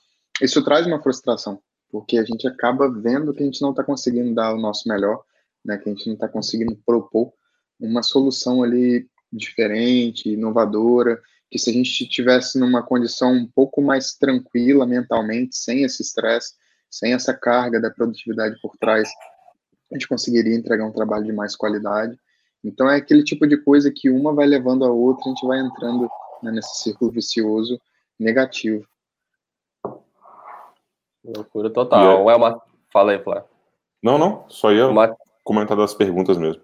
isso 0.42 0.64
traz 0.64 0.86
uma 0.86 1.00
frustração, 1.00 1.60
porque 1.90 2.18
a 2.18 2.24
gente 2.24 2.48
acaba 2.48 2.90
vendo 2.90 3.32
que 3.32 3.42
a 3.42 3.46
gente 3.46 3.62
não 3.62 3.70
está 3.70 3.84
conseguindo 3.84 4.34
dar 4.34 4.54
o 4.54 4.60
nosso 4.60 4.88
melhor, 4.88 5.22
né? 5.64 5.76
Que 5.76 5.90
a 5.90 5.92
gente 5.92 6.06
não 6.06 6.14
está 6.14 6.28
conseguindo 6.28 6.76
propor 6.84 7.32
uma 7.78 8.02
solução 8.02 8.62
ali 8.62 9.08
diferente, 9.32 10.30
inovadora, 10.30 11.20
que 11.50 11.58
se 11.58 11.70
a 11.70 11.72
gente 11.72 12.08
tivesse 12.08 12.58
numa 12.58 12.82
condição 12.82 13.32
um 13.32 13.46
pouco 13.46 13.80
mais 13.80 14.14
tranquila 14.14 14.86
mentalmente, 14.86 15.56
sem 15.56 15.82
esse 15.82 16.02
estresse, 16.02 16.54
sem 16.90 17.12
essa 17.12 17.34
carga 17.34 17.80
da 17.80 17.90
produtividade 17.90 18.58
por 18.60 18.76
trás, 18.76 19.08
a 19.90 19.94
gente 19.94 20.08
conseguiria 20.08 20.54
entregar 20.54 20.84
um 20.84 20.92
trabalho 20.92 21.24
de 21.24 21.32
mais 21.32 21.54
qualidade. 21.54 22.18
Então 22.64 22.90
é 22.90 22.96
aquele 22.96 23.22
tipo 23.22 23.46
de 23.46 23.56
coisa 23.56 23.92
que 23.94 24.10
uma 24.10 24.34
vai 24.34 24.46
levando 24.46 24.84
a 24.84 24.90
outra, 24.90 25.24
a 25.26 25.28
gente 25.28 25.46
vai 25.46 25.60
entrando 25.60 26.08
né, 26.42 26.50
nesse 26.50 26.82
círculo 26.82 27.10
vicioso 27.10 27.80
negativo. 28.18 28.86
Loucura 31.24 31.70
total. 31.70 32.28
É 32.30 32.36
uma... 32.36 32.60
Fala 32.92 33.12
aí, 33.12 33.22
Flávio. 33.22 33.48
Não, 34.02 34.18
não, 34.18 34.44
só 34.48 34.72
ia 34.72 34.86
uma... 34.88 35.16
comentar 35.44 35.76
das 35.76 35.94
perguntas 35.94 36.38
mesmo. 36.38 36.62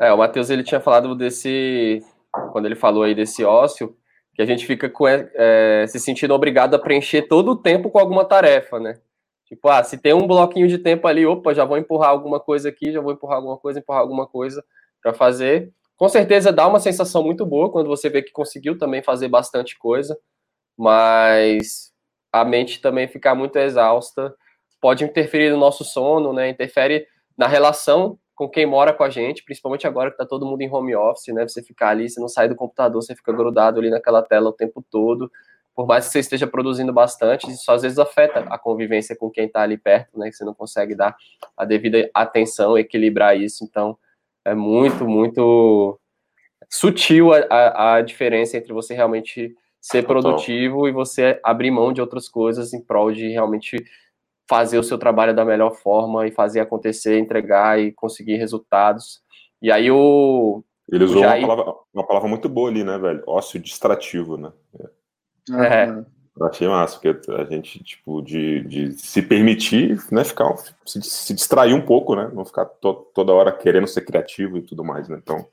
É, 0.00 0.12
o 0.12 0.18
Matheus 0.18 0.48
ele 0.50 0.62
tinha 0.62 0.80
falado 0.80 1.14
desse, 1.14 2.02
quando 2.52 2.66
ele 2.66 2.76
falou 2.76 3.02
aí 3.02 3.14
desse 3.14 3.44
ócio, 3.44 3.96
que 4.34 4.42
a 4.42 4.46
gente 4.46 4.64
fica 4.64 4.88
com, 4.88 5.06
é, 5.08 5.84
se 5.88 5.98
sentindo 5.98 6.32
obrigado 6.32 6.74
a 6.74 6.78
preencher 6.78 7.22
todo 7.22 7.52
o 7.52 7.56
tempo 7.56 7.90
com 7.90 7.98
alguma 7.98 8.24
tarefa, 8.24 8.78
né? 8.78 9.00
Tipo, 9.46 9.68
ah, 9.68 9.82
se 9.82 9.98
tem 9.98 10.12
um 10.12 10.26
bloquinho 10.26 10.68
de 10.68 10.78
tempo 10.78 11.08
ali, 11.08 11.26
opa, 11.26 11.54
já 11.54 11.64
vou 11.64 11.78
empurrar 11.78 12.10
alguma 12.10 12.38
coisa 12.38 12.68
aqui, 12.68 12.92
já 12.92 13.00
vou 13.00 13.12
empurrar 13.12 13.38
alguma 13.38 13.56
coisa, 13.56 13.80
empurrar 13.80 14.02
alguma 14.02 14.26
coisa 14.26 14.62
para 15.02 15.14
fazer. 15.14 15.72
Com 15.96 16.08
certeza 16.08 16.52
dá 16.52 16.66
uma 16.68 16.78
sensação 16.78 17.22
muito 17.24 17.44
boa 17.44 17.72
quando 17.72 17.88
você 17.88 18.08
vê 18.08 18.22
que 18.22 18.30
conseguiu 18.30 18.78
também 18.78 19.02
fazer 19.02 19.26
bastante 19.28 19.76
coisa, 19.76 20.16
mas 20.76 21.90
a 22.32 22.44
mente 22.44 22.80
também 22.80 23.08
ficar 23.08 23.34
muito 23.34 23.56
exausta 23.56 24.32
pode 24.80 25.02
interferir 25.02 25.50
no 25.50 25.56
nosso 25.56 25.82
sono, 25.82 26.32
né? 26.32 26.48
Interfere 26.48 27.06
na 27.36 27.48
relação 27.48 28.18
com 28.38 28.48
quem 28.48 28.64
mora 28.64 28.92
com 28.92 29.02
a 29.02 29.10
gente, 29.10 29.42
principalmente 29.42 29.84
agora 29.84 30.12
que 30.12 30.16
tá 30.16 30.24
todo 30.24 30.46
mundo 30.46 30.62
em 30.62 30.72
home 30.72 30.94
office, 30.94 31.34
né? 31.34 31.42
Você 31.42 31.60
ficar 31.60 31.88
ali, 31.88 32.08
você 32.08 32.20
não 32.20 32.28
sai 32.28 32.48
do 32.48 32.54
computador, 32.54 33.02
você 33.02 33.12
fica 33.12 33.32
grudado 33.32 33.80
ali 33.80 33.90
naquela 33.90 34.22
tela 34.22 34.50
o 34.50 34.52
tempo 34.52 34.80
todo. 34.88 35.28
Por 35.74 35.88
mais 35.88 36.06
que 36.06 36.12
você 36.12 36.20
esteja 36.20 36.46
produzindo 36.46 36.92
bastante, 36.92 37.50
isso 37.50 37.68
às 37.72 37.82
vezes 37.82 37.98
afeta 37.98 38.46
a 38.48 38.56
convivência 38.56 39.16
com 39.16 39.28
quem 39.28 39.46
está 39.46 39.62
ali 39.62 39.76
perto, 39.76 40.16
né? 40.16 40.30
Que 40.30 40.36
você 40.36 40.44
não 40.44 40.54
consegue 40.54 40.94
dar 40.94 41.16
a 41.56 41.64
devida 41.64 42.08
atenção, 42.14 42.78
equilibrar 42.78 43.36
isso. 43.36 43.64
Então, 43.64 43.98
é 44.44 44.54
muito, 44.54 45.04
muito 45.04 45.98
sutil 46.70 47.32
a, 47.32 47.38
a, 47.50 47.94
a 47.96 48.02
diferença 48.02 48.56
entre 48.56 48.72
você 48.72 48.94
realmente 48.94 49.52
ser 49.80 50.04
produtivo 50.06 50.76
Total. 50.76 50.88
e 50.88 50.92
você 50.92 51.40
abrir 51.42 51.72
mão 51.72 51.92
de 51.92 52.00
outras 52.00 52.28
coisas 52.28 52.72
em 52.72 52.80
prol 52.80 53.10
de 53.10 53.30
realmente 53.30 53.84
fazer 54.48 54.78
o 54.78 54.82
seu 54.82 54.98
trabalho 54.98 55.34
da 55.34 55.44
melhor 55.44 55.74
forma 55.74 56.26
e 56.26 56.32
fazer 56.32 56.60
acontecer, 56.60 57.18
entregar 57.18 57.78
e 57.78 57.92
conseguir 57.92 58.36
resultados. 58.36 59.20
E 59.60 59.70
aí 59.70 59.90
o. 59.90 60.64
Ele 60.90 61.04
usou 61.04 61.20
Jair... 61.20 61.44
uma, 61.44 61.48
palavra, 61.48 61.74
uma, 61.92 62.06
palavra, 62.06 62.28
muito 62.28 62.48
boa 62.48 62.70
ali, 62.70 62.82
né, 62.82 62.96
velho? 62.96 63.22
Ócio 63.26 63.60
distrativo, 63.60 64.38
né? 64.38 64.50
É. 65.50 65.84
é. 65.84 66.04
Eu 66.40 66.46
achei 66.46 66.68
massa, 66.68 66.98
porque 66.98 67.32
a 67.32 67.44
gente, 67.44 67.82
tipo, 67.82 68.22
de, 68.22 68.62
de 68.62 68.92
se 68.92 69.20
permitir, 69.20 69.98
né, 70.12 70.22
ficar, 70.22 70.54
se, 70.86 71.02
se 71.02 71.34
distrair 71.34 71.74
um 71.74 71.84
pouco, 71.84 72.14
né? 72.14 72.30
Não 72.32 72.44
ficar 72.44 72.64
to, 72.64 72.94
toda 73.12 73.34
hora 73.34 73.50
querendo 73.50 73.88
ser 73.88 74.02
criativo 74.02 74.56
e 74.56 74.62
tudo 74.62 74.84
mais, 74.84 75.08
né? 75.08 75.18
Então, 75.20 75.44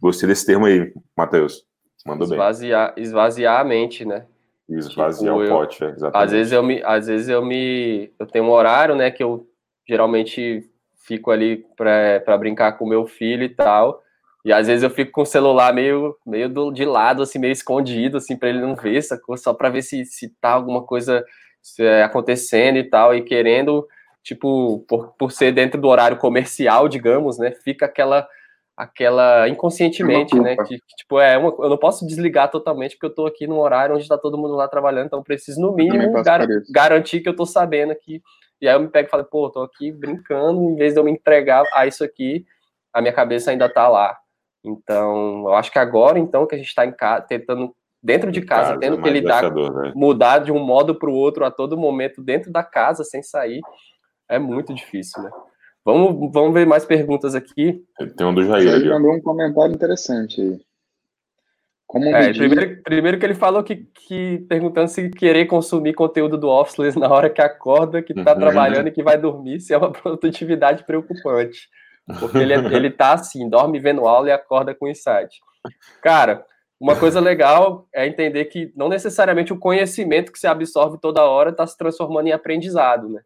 gostei 0.00 0.28
desse 0.28 0.46
termo 0.46 0.64
aí, 0.64 0.92
Matheus. 1.16 1.66
Mandou 2.06 2.24
esvaziar, 2.24 2.94
bem. 2.94 3.04
Esvaziar 3.04 3.60
a 3.60 3.64
mente, 3.64 4.04
né? 4.04 4.26
Esvaziar 4.68 5.34
tipo, 5.34 5.46
o 5.46 5.48
pote, 5.48 5.82
é, 5.82 5.88
exatamente. 5.88 6.24
Às 6.24 6.32
vezes 6.32 6.52
eu 6.52 6.62
me, 6.62 6.82
às 6.84 7.06
vezes 7.06 7.28
eu 7.28 7.44
me, 7.44 8.12
eu 8.18 8.26
tenho 8.26 8.44
um 8.44 8.50
horário, 8.50 8.94
né, 8.94 9.10
que 9.10 9.22
eu 9.22 9.46
geralmente 9.88 10.68
fico 10.98 11.30
ali 11.30 11.64
para 11.74 12.36
brincar 12.36 12.72
com 12.72 12.86
meu 12.86 13.06
filho 13.06 13.44
e 13.44 13.48
tal. 13.48 14.02
E 14.44 14.52
às 14.52 14.66
vezes 14.66 14.82
eu 14.82 14.90
fico 14.90 15.10
com 15.10 15.22
o 15.22 15.26
celular 15.26 15.72
meio, 15.72 16.16
meio 16.26 16.48
do, 16.48 16.70
de 16.70 16.84
lado, 16.84 17.22
assim, 17.22 17.38
meio 17.38 17.52
escondido, 17.52 18.18
assim, 18.18 18.36
para 18.36 18.50
ele 18.50 18.60
não 18.60 18.74
ver, 18.74 19.02
sacou? 19.02 19.36
Só 19.36 19.52
para 19.54 19.70
ver 19.70 19.82
se, 19.82 20.04
se 20.04 20.28
tá 20.40 20.50
alguma 20.50 20.82
coisa 20.82 21.24
é, 21.80 22.02
acontecendo 22.02 22.78
e 22.78 22.84
tal, 22.84 23.14
e 23.14 23.22
querendo, 23.22 23.86
tipo, 24.22 24.84
por, 24.88 25.14
por 25.18 25.32
ser 25.32 25.52
dentro 25.52 25.80
do 25.80 25.88
horário 25.88 26.18
comercial, 26.18 26.88
digamos, 26.88 27.38
né? 27.38 27.52
Fica 27.64 27.86
aquela 27.86 28.28
aquela 28.78 29.48
inconscientemente, 29.48 30.38
né? 30.38 30.56
Que, 30.56 30.78
tipo, 30.96 31.18
é 31.18 31.36
uma, 31.36 31.52
eu 31.58 31.68
não 31.68 31.76
posso 31.76 32.06
desligar 32.06 32.48
totalmente 32.48 32.92
porque 32.92 33.06
eu 33.06 33.14
tô 33.14 33.26
aqui 33.26 33.44
num 33.44 33.58
horário 33.58 33.96
onde 33.96 34.04
está 34.04 34.16
todo 34.16 34.38
mundo 34.38 34.54
lá 34.54 34.68
trabalhando, 34.68 35.06
então 35.06 35.20
preciso 35.20 35.60
no 35.60 35.74
mínimo 35.74 36.22
gar 36.22 36.46
garantir 36.70 37.20
que 37.20 37.28
eu 37.28 37.34
tô 37.34 37.44
sabendo 37.44 37.90
aqui. 37.90 38.22
E 38.60 38.68
aí 38.68 38.74
eu 38.74 38.80
me 38.80 38.88
pego 38.88 39.08
e 39.08 39.10
falo, 39.10 39.24
pô, 39.24 39.50
tô 39.50 39.62
aqui 39.62 39.90
brincando, 39.90 40.62
em 40.62 40.76
vez 40.76 40.92
de 40.92 41.00
eu 41.00 41.04
me 41.04 41.10
entregar 41.10 41.64
a 41.74 41.88
isso 41.88 42.04
aqui, 42.04 42.46
a 42.92 43.00
minha 43.00 43.12
cabeça 43.12 43.50
ainda 43.50 43.68
tá 43.68 43.88
lá. 43.88 44.16
Então, 44.64 45.44
eu 45.48 45.54
acho 45.54 45.72
que 45.72 45.78
agora, 45.78 46.18
então, 46.18 46.46
que 46.46 46.54
a 46.54 46.58
gente 46.58 46.68
está 46.68 46.86
em 46.86 46.92
casa, 46.92 47.24
tentando 47.26 47.74
dentro 48.00 48.30
de 48.30 48.42
casa, 48.42 48.70
casa 48.70 48.80
tendo 48.80 49.02
que 49.02 49.10
lidar, 49.10 49.52
né? 49.52 49.92
mudar 49.94 50.38
de 50.38 50.52
um 50.52 50.58
modo 50.58 50.94
para 50.94 51.10
o 51.10 51.14
outro 51.14 51.44
a 51.44 51.50
todo 51.50 51.76
momento 51.76 52.22
dentro 52.22 52.52
da 52.52 52.62
casa, 52.62 53.02
sem 53.02 53.22
sair, 53.22 53.60
é 54.28 54.38
muito 54.38 54.72
difícil, 54.72 55.22
né? 55.22 55.30
Vamos, 55.88 56.30
vamos 56.30 56.52
ver 56.52 56.66
mais 56.66 56.84
perguntas 56.84 57.34
aqui. 57.34 57.82
Tem 58.14 58.26
um 58.26 58.34
do 58.34 58.44
Jair. 58.44 58.74
Ele 58.74 58.90
mandou 58.90 59.14
um 59.14 59.22
comentário 59.22 59.74
interessante 59.74 60.38
aí. 60.38 60.60
Como 61.86 62.04
é, 62.04 62.26
medir... 62.26 62.38
primeiro, 62.38 62.82
primeiro 62.82 63.18
que 63.18 63.24
ele 63.24 63.34
falou 63.34 63.64
que, 63.64 63.76
que 63.76 64.44
perguntando 64.50 64.88
se 64.88 65.08
querer 65.08 65.46
consumir 65.46 65.94
conteúdo 65.94 66.36
do 66.36 66.46
Officeless 66.46 66.98
na 66.98 67.08
hora 67.08 67.30
que 67.30 67.40
acorda, 67.40 68.02
que 68.02 68.12
está 68.12 68.34
uhum. 68.34 68.38
trabalhando 68.38 68.88
e 68.88 68.90
que 68.90 69.02
vai 69.02 69.16
dormir, 69.16 69.60
se 69.60 69.72
é 69.72 69.78
uma 69.78 69.88
produtividade 69.90 70.84
preocupante. 70.84 71.70
Porque 72.20 72.36
ele, 72.36 72.52
é, 72.52 72.58
ele 72.76 72.90
tá 72.90 73.14
assim, 73.14 73.48
dorme 73.48 73.80
vendo 73.80 74.06
aula 74.06 74.28
e 74.28 74.32
acorda 74.32 74.74
com 74.74 74.88
insight. 74.88 75.40
Cara, 76.02 76.44
uma 76.78 76.96
coisa 76.96 77.18
legal 77.18 77.88
é 77.94 78.06
entender 78.06 78.44
que 78.44 78.70
não 78.76 78.90
necessariamente 78.90 79.54
o 79.54 79.58
conhecimento 79.58 80.32
que 80.32 80.38
se 80.38 80.46
absorve 80.46 80.98
toda 81.00 81.24
hora 81.24 81.48
está 81.48 81.66
se 81.66 81.78
transformando 81.78 82.26
em 82.26 82.32
aprendizado, 82.32 83.08
né? 83.08 83.22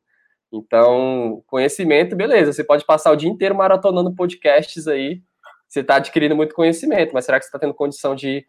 Então, 0.53 1.43
conhecimento, 1.47 2.15
beleza, 2.15 2.53
você 2.53 2.63
pode 2.63 2.85
passar 2.85 3.11
o 3.11 3.17
dia 3.17 3.31
inteiro 3.31 3.55
maratonando 3.55 4.15
podcasts 4.15 4.87
aí, 4.87 5.23
você 5.67 5.81
está 5.81 5.97
adquirindo 5.97 6.37
muito 6.37 6.55
conhecimento, 6.55 7.13
mas 7.15 7.25
será 7.25 7.39
que 7.39 7.45
você 7.45 7.49
está 7.49 7.59
tendo 7.59 7.73
condição 7.73 8.15
de 8.15 8.47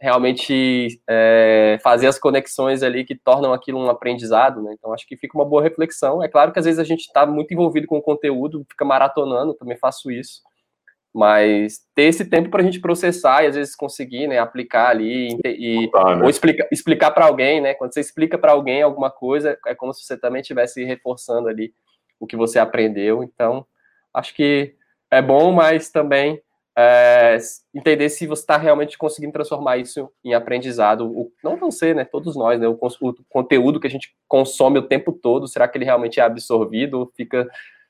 realmente 0.00 1.02
é, 1.06 1.78
fazer 1.82 2.06
as 2.06 2.18
conexões 2.18 2.82
ali 2.82 3.04
que 3.04 3.14
tornam 3.14 3.52
aquilo 3.52 3.78
um 3.78 3.90
aprendizado, 3.90 4.62
né? 4.62 4.74
Então, 4.78 4.94
acho 4.94 5.06
que 5.06 5.16
fica 5.16 5.36
uma 5.36 5.44
boa 5.44 5.62
reflexão. 5.62 6.22
É 6.22 6.28
claro 6.28 6.50
que 6.50 6.58
às 6.58 6.64
vezes 6.64 6.78
a 6.78 6.84
gente 6.84 7.00
está 7.00 7.26
muito 7.26 7.52
envolvido 7.52 7.86
com 7.86 7.98
o 7.98 8.02
conteúdo, 8.02 8.64
fica 8.70 8.84
maratonando, 8.84 9.52
também 9.52 9.76
faço 9.76 10.10
isso, 10.10 10.40
mas 11.14 11.80
ter 11.94 12.04
esse 12.04 12.24
tempo 12.24 12.48
para 12.48 12.62
a 12.62 12.64
gente 12.64 12.80
processar 12.80 13.44
e 13.44 13.48
às 13.48 13.54
vezes 13.54 13.76
conseguir, 13.76 14.26
né, 14.26 14.38
aplicar 14.38 14.88
ali 14.88 15.36
e, 15.44 15.90
ah, 15.94 16.16
né? 16.16 16.24
ou 16.24 16.30
explica, 16.30 16.66
explicar 16.72 17.10
para 17.10 17.26
alguém, 17.26 17.60
né? 17.60 17.74
Quando 17.74 17.92
você 17.92 18.00
explica 18.00 18.38
para 18.38 18.52
alguém 18.52 18.82
alguma 18.82 19.10
coisa, 19.10 19.58
é 19.66 19.74
como 19.74 19.92
se 19.92 20.04
você 20.04 20.16
também 20.16 20.40
estivesse 20.40 20.84
reforçando 20.84 21.48
ali 21.48 21.74
o 22.18 22.26
que 22.26 22.36
você 22.36 22.58
aprendeu. 22.58 23.22
Então, 23.22 23.66
acho 24.14 24.34
que 24.34 24.74
é 25.10 25.20
bom, 25.20 25.52
mas 25.52 25.90
também 25.90 26.40
é, 26.76 27.36
entender 27.74 28.08
se 28.08 28.26
você 28.26 28.42
está 28.42 28.56
realmente 28.56 28.96
conseguindo 28.96 29.34
transformar 29.34 29.76
isso 29.76 30.08
em 30.24 30.32
aprendizado. 30.32 31.06
O, 31.06 31.30
não 31.44 31.56
você, 31.56 31.92
né? 31.92 32.04
Todos 32.04 32.34
nós, 32.34 32.58
né? 32.58 32.66
O, 32.66 32.78
o 32.80 33.14
conteúdo 33.28 33.78
que 33.78 33.86
a 33.86 33.90
gente 33.90 34.14
consome 34.26 34.78
o 34.78 34.88
tempo 34.88 35.12
todo, 35.12 35.46
será 35.46 35.68
que 35.68 35.76
ele 35.76 35.84
realmente 35.84 36.20
é 36.20 36.22
absorvido 36.22 37.00
ou 37.00 37.12
fica 37.14 37.46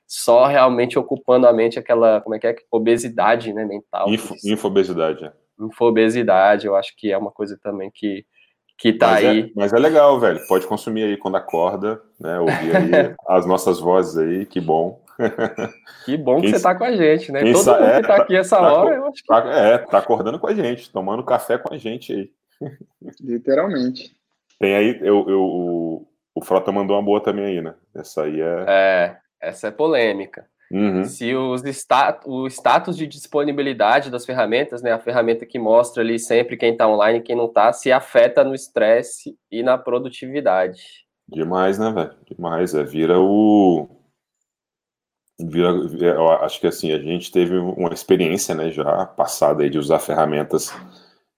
só 0.07 0.45
realmente 0.45 0.97
ocupando 0.97 1.47
a 1.47 1.53
mente 1.53 1.79
aquela, 1.79 2.21
como 2.21 2.35
é 2.35 2.39
que 2.39 2.47
é, 2.47 2.55
obesidade, 2.71 3.53
né, 3.53 3.65
mental. 3.65 4.09
Info, 4.09 4.35
infobesidade. 4.45 5.25
É. 5.25 5.31
Infobesidade, 5.59 6.67
eu 6.67 6.75
acho 6.75 6.95
que 6.95 7.11
é 7.11 7.17
uma 7.17 7.31
coisa 7.31 7.57
também 7.61 7.89
que, 7.93 8.25
que 8.77 8.93
tá 8.93 9.11
mas 9.11 9.25
aí. 9.25 9.41
É, 9.41 9.49
mas 9.55 9.73
é 9.73 9.79
legal, 9.79 10.19
velho, 10.19 10.39
pode 10.47 10.67
consumir 10.67 11.03
aí 11.03 11.17
quando 11.17 11.37
acorda, 11.37 12.01
né, 12.19 12.39
ouvir 12.39 12.75
aí 12.75 13.15
as 13.27 13.45
nossas 13.45 13.79
vozes 13.79 14.17
aí, 14.17 14.45
que 14.45 14.59
bom. 14.59 15.01
Que 16.05 16.17
bom 16.17 16.41
que 16.41 16.49
você 16.49 16.61
tá 16.61 16.75
com 16.75 16.83
a 16.83 16.91
gente, 16.91 17.31
né? 17.31 17.41
Todo 17.41 17.55
mundo 17.55 17.83
é, 17.83 18.01
que 18.01 18.07
tá 18.07 18.15
aqui 18.15 18.35
essa 18.35 18.57
tá, 18.57 18.73
hora, 18.73 18.95
eu 18.95 19.05
acho 19.07 19.21
que... 19.21 19.27
Tá, 19.27 19.43
é, 19.45 19.77
tá 19.77 19.97
acordando 19.99 20.39
com 20.39 20.47
a 20.47 20.53
gente, 20.53 20.91
tomando 20.91 21.23
café 21.23 21.57
com 21.57 21.73
a 21.73 21.77
gente 21.77 22.13
aí. 22.13 22.31
Literalmente. 23.21 24.15
Tem 24.59 24.75
aí, 24.75 24.99
eu, 25.01 25.29
eu, 25.29 25.41
o, 25.41 26.07
o 26.35 26.43
Frota 26.43 26.71
mandou 26.71 26.95
uma 26.95 27.03
boa 27.03 27.21
também 27.21 27.45
aí, 27.45 27.61
né? 27.61 27.75
Essa 27.95 28.23
aí 28.23 28.41
é... 28.41 28.65
É, 28.67 29.17
essa 29.43 29.67
é 29.67 29.71
polêmica. 29.71 30.47
Uhum. 30.71 31.03
Se 31.03 31.35
os 31.35 31.61
o 32.25 32.47
status 32.47 32.97
de 32.97 33.05
disponibilidade 33.05 34.09
das 34.09 34.25
ferramentas, 34.25 34.81
né, 34.81 34.91
a 34.91 34.99
ferramenta 34.99 35.45
que 35.45 35.59
mostra 35.59 36.01
ali 36.01 36.17
sempre 36.17 36.57
quem 36.57 36.71
está 36.71 36.87
online 36.87 37.19
e 37.19 37.21
quem 37.21 37.35
não 37.35 37.45
está, 37.45 37.71
se 37.71 37.91
afeta 37.91 38.43
no 38.43 38.55
estresse 38.55 39.37
e 39.51 39.61
na 39.61 39.77
produtividade. 39.77 40.81
Demais, 41.27 41.77
né, 41.77 41.91
velho? 41.91 42.15
Demais. 42.27 42.73
É, 42.73 42.83
vira 42.83 43.19
o. 43.19 43.87
Vira, 45.39 45.69
eu 45.69 46.29
acho 46.29 46.59
que 46.59 46.67
assim, 46.67 46.91
a 46.91 46.99
gente 46.99 47.31
teve 47.31 47.57
uma 47.57 47.93
experiência, 47.93 48.55
né, 48.55 48.71
já 48.71 49.05
passada 49.05 49.63
aí 49.63 49.69
de 49.69 49.77
usar 49.77 49.99
ferramentas 49.99 50.73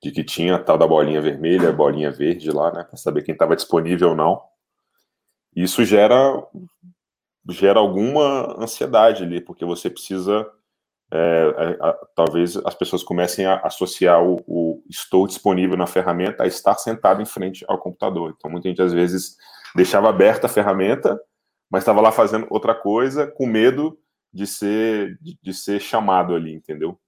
de 0.02 0.12
que 0.12 0.24
tinha 0.24 0.56
a 0.56 0.60
tal 0.60 0.78
da 0.78 0.88
bolinha 0.88 1.22
vermelha, 1.22 1.72
bolinha 1.72 2.12
verde 2.12 2.52
lá, 2.52 2.72
né, 2.72 2.84
para 2.84 2.98
saber 2.98 3.24
quem 3.24 3.34
estava 3.34 3.56
disponível 3.56 4.10
ou 4.10 4.16
não. 4.16 4.42
Isso 5.56 5.84
gera 5.84 6.46
gera 7.50 7.80
alguma 7.80 8.56
ansiedade 8.62 9.24
ali, 9.24 9.42
porque 9.42 9.66
você 9.66 9.90
precisa. 9.90 10.48
É, 11.12 11.18
é, 11.18 11.86
a, 11.86 11.94
talvez 12.16 12.58
as 12.58 12.74
pessoas 12.74 13.04
comecem 13.04 13.46
a 13.46 13.60
associar 13.60 14.24
o, 14.24 14.44
o, 14.48 14.84
estou 14.90 15.28
disponível 15.28 15.78
na 15.78 15.86
ferramenta 15.86 16.44
a 16.44 16.48
estar 16.48 16.76
sentado 16.76 17.22
em 17.22 17.26
frente 17.26 17.64
ao 17.68 17.78
computador. 17.78 18.34
Então, 18.36 18.50
muita 18.50 18.68
gente 18.68 18.82
às 18.82 18.92
vezes 18.92 19.38
deixava 19.76 20.10
aberta 20.10 20.48
a 20.48 20.50
ferramenta, 20.50 21.20
mas 21.70 21.84
estava 21.84 22.02
lá 22.02 22.12
fazendo 22.12 22.48
outra 22.50 22.74
coisa, 22.74 23.28
com 23.28 23.46
medo 23.46 23.98
de 24.34 24.48
ser, 24.48 25.18
de, 25.22 25.38
de 25.42 25.54
ser 25.54 25.80
chamado 25.80 26.34
ali, 26.36 26.54
entendeu? 26.54 27.00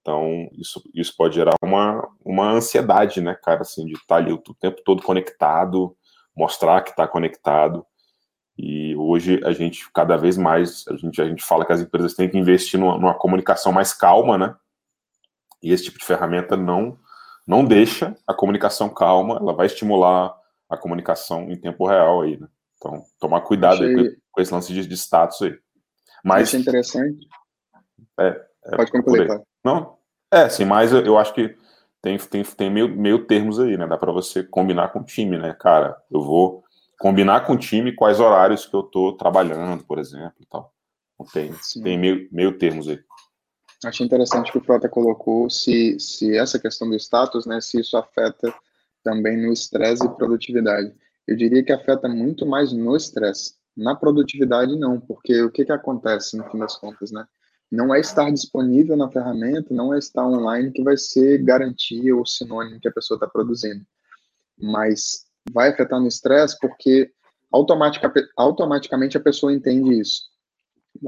Então, 0.00 0.48
isso, 0.52 0.80
isso 0.94 1.12
pode 1.16 1.34
gerar 1.34 1.54
uma, 1.60 2.08
uma 2.24 2.52
ansiedade, 2.52 3.20
né, 3.20 3.34
cara, 3.42 3.62
assim, 3.62 3.84
de 3.84 3.94
estar 3.94 4.06
tá 4.06 4.16
ali 4.16 4.32
o 4.32 4.38
tempo 4.38 4.80
todo 4.84 5.02
conectado, 5.02 5.96
mostrar 6.34 6.82
que 6.82 6.90
está 6.90 7.08
conectado. 7.08 7.84
E 8.58 8.96
hoje 8.96 9.40
a 9.44 9.52
gente, 9.52 9.90
cada 9.92 10.16
vez 10.16 10.38
mais, 10.38 10.84
a 10.88 10.96
gente, 10.96 11.20
a 11.20 11.26
gente 11.26 11.44
fala 11.44 11.64
que 11.64 11.72
as 11.72 11.80
empresas 11.80 12.14
têm 12.14 12.28
que 12.28 12.38
investir 12.38 12.80
numa, 12.80 12.96
numa 12.96 13.14
comunicação 13.14 13.70
mais 13.70 13.92
calma, 13.92 14.38
né? 14.38 14.54
E 15.62 15.72
esse 15.72 15.84
tipo 15.84 15.98
de 15.98 16.04
ferramenta 16.04 16.56
não, 16.56 16.98
não 17.46 17.64
deixa 17.64 18.16
a 18.26 18.32
comunicação 18.32 18.88
calma, 18.88 19.36
ela 19.36 19.52
vai 19.52 19.66
estimular 19.66 20.34
a 20.68 20.76
comunicação 20.76 21.50
em 21.50 21.56
tempo 21.56 21.86
real 21.86 22.22
aí, 22.22 22.38
né? 22.38 22.48
Então, 22.76 23.04
tomar 23.18 23.40
cuidado 23.42 23.84
Achei... 23.84 24.16
com 24.30 24.40
esse 24.40 24.52
lance 24.52 24.72
de, 24.72 24.86
de 24.86 24.94
status 24.96 25.42
aí. 25.42 25.58
Mas. 26.24 26.48
Achei 26.48 26.60
interessante. 26.60 27.26
É, 28.18 28.46
é 28.64 28.76
Pode 28.76 28.90
completar. 28.90 29.40
Não? 29.64 29.96
É, 30.30 30.48
sim, 30.48 30.64
mas 30.64 30.92
eu, 30.92 31.04
eu 31.04 31.18
acho 31.18 31.32
que 31.34 31.56
tem, 32.02 32.18
tem, 32.18 32.42
tem 32.42 32.70
meio, 32.70 32.88
meio 32.88 33.26
termos 33.26 33.60
aí, 33.60 33.76
né? 33.76 33.86
Dá 33.86 33.96
para 33.96 34.12
você 34.12 34.42
combinar 34.42 34.88
com 34.88 35.00
o 35.00 35.04
time, 35.04 35.38
né? 35.38 35.54
Cara, 35.54 35.96
eu 36.10 36.20
vou 36.22 36.64
combinar 36.98 37.46
com 37.46 37.54
o 37.54 37.58
time 37.58 37.94
quais 37.94 38.20
horários 38.20 38.66
que 38.66 38.74
eu 38.74 38.82
tô 38.82 39.12
trabalhando, 39.12 39.84
por 39.84 39.98
exemplo, 39.98 40.36
e 40.40 40.46
tal. 40.46 40.72
Não 41.18 41.26
tem, 41.26 41.52
tem 41.82 41.98
meio, 41.98 42.28
meio 42.30 42.58
termos 42.58 42.88
aí. 42.88 42.98
Achei 43.84 44.06
interessante 44.06 44.50
que 44.50 44.58
o 44.58 44.64
Frota 44.64 44.88
colocou 44.88 45.48
se, 45.50 45.98
se 46.00 46.36
essa 46.36 46.58
questão 46.58 46.88
do 46.88 46.96
status, 46.96 47.46
né, 47.46 47.60
se 47.60 47.80
isso 47.80 47.96
afeta 47.96 48.52
também 49.02 49.36
no 49.36 49.52
estresse 49.52 50.04
e 50.04 50.16
produtividade. 50.16 50.92
Eu 51.26 51.36
diria 51.36 51.62
que 51.62 51.72
afeta 51.72 52.08
muito 52.08 52.46
mais 52.46 52.72
no 52.72 52.96
estresse. 52.96 53.54
Na 53.76 53.94
produtividade, 53.94 54.76
não, 54.78 54.98
porque 54.98 55.42
o 55.42 55.50
que, 55.50 55.64
que 55.64 55.72
acontece 55.72 56.36
no 56.36 56.48
fim 56.50 56.58
das 56.58 56.76
contas, 56.76 57.12
né? 57.12 57.26
Não 57.70 57.94
é 57.94 58.00
estar 58.00 58.30
disponível 58.30 58.96
na 58.96 59.10
ferramenta, 59.10 59.74
não 59.74 59.92
é 59.92 59.98
estar 59.98 60.26
online 60.26 60.70
que 60.70 60.82
vai 60.82 60.96
ser 60.96 61.42
garantia 61.42 62.16
ou 62.16 62.24
sinônimo 62.24 62.80
que 62.80 62.88
a 62.88 62.92
pessoa 62.92 63.16
está 63.16 63.26
produzindo. 63.26 63.84
Mas 64.56 65.25
vai 65.50 65.70
afetar 65.70 66.00
no 66.00 66.08
estresse 66.08 66.58
porque 66.60 67.10
automatica, 67.52 68.12
automaticamente 68.36 69.16
a 69.16 69.20
pessoa 69.20 69.52
entende 69.52 69.98
isso. 69.98 70.22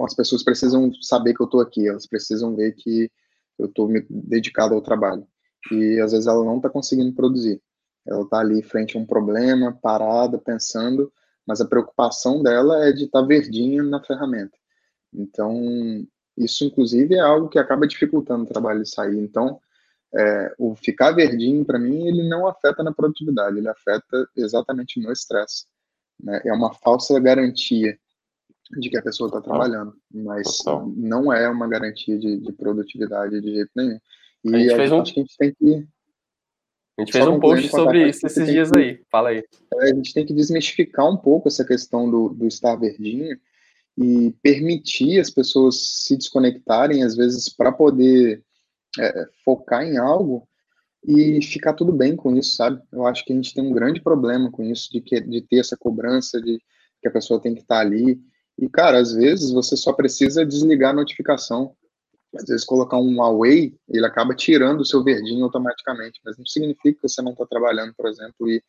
As 0.03 0.15
pessoas 0.15 0.43
precisam 0.43 0.93
saber 1.01 1.35
que 1.35 1.43
eu 1.43 1.47
estou 1.47 1.61
aqui, 1.61 1.89
elas 1.89 2.07
precisam 2.07 2.55
ver 2.55 2.73
que 2.73 3.11
eu 3.59 3.67
estou 3.67 3.89
me 3.89 4.05
dedicado 4.09 4.75
ao 4.75 4.83
trabalho. 4.83 5.27
E 5.73 6.01
às 6.01 6.13
vezes 6.13 6.27
ela 6.27 6.45
não 6.45 6.59
está 6.59 6.69
conseguindo 6.69 7.15
produzir. 7.15 7.61
Ela 8.07 8.23
está 8.23 8.39
ali 8.39 8.63
frente 8.63 8.97
a 8.97 9.01
um 9.01 9.07
problema, 9.07 9.77
parada, 9.83 10.39
pensando, 10.39 11.13
mas 11.47 11.61
a 11.61 11.67
preocupação 11.67 12.43
dela 12.43 12.87
é 12.87 12.93
de 12.93 13.05
estar 13.05 13.21
tá 13.21 13.27
verdinha 13.27 13.83
na 13.83 14.03
ferramenta. 14.03 14.57
Então, 15.13 16.07
isso 16.37 16.65
inclusive 16.65 17.15
é 17.15 17.21
algo 17.21 17.49
que 17.49 17.59
acaba 17.59 17.87
dificultando 17.87 18.45
o 18.45 18.49
trabalho 18.49 18.83
de 18.83 18.89
sair. 18.89 19.19
Então, 19.19 19.61
é, 20.15 20.55
o 20.59 20.75
ficar 20.75 21.13
verdinho, 21.13 21.65
para 21.65 21.79
mim, 21.79 22.07
ele 22.07 22.29
não 22.29 22.47
afeta 22.47 22.83
na 22.83 22.93
produtividade, 22.93 23.59
ele 23.59 23.69
afeta 23.69 24.29
exatamente 24.37 25.01
no 25.01 25.13
estresse. 25.13 25.67
Né? 26.19 26.41
É 26.45 26.53
uma 26.53 26.73
falsa 26.73 27.19
garantia 27.21 27.99
de 28.71 28.91
que 28.91 28.97
a 28.97 29.03
pessoa 29.03 29.29
está 29.29 29.41
trabalhando, 29.41 29.95
mas 30.13 30.63
não 30.97 31.33
é 31.33 31.49
uma 31.49 31.67
garantia 31.67 32.19
de, 32.19 32.39
de, 32.39 32.53
produtividade 32.53 33.41
de 33.41 33.55
jeito 33.55 33.71
nenhum. 33.75 33.99
E 34.45 34.55
a 34.55 34.59
gente 34.59 34.77
fez 34.77 34.93
um... 34.93 35.01
a 35.01 35.05
gente 35.05 35.37
tem 35.39 35.55
que. 35.55 35.87
A 36.97 37.03
gente 37.03 37.13
fez 37.13 37.27
um 37.27 37.39
post 37.39 37.69
sobre 37.69 38.09
isso 38.09 38.27
esses 38.27 38.47
dias 38.47 38.71
que, 38.71 38.79
aí. 38.79 39.01
Fala 39.11 39.29
aí. 39.31 39.43
É, 39.75 39.85
a 39.85 39.95
gente 39.95 40.13
tem 40.13 40.27
que 40.27 40.35
desmistificar 40.35 41.09
um 41.09 41.17
pouco 41.17 41.49
essa 41.49 41.65
questão 41.65 42.11
do, 42.11 42.29
do 42.31 42.47
estar 42.47 42.75
verdinho 42.77 43.39
e 43.97 44.35
permitir 44.43 45.21
as 45.21 45.31
pessoas 45.31 46.05
se 46.05 46.17
desconectarem, 46.17 47.03
às 47.03 47.17
vezes, 47.17 47.49
para 47.49 47.73
poder 47.73 48.45
é, 48.99 49.27
focar 49.45 49.83
em 49.83 49.99
algo 49.99 50.49
e 51.07 51.41
ficar 51.43 51.75
tudo 51.75 51.93
bem 51.93 52.17
com 52.17 52.37
isso, 52.37 52.57
sabe? 52.57 52.83
Eu 52.93 53.07
acho 53.07 53.25
que 53.25 53.33
a 53.33 53.37
gente 53.37 53.55
tem 53.55 53.65
um 53.65 53.73
grande 53.73 54.01
problema 54.01 54.51
com 54.51 54.63
isso, 54.63 54.91
de, 54.91 55.01
que, 55.01 55.21
de 55.21 55.41
ter 55.43 55.59
essa 55.59 55.77
cobrança, 55.77 56.41
de 56.41 56.61
que 57.01 57.09
a 57.09 57.11
pessoa 57.11 57.41
tem 57.41 57.55
que 57.55 57.61
estar 57.61 57.81
ali. 57.81 58.21
E, 58.59 58.69
cara, 58.69 58.99
às 58.99 59.13
vezes 59.13 59.51
você 59.53 59.77
só 59.77 59.93
precisa 59.93 60.45
desligar 60.45 60.91
a 60.91 60.97
notificação. 60.97 61.75
Às 62.35 62.45
vezes 62.45 62.65
colocar 62.65 62.99
um 62.99 63.23
away, 63.23 63.75
ele 63.89 64.05
acaba 64.05 64.35
tirando 64.35 64.81
o 64.81 64.85
seu 64.85 65.03
verdinho 65.03 65.45
automaticamente, 65.45 66.21
mas 66.23 66.37
não 66.37 66.45
significa 66.45 67.01
que 67.01 67.09
você 67.09 67.23
não 67.23 67.33
está 67.33 67.47
trabalhando, 67.47 67.95
por 67.95 68.07
exemplo, 68.07 68.51
e, 68.51 68.63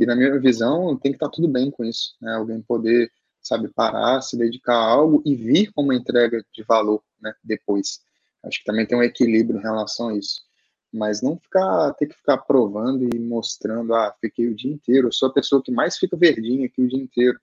e 0.00 0.06
na 0.06 0.16
minha 0.16 0.38
visão 0.40 0.96
tem 0.96 1.12
que 1.12 1.16
estar 1.16 1.28
tudo 1.28 1.46
bem 1.46 1.70
com 1.70 1.84
isso, 1.84 2.16
né? 2.22 2.34
Alguém 2.36 2.62
poder, 2.62 3.10
sabe, 3.42 3.68
parar, 3.68 4.22
se 4.22 4.38
dedicar 4.38 4.76
a 4.76 4.88
algo 4.88 5.22
e 5.26 5.34
vir 5.34 5.70
com 5.72 5.82
uma 5.82 5.94
entrega 5.94 6.42
de 6.54 6.62
valor, 6.62 7.02
né, 7.20 7.34
depois. 7.44 8.05
Acho 8.46 8.58
que 8.58 8.64
também 8.64 8.86
tem 8.86 8.96
um 8.96 9.02
equilíbrio 9.02 9.58
em 9.58 9.62
relação 9.62 10.08
a 10.08 10.16
isso. 10.16 10.42
Mas 10.92 11.20
não 11.20 11.36
ficar, 11.36 11.92
ter 11.94 12.06
que 12.06 12.14
ficar 12.14 12.38
provando 12.38 13.04
e 13.14 13.18
mostrando, 13.18 13.94
ah, 13.94 14.14
fiquei 14.20 14.46
o 14.48 14.54
dia 14.54 14.72
inteiro, 14.72 15.08
eu 15.08 15.12
sou 15.12 15.28
a 15.28 15.32
pessoa 15.32 15.62
que 15.62 15.72
mais 15.72 15.98
fica 15.98 16.16
verdinha 16.16 16.66
aqui 16.66 16.80
o 16.80 16.88
dia 16.88 17.02
inteiro. 17.02 17.38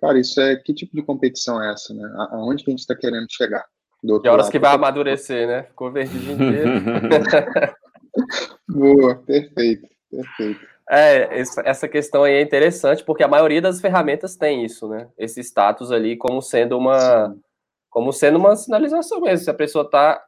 Cara, 0.00 0.18
isso 0.18 0.40
é, 0.40 0.56
que 0.56 0.72
tipo 0.72 0.96
de 0.96 1.02
competição 1.02 1.62
é 1.62 1.72
essa, 1.72 1.92
né? 1.92 2.10
Aonde 2.30 2.64
que 2.64 2.70
a 2.70 2.72
gente 2.72 2.80
está 2.80 2.96
querendo 2.96 3.26
chegar? 3.30 3.64
Do 4.02 4.14
horas 4.14 4.46
lado. 4.46 4.50
que 4.50 4.58
vai 4.58 4.74
amadurecer, 4.74 5.46
né? 5.46 5.64
Ficou 5.64 5.92
verde 5.92 6.16
o 6.16 6.20
dia 6.20 6.32
inteiro. 6.32 6.70
Boa, 8.66 9.16
perfeito, 9.16 9.86
perfeito. 10.10 10.66
É, 10.90 11.40
essa 11.64 11.86
questão 11.86 12.24
aí 12.24 12.34
é 12.34 12.42
interessante, 12.42 13.04
porque 13.04 13.22
a 13.22 13.28
maioria 13.28 13.60
das 13.60 13.80
ferramentas 13.80 14.36
tem 14.36 14.64
isso, 14.64 14.88
né? 14.88 15.08
Esse 15.16 15.40
status 15.40 15.92
ali 15.92 16.16
como 16.16 16.40
sendo 16.42 16.76
uma, 16.76 17.28
Sim. 17.28 17.40
como 17.88 18.12
sendo 18.12 18.38
uma 18.38 18.56
sinalização 18.56 19.20
mesmo, 19.20 19.44
se 19.44 19.50
a 19.50 19.54
pessoa 19.54 19.88
tá 19.88 20.20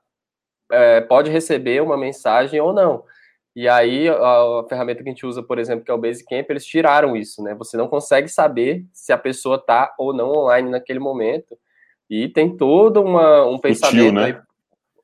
é, 0.72 1.00
pode 1.02 1.30
receber 1.30 1.82
uma 1.82 1.96
mensagem 1.96 2.61
ou 2.61 2.72
não. 2.72 3.04
E 3.54 3.68
aí, 3.68 4.08
a, 4.08 4.14
a, 4.14 4.66
ferramenta 4.68 5.02
que 5.02 5.08
a 5.08 5.12
gente 5.12 5.26
usa, 5.26 5.42
por 5.42 5.58
exemplo, 5.58 5.85
que 5.85 5.90
é 5.90 5.94
o 5.94 5.98
Basecamp, 5.98 6.48
eles 6.48 6.64
tiraram 6.64 7.14
isso, 7.14 7.42
né? 7.42 7.54
Você 7.56 7.76
não 7.76 7.87
consegue 7.87 8.28
saber 8.28 8.85
se 8.92 9.12
a 9.12 9.18
pessoa 9.18 9.56
está 9.56 9.94
ou 9.98 10.14
não 10.14 10.30
online 10.30 10.70
naquele 10.70 10.98
momento. 10.98 11.56
E 12.08 12.28
tem 12.28 12.56
todo 12.56 13.02
uma, 13.02 13.44
um 13.46 13.58
pensamento, 13.58 14.14
né? 14.14 14.42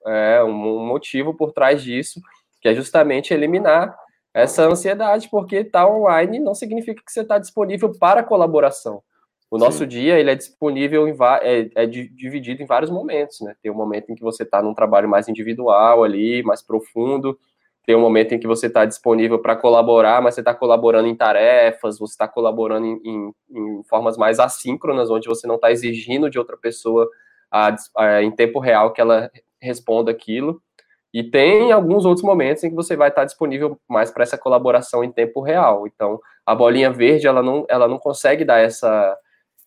é, 0.07 0.43
um, 0.43 0.79
um 0.79 0.87
motivo 0.87 1.35
por 1.35 1.53
trás 1.53 1.83
disso, 1.83 2.21
que 2.61 2.69
é 2.69 2.75
justamente 2.75 3.35
eliminar 3.35 3.95
essa 4.33 4.65
ansiedade, 4.65 5.29
porque 5.31 5.57
estar 5.57 5.85
tá 5.85 5.91
online 5.91 6.39
não 6.39 6.55
significa 6.55 7.03
que 7.05 7.13
você 7.13 7.21
está 7.21 7.39
disponível 7.39 7.93
para 7.99 8.23
colaboração. 8.23 9.03
O 9.51 9.57
nosso 9.57 9.79
Sim. 9.79 9.89
dia 9.89 10.19
ele 10.19 10.31
é 10.31 10.35
disponível 10.35 11.09
em 11.09 11.17
é, 11.43 11.71
é, 11.75 11.87
dividido 11.87 12.63
em 12.63 12.67
vários 12.67 12.91
momentos, 12.91 13.41
né? 13.41 13.55
Tem 13.63 13.73
um 13.73 13.75
momento 13.75 14.11
em 14.11 14.15
que 14.15 14.23
você 14.23 14.43
está 14.43 14.63
num 14.63 14.75
trabalho 14.75 15.09
mais 15.09 15.27
individual 15.27 16.05
ali, 16.05 16.43
mais 16.43 16.63
profundo. 16.63 17.39
Tem 17.87 17.97
um 17.97 18.01
momento 18.01 18.35
em 18.35 18.39
que 18.39 18.47
você 18.47 18.67
está 18.67 18.85
disponível 18.85 19.39
para 19.39 19.57
colaborar, 19.57 20.21
mas 20.21 20.35
você 20.35 20.43
está 20.43 20.53
colaborando 20.53 21.09
em 21.09 21.17
tarefas, 21.17 21.99
você 21.99 22.13
está 22.13 22.29
colaborando 22.29 22.87
em, 22.87 23.01
em, 23.03 23.35
em, 23.51 23.83
formas 23.85 24.19
mais 24.19 24.39
assíncronas, 24.39 25.11
onde 25.11 25.27
você 25.27 25.47
não 25.47 25.55
está 25.55 25.73
exigindo 25.73 26.29
de 26.29 26.39
outra 26.39 26.59
pessoa 26.59 27.09
a, 27.51 27.75
a, 27.97 28.23
em 28.23 28.31
tempo 28.31 28.59
real 28.59 28.93
que 28.93 29.01
ela 29.01 29.31
responda 29.59 30.11
aquilo. 30.11 30.61
E 31.15 31.25
tem 31.25 31.73
alguns 31.73 32.05
outros 32.05 32.23
momentos 32.23 32.63
em 32.63 32.69
que 32.69 32.77
você 32.77 32.95
vai 32.95 33.09
estar 33.09 33.23
tá 33.23 33.25
disponível 33.25 33.81
mais 33.89 34.11
para 34.11 34.23
essa 34.23 34.37
colaboração 34.37 35.03
em 35.03 35.11
tempo 35.11 35.41
real. 35.41 35.87
Então, 35.87 36.21
a 36.45 36.55
bolinha 36.55 36.91
verde 36.91 37.27
ela 37.27 37.43
não, 37.43 37.65
ela 37.71 37.89
não 37.89 37.99
consegue 37.99 38.45
dar 38.45 38.59
essa 38.59 39.17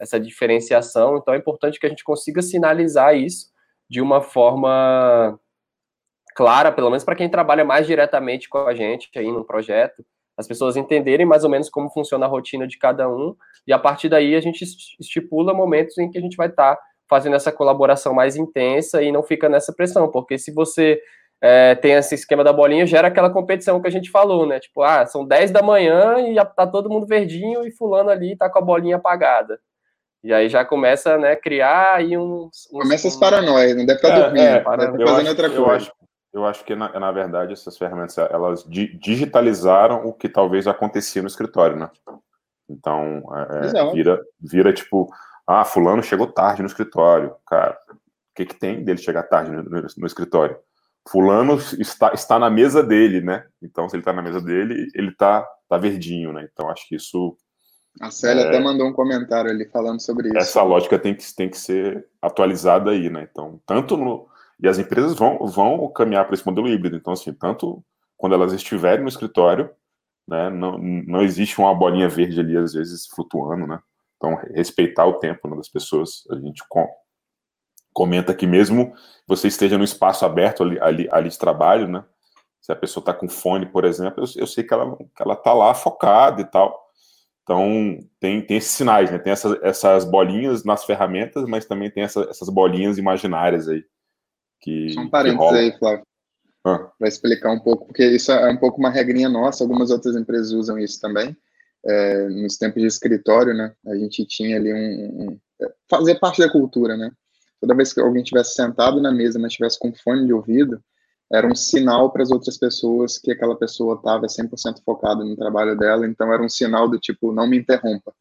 essa 0.01 0.19
diferenciação. 0.19 1.17
Então 1.17 1.33
é 1.33 1.37
importante 1.37 1.79
que 1.79 1.85
a 1.85 1.89
gente 1.89 2.03
consiga 2.03 2.41
sinalizar 2.41 3.15
isso 3.15 3.51
de 3.87 4.01
uma 4.01 4.21
forma 4.21 5.39
clara, 6.35 6.71
pelo 6.71 6.89
menos 6.89 7.03
para 7.03 7.15
quem 7.15 7.29
trabalha 7.29 7.63
mais 7.63 7.85
diretamente 7.85 8.49
com 8.49 8.59
a 8.59 8.73
gente 8.73 9.09
aí 9.15 9.31
no 9.31 9.45
projeto, 9.45 10.03
as 10.37 10.47
pessoas 10.47 10.75
entenderem 10.75 11.25
mais 11.25 11.43
ou 11.43 11.49
menos 11.49 11.69
como 11.69 11.91
funciona 11.91 12.25
a 12.25 12.29
rotina 12.29 12.65
de 12.65 12.77
cada 12.79 13.07
um, 13.07 13.35
e 13.67 13.73
a 13.73 13.77
partir 13.77 14.09
daí 14.09 14.33
a 14.33 14.41
gente 14.41 14.63
estipula 14.99 15.53
momentos 15.53 15.97
em 15.97 16.09
que 16.09 16.17
a 16.17 16.21
gente 16.21 16.37
vai 16.37 16.47
estar 16.47 16.75
tá 16.75 16.81
fazendo 17.09 17.35
essa 17.35 17.51
colaboração 17.51 18.13
mais 18.13 18.37
intensa 18.37 19.03
e 19.03 19.11
não 19.11 19.21
fica 19.21 19.49
nessa 19.49 19.73
pressão, 19.73 20.09
porque 20.09 20.37
se 20.37 20.53
você 20.53 20.99
é, 21.41 21.75
tem 21.75 21.93
esse 21.93 22.15
esquema 22.15 22.43
da 22.43 22.53
bolinha, 22.53 22.85
gera 22.85 23.09
aquela 23.09 23.29
competição 23.29 23.81
que 23.81 23.87
a 23.87 23.91
gente 23.91 24.09
falou, 24.09 24.45
né? 24.45 24.59
Tipo, 24.59 24.83
ah, 24.83 25.05
são 25.05 25.27
10 25.27 25.51
da 25.51 25.61
manhã 25.61 26.19
e 26.19 26.35
tá 26.55 26.65
todo 26.65 26.89
mundo 26.89 27.05
verdinho 27.05 27.67
e 27.67 27.71
fulano 27.71 28.09
ali 28.09 28.37
tá 28.37 28.49
com 28.49 28.59
a 28.59 28.61
bolinha 28.61 28.95
apagada. 28.95 29.59
E 30.23 30.33
aí 30.33 30.49
já 30.49 30.63
começa, 30.63 31.17
né, 31.17 31.35
criar 31.35 31.95
aí 31.95 32.17
uns... 32.17 32.67
uns 32.71 32.83
começa 32.83 33.07
as 33.07 33.15
paranoias, 33.15 33.75
não 33.75 33.85
deve 33.85 33.97
estar 33.97 34.09
é, 34.09 34.21
dormindo, 34.21 34.43
é, 34.43 34.53
deve 34.53 34.63
fazendo 34.63 35.03
acho, 35.03 35.29
outra 35.29 35.49
coisa. 35.49 35.61
Eu 35.61 35.71
acho, 35.71 35.91
eu 36.33 36.45
acho 36.45 36.63
que, 36.63 36.75
na, 36.75 36.99
na 36.99 37.11
verdade, 37.11 37.53
essas 37.53 37.77
ferramentas, 37.77 38.17
elas 38.17 38.63
di 38.63 38.95
digitalizaram 38.97 40.05
o 40.05 40.13
que 40.13 40.29
talvez 40.29 40.67
acontecia 40.67 41.21
no 41.21 41.27
escritório, 41.27 41.75
né? 41.75 41.89
Então, 42.69 43.23
é, 43.35 43.79
é 43.79 43.91
vira, 43.91 44.21
vira 44.39 44.71
tipo, 44.71 45.09
ah, 45.45 45.65
fulano 45.65 46.03
chegou 46.03 46.27
tarde 46.27 46.61
no 46.61 46.67
escritório. 46.67 47.35
Cara, 47.45 47.77
o 47.89 48.35
que, 48.35 48.45
que 48.45 48.55
tem 48.55 48.83
dele 48.83 48.99
chegar 48.99 49.23
tarde 49.23 49.51
no, 49.51 49.63
no, 49.63 49.81
no 49.97 50.07
escritório? 50.07 50.57
Fulano 51.09 51.55
está, 51.79 52.13
está 52.13 52.37
na 52.37 52.49
mesa 52.49 52.83
dele, 52.83 53.21
né? 53.21 53.45
Então, 53.61 53.89
se 53.89 53.95
ele 53.95 54.01
está 54.01 54.13
na 54.13 54.21
mesa 54.21 54.39
dele, 54.39 54.87
ele 54.93 55.09
está 55.09 55.45
tá 55.67 55.77
verdinho, 55.77 56.31
né? 56.31 56.47
Então, 56.51 56.69
acho 56.69 56.87
que 56.87 56.95
isso 56.95 57.35
A 57.99 58.09
Célia 58.09 58.43
é, 58.43 58.47
até 58.47 58.59
mandou 58.59 58.87
um 58.87 58.93
comentário 58.93 59.51
ali 59.51 59.65
falando 59.65 60.01
sobre 60.01 60.29
isso. 60.29 60.37
Essa 60.37 60.63
lógica 60.63 60.97
tem 60.97 61.13
que, 61.13 61.35
tem 61.35 61.49
que 61.49 61.57
ser 61.57 62.07
atualizada 62.21 62.91
aí, 62.91 63.09
né? 63.09 63.27
Então, 63.29 63.59
tanto 63.65 63.97
no. 63.97 64.29
E 64.59 64.67
as 64.67 64.77
empresas 64.77 65.15
vão, 65.15 65.45
vão 65.47 65.91
caminhar 65.91 66.25
para 66.25 66.35
esse 66.35 66.45
modelo 66.45 66.69
híbrido. 66.69 66.95
Então, 66.95 67.13
assim, 67.13 67.33
tanto 67.33 67.83
quando 68.15 68.33
elas 68.33 68.53
estiverem 68.53 69.01
no 69.01 69.09
escritório, 69.09 69.71
né, 70.27 70.49
não, 70.49 70.77
não 70.77 71.21
existe 71.23 71.59
uma 71.59 71.73
bolinha 71.73 72.07
verde 72.07 72.39
ali, 72.39 72.55
às 72.55 72.73
vezes, 72.73 73.07
flutuando, 73.07 73.65
né? 73.65 73.79
Então, 74.15 74.35
respeitar 74.53 75.05
o 75.07 75.15
tempo 75.15 75.47
né, 75.47 75.57
das 75.57 75.67
pessoas. 75.67 76.23
A 76.29 76.35
gente 76.35 76.63
com, 76.69 76.87
comenta 77.91 78.33
que 78.33 78.45
mesmo 78.45 78.93
você 79.27 79.47
esteja 79.47 79.77
no 79.77 79.83
espaço 79.83 80.25
aberto 80.25 80.63
ali, 80.63 80.79
ali, 80.79 81.09
ali 81.11 81.29
de 81.29 81.37
trabalho, 81.39 81.87
né? 81.87 82.05
Se 82.61 82.71
a 82.71 82.75
pessoa 82.75 83.01
está 83.01 83.13
com 83.13 83.27
fone, 83.27 83.65
por 83.65 83.83
exemplo, 83.83 84.23
eu, 84.23 84.41
eu 84.41 84.47
sei 84.47 84.63
que 84.63 84.71
ela 84.71 84.95
que 84.95 85.21
ela 85.21 85.33
está 85.33 85.51
lá 85.53 85.73
focada 85.73 86.39
e 86.41 86.45
tal. 86.45 86.90
Então 87.43 87.99
tem, 88.19 88.41
tem 88.45 88.57
esses 88.57 88.71
sinais, 88.71 89.11
né? 89.11 89.17
Tem 89.17 89.33
essas, 89.33 89.57
essas 89.61 90.05
bolinhas 90.05 90.63
nas 90.63 90.85
ferramentas, 90.85 91.45
mas 91.45 91.65
também 91.65 91.89
tem 91.89 92.03
essa, 92.03 92.21
essas 92.29 92.49
bolinhas 92.49 92.97
imaginárias 92.97 93.67
aí. 93.67 93.83
Que, 94.59 94.93
Só 94.93 95.01
um 95.01 95.09
parênteses 95.09 95.53
aí, 95.53 95.77
Flávio. 95.77 96.05
Ah. 96.63 96.91
Para 96.97 97.07
explicar 97.07 97.51
um 97.51 97.59
pouco, 97.59 97.87
porque 97.87 98.05
isso 98.05 98.31
é 98.31 98.51
um 98.51 98.57
pouco 98.57 98.79
uma 98.79 98.91
regrinha 98.91 99.27
nossa, 99.27 99.63
algumas 99.63 99.89
outras 99.89 100.15
empresas 100.15 100.51
usam 100.51 100.77
isso 100.77 101.01
também. 101.01 101.35
É, 101.83 102.29
nos 102.29 102.57
tempos 102.57 102.79
de 102.79 102.87
escritório, 102.87 103.55
né? 103.55 103.73
A 103.87 103.95
gente 103.95 104.23
tinha 104.27 104.55
ali 104.57 104.71
um, 104.71 105.31
um, 105.31 105.39
fazer 105.89 106.19
parte 106.19 106.39
da 106.39 106.51
cultura, 106.51 106.95
né? 106.95 107.11
Toda 107.59 107.75
vez 107.75 107.91
que 107.91 107.99
alguém 107.99 108.23
tivesse 108.23 108.53
sentado 108.53 109.01
na 109.01 109.11
mesa, 109.11 109.39
mas 109.39 109.53
tivesse 109.53 109.79
com 109.79 109.91
fone 109.93 110.27
de 110.27 110.33
ouvido, 110.33 110.79
era 111.31 111.47
um 111.47 111.55
sinal 111.55 112.11
para 112.11 112.23
as 112.23 112.31
outras 112.31 112.57
pessoas 112.57 113.17
que 113.17 113.31
aquela 113.31 113.55
pessoa 113.55 113.95
estava 113.95 114.27
100% 114.27 114.83
focada 114.83 115.23
no 115.23 115.35
trabalho 115.35 115.77
dela, 115.77 116.05
então 116.05 116.31
era 116.31 116.43
um 116.43 116.49
sinal 116.49 116.89
do 116.89 116.99
tipo, 116.99 117.31
não 117.31 117.47
me 117.47 117.57
interrompa. 117.57 118.13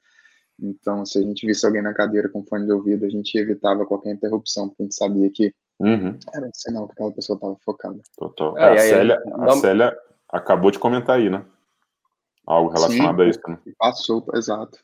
Então, 0.63 1.05
se 1.07 1.19
a 1.19 1.23
gente 1.23 1.47
visse 1.47 1.65
alguém 1.65 1.83
na 1.83 1.95
cadeira 1.95 2.29
com 2.29 2.45
fone 2.45 2.67
de 2.67 2.73
ouvido, 2.73 3.07
a 3.07 3.09
gente 3.09 3.37
evitava 3.37 3.87
qualquer 3.87 4.13
interrupção, 4.13 4.69
porque 4.69 4.83
a 4.83 4.85
gente 4.85 4.95
sabia 4.95 5.31
que 5.31 5.55
uhum. 5.81 6.19
era 6.35 6.47
um 6.47 6.51
sinal 6.53 6.87
que 6.87 6.93
aquela 6.93 7.13
pessoa 7.13 7.37
estava 7.37 7.57
focada. 7.65 7.99
Total. 8.17 8.59
É, 8.59 8.73
a, 8.73 8.79
Célia, 8.79 9.23
a 9.33 9.51
Célia 9.53 9.99
acabou 10.29 10.71
de 10.71 10.79
comentar 10.79 11.17
aí, 11.17 11.31
né? 11.31 11.45
Algo 12.47 12.71
relacionado 12.71 13.17
Sim, 13.17 13.23
a 13.23 13.29
isso, 13.29 13.41
né? 13.49 13.59
Passou, 13.79 14.25
exato. 14.35 14.79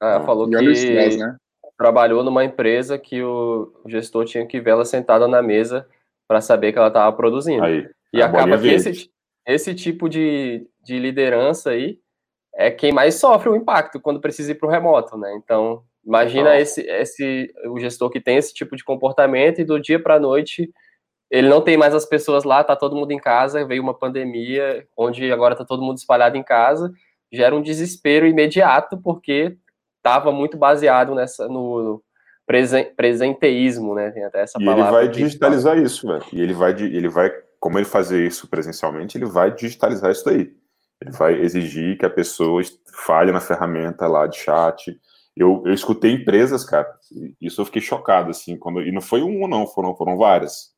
Ah, 0.00 0.14
ela 0.14 0.24
falou 0.24 0.48
e 0.48 0.56
que 0.56 0.72
stress, 0.72 1.16
né? 1.16 1.36
trabalhou 1.76 2.24
numa 2.24 2.44
empresa 2.44 2.96
que 2.96 3.22
o 3.22 3.72
gestor 3.86 4.24
tinha 4.24 4.46
que 4.46 4.60
ver 4.60 4.70
ela 4.70 4.84
sentada 4.84 5.28
na 5.28 5.42
mesa 5.42 5.86
para 6.26 6.40
saber 6.40 6.72
que 6.72 6.78
ela 6.78 6.88
estava 6.88 7.14
produzindo. 7.16 7.64
Aí, 7.64 7.88
e 8.12 8.22
acaba 8.22 8.58
que 8.58 8.68
esse, 8.68 9.10
esse 9.46 9.74
tipo 9.74 10.08
de, 10.08 10.66
de 10.82 10.98
liderança 10.98 11.70
aí 11.70 11.98
é 12.54 12.70
quem 12.70 12.92
mais 12.92 13.16
sofre 13.16 13.48
o 13.48 13.56
impacto 13.56 14.00
quando 14.00 14.20
precisa 14.20 14.52
ir 14.52 14.54
para 14.54 14.68
o 14.68 14.70
remoto, 14.70 15.16
né? 15.18 15.34
Então, 15.36 15.82
imagina 16.04 16.58
esse, 16.58 16.80
esse 16.82 17.52
o 17.66 17.78
gestor 17.78 18.10
que 18.10 18.20
tem 18.20 18.36
esse 18.36 18.54
tipo 18.54 18.76
de 18.76 18.84
comportamento 18.84 19.60
e 19.60 19.64
do 19.64 19.80
dia 19.80 20.02
para 20.02 20.14
a 20.14 20.20
noite 20.20 20.72
ele 21.30 21.48
não 21.48 21.60
tem 21.60 21.76
mais 21.76 21.94
as 21.94 22.06
pessoas 22.06 22.44
lá, 22.44 22.62
tá 22.62 22.76
todo 22.76 22.96
mundo 22.96 23.10
em 23.10 23.18
casa, 23.18 23.66
veio 23.66 23.82
uma 23.82 23.94
pandemia, 23.94 24.86
onde 24.96 25.30
agora 25.32 25.56
tá 25.56 25.64
todo 25.64 25.82
mundo 25.82 25.98
espalhado 25.98 26.36
em 26.36 26.42
casa, 26.42 26.92
gera 27.32 27.54
um 27.54 27.62
desespero 27.62 28.26
imediato, 28.26 28.96
porque 28.96 29.56
estava 29.96 30.30
muito 30.30 30.56
baseado 30.56 31.14
nessa 31.14 31.48
no, 31.48 32.00
presenteísmo, 32.46 33.94
né? 33.94 34.10
Tem 34.10 34.24
até 34.24 34.42
essa 34.42 34.60
e 34.60 34.64
palavra. 34.64 34.84
Ele 34.84 34.92
vai 34.92 35.08
digitalizar 35.08 35.78
isso, 35.78 36.06
velho. 36.06 36.24
E 36.32 36.40
ele 36.40 36.54
vai, 36.54 36.70
ele 36.72 37.08
vai, 37.08 37.30
como 37.58 37.78
ele 37.78 37.84
fazer 37.84 38.26
isso 38.26 38.48
presencialmente, 38.48 39.18
ele 39.18 39.26
vai 39.26 39.52
digitalizar 39.52 40.10
isso 40.10 40.24
daí. 40.24 40.54
Ele 41.00 41.10
vai 41.10 41.34
exigir 41.34 41.98
que 41.98 42.06
a 42.06 42.10
pessoa 42.10 42.62
falhe 43.04 43.32
na 43.32 43.40
ferramenta 43.40 44.06
lá 44.06 44.26
de 44.26 44.38
chat. 44.38 44.98
Eu, 45.36 45.62
eu 45.66 45.74
escutei 45.74 46.12
empresas, 46.12 46.64
cara, 46.64 46.88
isso 47.40 47.60
eu 47.60 47.66
fiquei 47.66 47.82
chocado, 47.82 48.30
assim, 48.30 48.56
quando, 48.56 48.80
e 48.80 48.90
não 48.90 49.02
foi 49.02 49.22
um, 49.22 49.46
não, 49.46 49.66
foram, 49.66 49.94
foram 49.94 50.16
várias, 50.16 50.74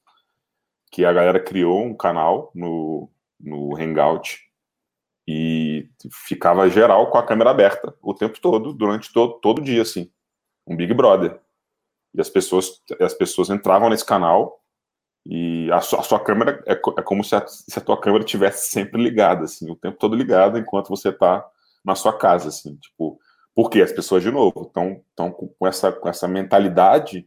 que 0.90 1.04
a 1.04 1.12
galera 1.12 1.38
criou 1.38 1.84
um 1.84 1.94
canal 1.94 2.50
no, 2.52 3.08
no 3.38 3.76
Hangout 3.76 4.40
e 5.28 5.88
ficava 6.10 6.68
geral 6.68 7.08
com 7.08 7.18
a 7.18 7.22
câmera 7.24 7.50
aberta 7.50 7.94
o 8.02 8.12
tempo 8.12 8.40
todo, 8.40 8.72
durante 8.72 9.12
todo, 9.12 9.34
todo 9.34 9.62
dia, 9.62 9.82
assim, 9.82 10.10
um 10.66 10.74
Big 10.74 10.92
Brother. 10.92 11.38
E 12.18 12.20
as 12.20 12.28
pessoas, 12.28 12.82
as 13.00 13.14
pessoas 13.14 13.48
entravam 13.48 13.88
nesse 13.88 14.04
canal 14.04 14.60
e 15.24 15.70
a 15.70 15.80
sua, 15.80 16.00
a 16.00 16.02
sua 16.02 16.18
câmera 16.18 16.60
é, 16.66 16.72
é 16.72 17.02
como 17.02 17.22
se 17.22 17.36
a, 17.36 17.46
se 17.46 17.78
a, 17.78 17.80
tua 17.80 18.00
câmera 18.00 18.24
estivesse 18.24 18.72
sempre 18.72 19.00
ligada, 19.00 19.44
assim, 19.44 19.70
o 19.70 19.76
tempo 19.76 19.96
todo 19.98 20.16
ligada 20.16 20.58
enquanto 20.58 20.88
você 20.88 21.10
está 21.10 21.46
na 21.84 21.94
sua 21.94 22.18
casa, 22.18 22.48
assim, 22.48 22.74
tipo, 22.76 23.20
porque 23.54 23.80
as 23.80 23.92
pessoas, 23.92 24.24
de 24.24 24.32
novo, 24.32 24.62
estão 24.62 25.00
tão 25.14 25.30
com, 25.30 25.64
essa, 25.64 25.92
com 25.92 26.08
essa 26.08 26.26
mentalidade 26.26 27.24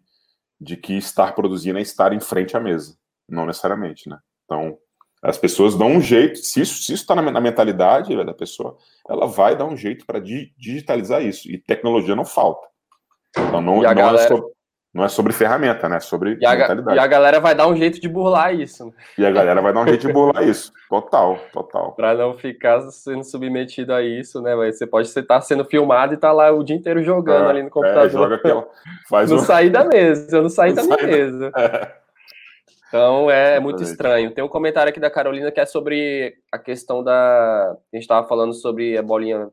de 0.60 0.76
que 0.76 0.98
estar 0.98 1.34
produzindo 1.36 1.80
é 1.80 1.82
estar 1.82 2.12
em 2.12 2.20
frente 2.20 2.58
à 2.58 2.60
mesa, 2.60 2.98
não 3.30 3.46
necessariamente, 3.46 4.10
né? 4.10 4.20
Então, 4.44 4.78
as 5.24 5.38
pessoas 5.38 5.78
dão 5.78 5.88
um 5.88 6.02
jeito, 6.02 6.38
se 6.40 6.60
isso 6.60 6.94
está 6.94 7.16
na, 7.16 7.22
na, 7.32 7.40
mentalidade 7.40 8.14
da 8.26 8.34
pessoa, 8.34 8.78
ela 9.08 9.26
vai 9.26 9.56
dar 9.56 9.66
um 9.66 9.78
jeito 9.78 10.06
para 10.06 10.20
di, 10.20 10.54
digitalizar 10.58 11.24
isso, 11.24 11.50
e 11.50 11.58
tecnologia 11.58 12.16
não 12.16 12.26
falta. 12.26 12.68
Então, 13.32 13.62
não, 13.62 13.78
não 13.78 13.86
é 13.86 13.96
galera... 13.96 14.26
é 14.26 14.28
sobre 14.28 14.52
não 14.94 15.06
é 15.06 15.08
sobre 15.08 15.32
ferramenta, 15.32 15.88
né? 15.88 15.98
É 15.98 16.00
sobre 16.02 16.38
e 16.40 16.46
a, 16.46 16.54
mentalidade. 16.54 16.98
E 16.98 17.00
a 17.00 17.08
galera 17.08 17.40
vai 17.40 17.56
dar 17.56 17.66
um 17.68 17.76
jeito 17.76 18.00
de 18.02 18.10
burlar 18.10 18.54
isso. 18.54 18.88
Né? 18.88 18.92
E 19.18 19.26
a 19.26 19.32
galera 19.32 19.62
vai 19.62 19.72
dar 19.74 19.82
um 19.82 19.88
jeito 19.88 20.06
de 20.06 20.12
burlar 20.12 20.44
isso. 20.44 20.74
Total, 20.90 21.40
total. 21.54 21.94
Para 21.96 22.14
não 22.14 22.38
ficar 22.38 22.82
sendo 22.92 23.24
submetido 23.24 23.94
a 23.94 24.02
isso, 24.02 24.42
né? 24.42 24.54
Você 24.54 24.86
pode 24.86 25.08
estar 25.08 25.24
tá 25.24 25.40
sendo 25.40 25.64
filmado 25.64 26.14
e 26.14 26.18
tá 26.18 26.34
lá 26.34 26.52
o 26.52 26.62
dia 26.62 26.76
inteiro 26.76 27.02
jogando 27.04 27.46
é, 27.46 27.50
ali 27.50 27.62
no 27.62 27.70
é, 27.70 27.72
computador. 27.72 28.06
É, 28.06 28.10
joga 28.10 28.36
aquela. 28.36 28.68
Faz 29.10 29.30
não 29.30 29.38
um... 29.38 29.40
sair 29.40 29.70
da 29.70 29.86
mesa, 29.86 30.36
eu 30.36 30.42
não 30.44 30.50
saí 30.50 30.74
da 30.74 30.84
minha 30.84 31.08
mesa. 31.08 31.52
É. 32.94 32.98
Então 32.98 33.32
é 33.32 33.58
muito 33.58 33.82
estranho. 33.82 34.32
Tem 34.32 34.44
um 34.44 34.50
comentário 34.50 34.90
aqui 34.90 35.00
da 35.00 35.10
Carolina 35.10 35.50
que 35.50 35.62
é 35.62 35.66
sobre 35.66 36.36
a 36.52 36.60
questão 36.60 37.02
da. 37.02 37.72
A 37.72 37.96
gente 37.96 38.04
estava 38.04 38.28
falando 38.28 38.54
sobre 38.54 38.98
a 38.98 39.02
bolinha 39.02 39.48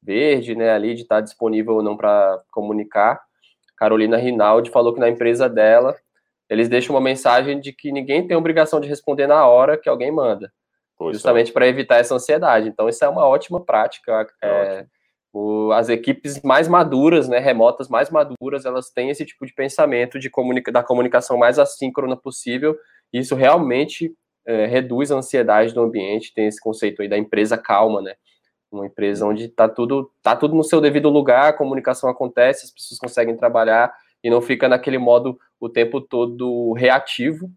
verde, 0.00 0.54
né? 0.54 0.70
Ali 0.70 0.94
de 0.94 1.02
estar 1.02 1.16
tá 1.16 1.20
disponível 1.20 1.74
ou 1.74 1.82
não 1.82 1.96
para 1.96 2.40
comunicar. 2.48 3.20
Carolina 3.80 4.18
Rinaldi 4.18 4.70
falou 4.70 4.92
que 4.92 5.00
na 5.00 5.08
empresa 5.08 5.48
dela 5.48 5.96
eles 6.50 6.68
deixam 6.68 6.94
uma 6.94 7.00
mensagem 7.00 7.58
de 7.58 7.72
que 7.72 7.90
ninguém 7.90 8.26
tem 8.26 8.36
obrigação 8.36 8.78
de 8.78 8.86
responder 8.86 9.26
na 9.26 9.46
hora 9.46 9.78
que 9.78 9.88
alguém 9.88 10.12
manda, 10.12 10.52
pois 10.98 11.16
justamente 11.16 11.50
é. 11.50 11.52
para 11.54 11.66
evitar 11.66 11.96
essa 11.96 12.14
ansiedade. 12.14 12.68
Então 12.68 12.88
isso 12.90 13.02
é 13.02 13.08
uma 13.08 13.26
ótima 13.26 13.64
prática. 13.64 14.26
É, 14.42 14.48
é 14.48 14.86
o, 15.32 15.72
as 15.72 15.88
equipes 15.88 16.42
mais 16.42 16.68
maduras, 16.68 17.28
né, 17.28 17.38
remotas 17.38 17.88
mais 17.88 18.10
maduras, 18.10 18.66
elas 18.66 18.90
têm 18.90 19.08
esse 19.08 19.24
tipo 19.24 19.46
de 19.46 19.54
pensamento 19.54 20.18
de 20.18 20.28
comunica, 20.28 20.70
da 20.70 20.82
comunicação 20.82 21.38
mais 21.38 21.58
assíncrona 21.58 22.16
possível. 22.16 22.76
E 23.12 23.20
isso 23.20 23.34
realmente 23.34 24.12
é, 24.46 24.66
reduz 24.66 25.10
a 25.10 25.16
ansiedade 25.16 25.72
do 25.72 25.80
ambiente. 25.80 26.34
Tem 26.34 26.46
esse 26.46 26.60
conceito 26.60 27.00
aí 27.00 27.08
da 27.08 27.16
empresa 27.16 27.56
calma, 27.56 28.02
né? 28.02 28.14
Uma 28.70 28.86
empresa 28.86 29.26
onde 29.26 29.44
está 29.44 29.68
tudo, 29.68 30.10
tá 30.22 30.36
tudo 30.36 30.54
no 30.54 30.62
seu 30.62 30.80
devido 30.80 31.08
lugar, 31.08 31.48
a 31.48 31.52
comunicação 31.52 32.08
acontece, 32.08 32.66
as 32.66 32.70
pessoas 32.70 32.98
conseguem 32.98 33.36
trabalhar 33.36 33.92
e 34.22 34.30
não 34.30 34.40
fica 34.40 34.68
naquele 34.68 34.98
modo 34.98 35.38
o 35.58 35.68
tempo 35.68 36.00
todo 36.00 36.72
reativo, 36.74 37.50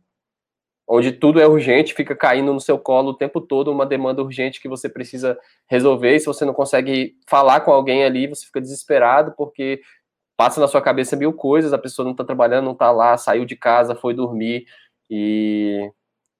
onde 0.87 1.11
tudo 1.11 1.39
é 1.39 1.47
urgente, 1.47 1.93
fica 1.93 2.15
caindo 2.15 2.53
no 2.53 2.59
seu 2.59 2.77
colo 2.77 3.11
o 3.11 3.17
tempo 3.17 3.39
todo 3.39 3.71
uma 3.71 3.85
demanda 3.85 4.21
urgente 4.21 4.61
que 4.61 4.67
você 4.67 4.89
precisa 4.89 5.37
resolver, 5.67 6.15
e 6.15 6.19
se 6.19 6.25
você 6.25 6.43
não 6.45 6.53
consegue 6.53 7.15
falar 7.27 7.61
com 7.61 7.71
alguém 7.71 8.03
ali, 8.03 8.27
você 8.27 8.45
fica 8.45 8.59
desesperado 8.59 9.33
porque 9.37 9.81
passa 10.35 10.59
na 10.59 10.67
sua 10.67 10.81
cabeça 10.81 11.15
mil 11.15 11.31
coisas, 11.33 11.73
a 11.73 11.77
pessoa 11.77 12.03
não 12.03 12.11
está 12.11 12.23
trabalhando, 12.23 12.65
não 12.65 12.73
está 12.73 12.91
lá, 12.91 13.17
saiu 13.17 13.45
de 13.45 13.55
casa, 13.55 13.95
foi 13.95 14.13
dormir 14.13 14.65
e 15.09 15.91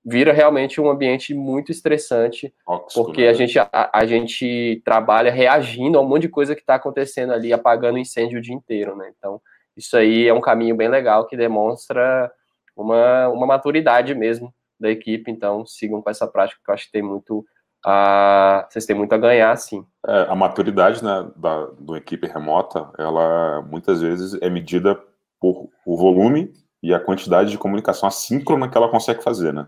vira 0.05 0.33
realmente 0.33 0.81
um 0.81 0.89
ambiente 0.89 1.33
muito 1.33 1.71
estressante, 1.71 2.53
Óxido, 2.67 3.05
porque 3.05 3.21
né? 3.21 3.29
a, 3.29 3.33
gente, 3.33 3.57
a, 3.57 3.69
a, 3.71 4.05
gente 4.05 4.81
trabalha 4.83 5.31
reagindo 5.31 5.97
a 5.97 6.01
um 6.01 6.07
monte 6.07 6.23
de 6.23 6.29
coisa 6.29 6.55
que 6.55 6.61
está 6.61 6.75
acontecendo 6.75 7.31
ali, 7.31 7.53
apagando 7.53 7.97
incêndio 7.97 8.39
o 8.39 8.41
dia 8.41 8.53
inteiro, 8.53 8.95
né? 8.95 9.11
Então, 9.17 9.41
isso 9.77 9.95
aí 9.95 10.27
é 10.27 10.33
um 10.33 10.41
caminho 10.41 10.75
bem 10.75 10.89
legal 10.89 11.25
que 11.25 11.37
demonstra 11.37 12.29
uma, 12.75 13.29
uma 13.29 13.47
maturidade 13.47 14.13
mesmo 14.13 14.53
da 14.79 14.89
equipe, 14.89 15.31
então 15.31 15.65
sigam 15.65 16.01
com 16.01 16.09
essa 16.09 16.27
prática 16.27 16.59
que 16.63 16.69
eu 16.69 16.73
acho 16.73 16.85
que 16.87 16.91
tem 16.91 17.01
muito 17.01 17.45
a, 17.85 18.65
vocês 18.69 18.85
têm 18.85 18.95
muito 18.95 19.13
a 19.13 19.17
ganhar, 19.17 19.55
sim. 19.57 19.85
É, 20.07 20.21
a 20.29 20.35
maturidade 20.35 21.03
né, 21.03 21.29
da, 21.35 21.67
da 21.79 21.97
equipe 21.97 22.27
remota, 22.27 22.89
ela 22.97 23.61
muitas 23.61 24.01
vezes 24.01 24.37
é 24.41 24.49
medida 24.49 24.99
por 25.39 25.69
o 25.85 25.97
volume 25.97 26.53
e 26.81 26.93
a 26.93 26.99
quantidade 26.99 27.51
de 27.51 27.57
comunicação 27.57 28.07
assíncrona 28.07 28.69
que 28.69 28.77
ela 28.77 28.89
consegue 28.89 29.21
fazer, 29.21 29.53
né? 29.53 29.67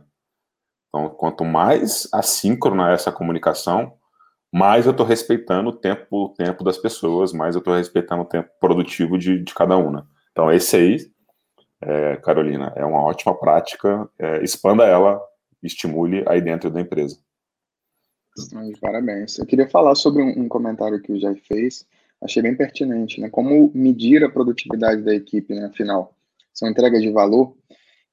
Então, 0.95 1.09
quanto 1.09 1.43
mais 1.43 2.07
assíncrona 2.13 2.93
essa 2.93 3.11
comunicação, 3.11 3.97
mais 4.49 4.85
eu 4.85 4.93
estou 4.93 5.05
respeitando 5.05 5.69
o 5.69 5.73
tempo, 5.73 6.05
o 6.11 6.29
tempo 6.29 6.63
das 6.63 6.77
pessoas, 6.77 7.33
mais 7.33 7.53
eu 7.53 7.59
estou 7.59 7.75
respeitando 7.75 8.21
o 8.21 8.25
tempo 8.25 8.49
produtivo 8.61 9.17
de, 9.17 9.43
de 9.43 9.53
cada 9.53 9.75
uma. 9.75 9.91
Né? 9.91 10.03
Então, 10.31 10.49
esse 10.49 10.77
aí, 10.77 10.97
é, 11.81 12.15
Carolina, 12.15 12.71
é 12.77 12.85
uma 12.85 13.03
ótima 13.03 13.37
prática, 13.37 14.09
é, 14.17 14.41
expanda 14.41 14.85
ela, 14.85 15.21
estimule 15.61 16.23
aí 16.29 16.39
dentro 16.39 16.71
da 16.71 16.79
empresa. 16.79 17.17
Parabéns. 18.79 19.37
Eu 19.37 19.45
queria 19.45 19.67
falar 19.67 19.95
sobre 19.95 20.23
um, 20.23 20.47
comentário 20.47 21.01
que 21.01 21.11
o 21.11 21.19
Jair 21.19 21.41
fez. 21.45 21.85
achei 22.21 22.41
bem 22.41 22.55
pertinente, 22.55 23.19
né? 23.19 23.29
Como 23.29 23.69
medir 23.75 24.23
a 24.23 24.29
produtividade 24.29 25.01
da 25.01 25.13
equipe, 25.13 25.53
né? 25.53 25.65
Afinal, 25.65 26.15
são 26.53 26.69
entregas 26.69 27.01
de 27.01 27.11
valor. 27.11 27.53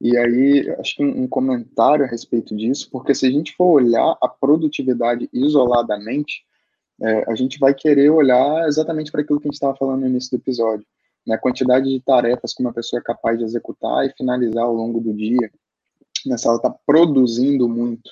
E 0.03 0.17
aí, 0.17 0.69
acho 0.81 0.97
que 0.97 1.05
um, 1.05 1.29
comentário 1.29 2.05
a 2.05 2.09
respeito 2.09 2.57
disso, 2.57 2.89
porque 2.91 3.15
se 3.15 3.25
a 3.25 3.31
gente 3.31 3.55
for 3.55 3.81
olhar 3.81 4.19
a 4.21 4.27
produtividade 4.27 5.31
isoladamente, 5.33 6.45
é, 7.01 7.31
a 7.31 7.37
gente 7.37 7.57
vai 7.57 7.73
querer 7.73 8.11
olhar 8.11 8.67
exatamente 8.67 9.13
para 9.13 9.21
aquilo 9.21 9.39
que 9.39 9.47
a 9.47 9.51
gente 9.51 9.55
estava 9.55 9.77
falando 9.77 10.01
no 10.01 10.09
início 10.09 10.37
do 10.37 10.43
episódio, 10.43 10.85
né? 11.25 11.37
A 11.37 11.39
quantidade 11.39 11.89
de 11.89 12.01
tarefas 12.01 12.53
que 12.53 12.61
uma 12.61 12.73
pessoa 12.73 12.99
é 12.99 13.03
capaz 13.05 13.39
de 13.39 13.45
executar 13.45 14.05
e 14.05 14.13
finalizar 14.17 14.65
ao 14.65 14.75
longo 14.75 15.01
do 15.01 15.15
dia, 15.15 15.49
né? 16.27 16.37
Se 16.37 16.49
ela 16.49 16.57
está 16.57 16.75
produzindo 16.85 17.69
muito. 17.69 18.11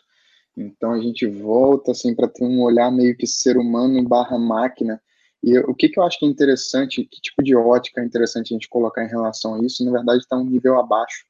Então 0.56 0.92
a 0.92 1.00
gente 1.00 1.26
volta 1.26 1.90
assim 1.90 2.14
para 2.14 2.28
ter 2.28 2.44
um 2.44 2.62
olhar 2.62 2.92
meio 2.92 3.16
que 3.16 3.26
ser 3.26 3.56
humano 3.56 4.00
barra 4.04 4.38
máquina 4.38 5.02
e 5.42 5.58
o 5.58 5.74
que, 5.74 5.88
que 5.88 5.98
eu 5.98 6.04
acho 6.04 6.20
que 6.20 6.24
é 6.24 6.28
interessante, 6.28 7.04
que 7.04 7.20
tipo 7.20 7.42
de 7.42 7.56
ótica 7.56 8.00
é 8.00 8.04
interessante 8.04 8.52
a 8.52 8.54
gente 8.54 8.68
colocar 8.68 9.04
em 9.04 9.08
relação 9.08 9.54
a 9.54 9.64
isso, 9.64 9.84
na 9.84 9.90
verdade 9.90 10.20
está 10.20 10.36
um 10.36 10.44
nível 10.44 10.78
abaixo, 10.78 11.24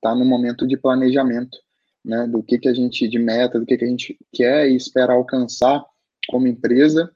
está 0.00 0.14
no 0.14 0.24
momento 0.24 0.66
de 0.66 0.76
planejamento, 0.76 1.58
né, 2.04 2.26
do 2.26 2.42
que, 2.42 2.58
que 2.58 2.68
a 2.68 2.74
gente, 2.74 3.06
de 3.06 3.18
meta, 3.18 3.60
do 3.60 3.66
que, 3.66 3.76
que 3.76 3.84
a 3.84 3.88
gente 3.88 4.18
quer 4.32 4.68
e 4.68 4.74
espera 4.74 5.12
alcançar 5.12 5.84
como 6.28 6.46
empresa 6.46 7.14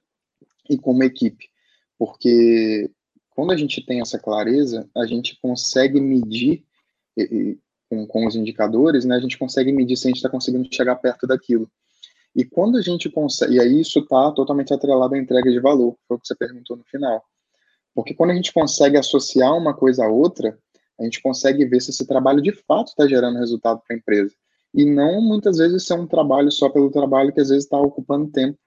e 0.69 0.77
como 0.77 1.03
equipe. 1.03 1.49
Porque 1.99 2.91
quando 3.31 3.53
a 3.53 3.57
gente 3.57 3.85
tem 3.85 4.01
essa 4.01 4.19
clareza, 4.19 4.89
a 4.95 5.07
gente 5.07 5.39
consegue 5.41 6.01
medir 6.01 6.65
e, 7.17 7.59
com, 7.89 8.07
com 8.07 8.27
os 8.27 8.37
indicadores, 8.37 9.05
né, 9.05 9.17
a 9.17 9.21
gente 9.21 9.39
consegue 9.39 9.73
medir 9.73 9.97
se 9.97 10.07
a 10.07 10.11
gente 10.11 10.17
está 10.17 10.29
conseguindo 10.29 10.69
chegar 10.71 10.97
perto 10.97 11.27
daquilo. 11.27 11.71
E 12.37 12.45
quando 12.45 12.77
a 12.77 12.83
gente 12.83 13.09
consegue, 13.09 13.55
e 13.55 13.61
aí 13.61 13.81
isso 13.81 14.01
está 14.01 14.33
totalmente 14.33 14.75
atrelado 14.75 15.15
à 15.15 15.19
entrega 15.19 15.51
de 15.51 15.61
valor, 15.61 15.97
foi 16.07 16.17
o 16.17 16.21
que 16.21 16.27
você 16.27 16.35
perguntou 16.35 16.77
no 16.77 16.85
final. 16.85 17.25
Porque 17.95 18.13
quando 18.13 18.33
a 18.33 18.35
gente 18.35 18.53
consegue 18.53 18.97
associar 18.97 19.57
uma 19.57 19.73
coisa 19.73 20.05
a 20.05 20.09
outra, 20.09 20.59
a 20.99 21.05
gente 21.05 21.21
consegue 21.23 21.65
ver 21.65 21.81
se 21.81 21.91
esse 21.91 22.07
trabalho 22.07 22.41
de 22.41 22.53
fato 22.53 22.89
está 22.89 23.07
gerando 23.07 23.39
resultado 23.39 23.81
para 23.87 23.97
a 23.97 23.99
empresa. 23.99 24.35
E 24.73 24.85
não 24.85 25.21
muitas 25.21 25.59
vezes 25.59 25.87
ser 25.87 25.95
um 25.95 26.07
trabalho 26.07 26.51
só 26.51 26.69
pelo 26.69 26.91
trabalho 26.91 27.33
que 27.33 27.41
às 27.41 27.49
vezes 27.49 27.65
está 27.65 27.79
ocupando 27.79 28.31
tempo 28.31 28.59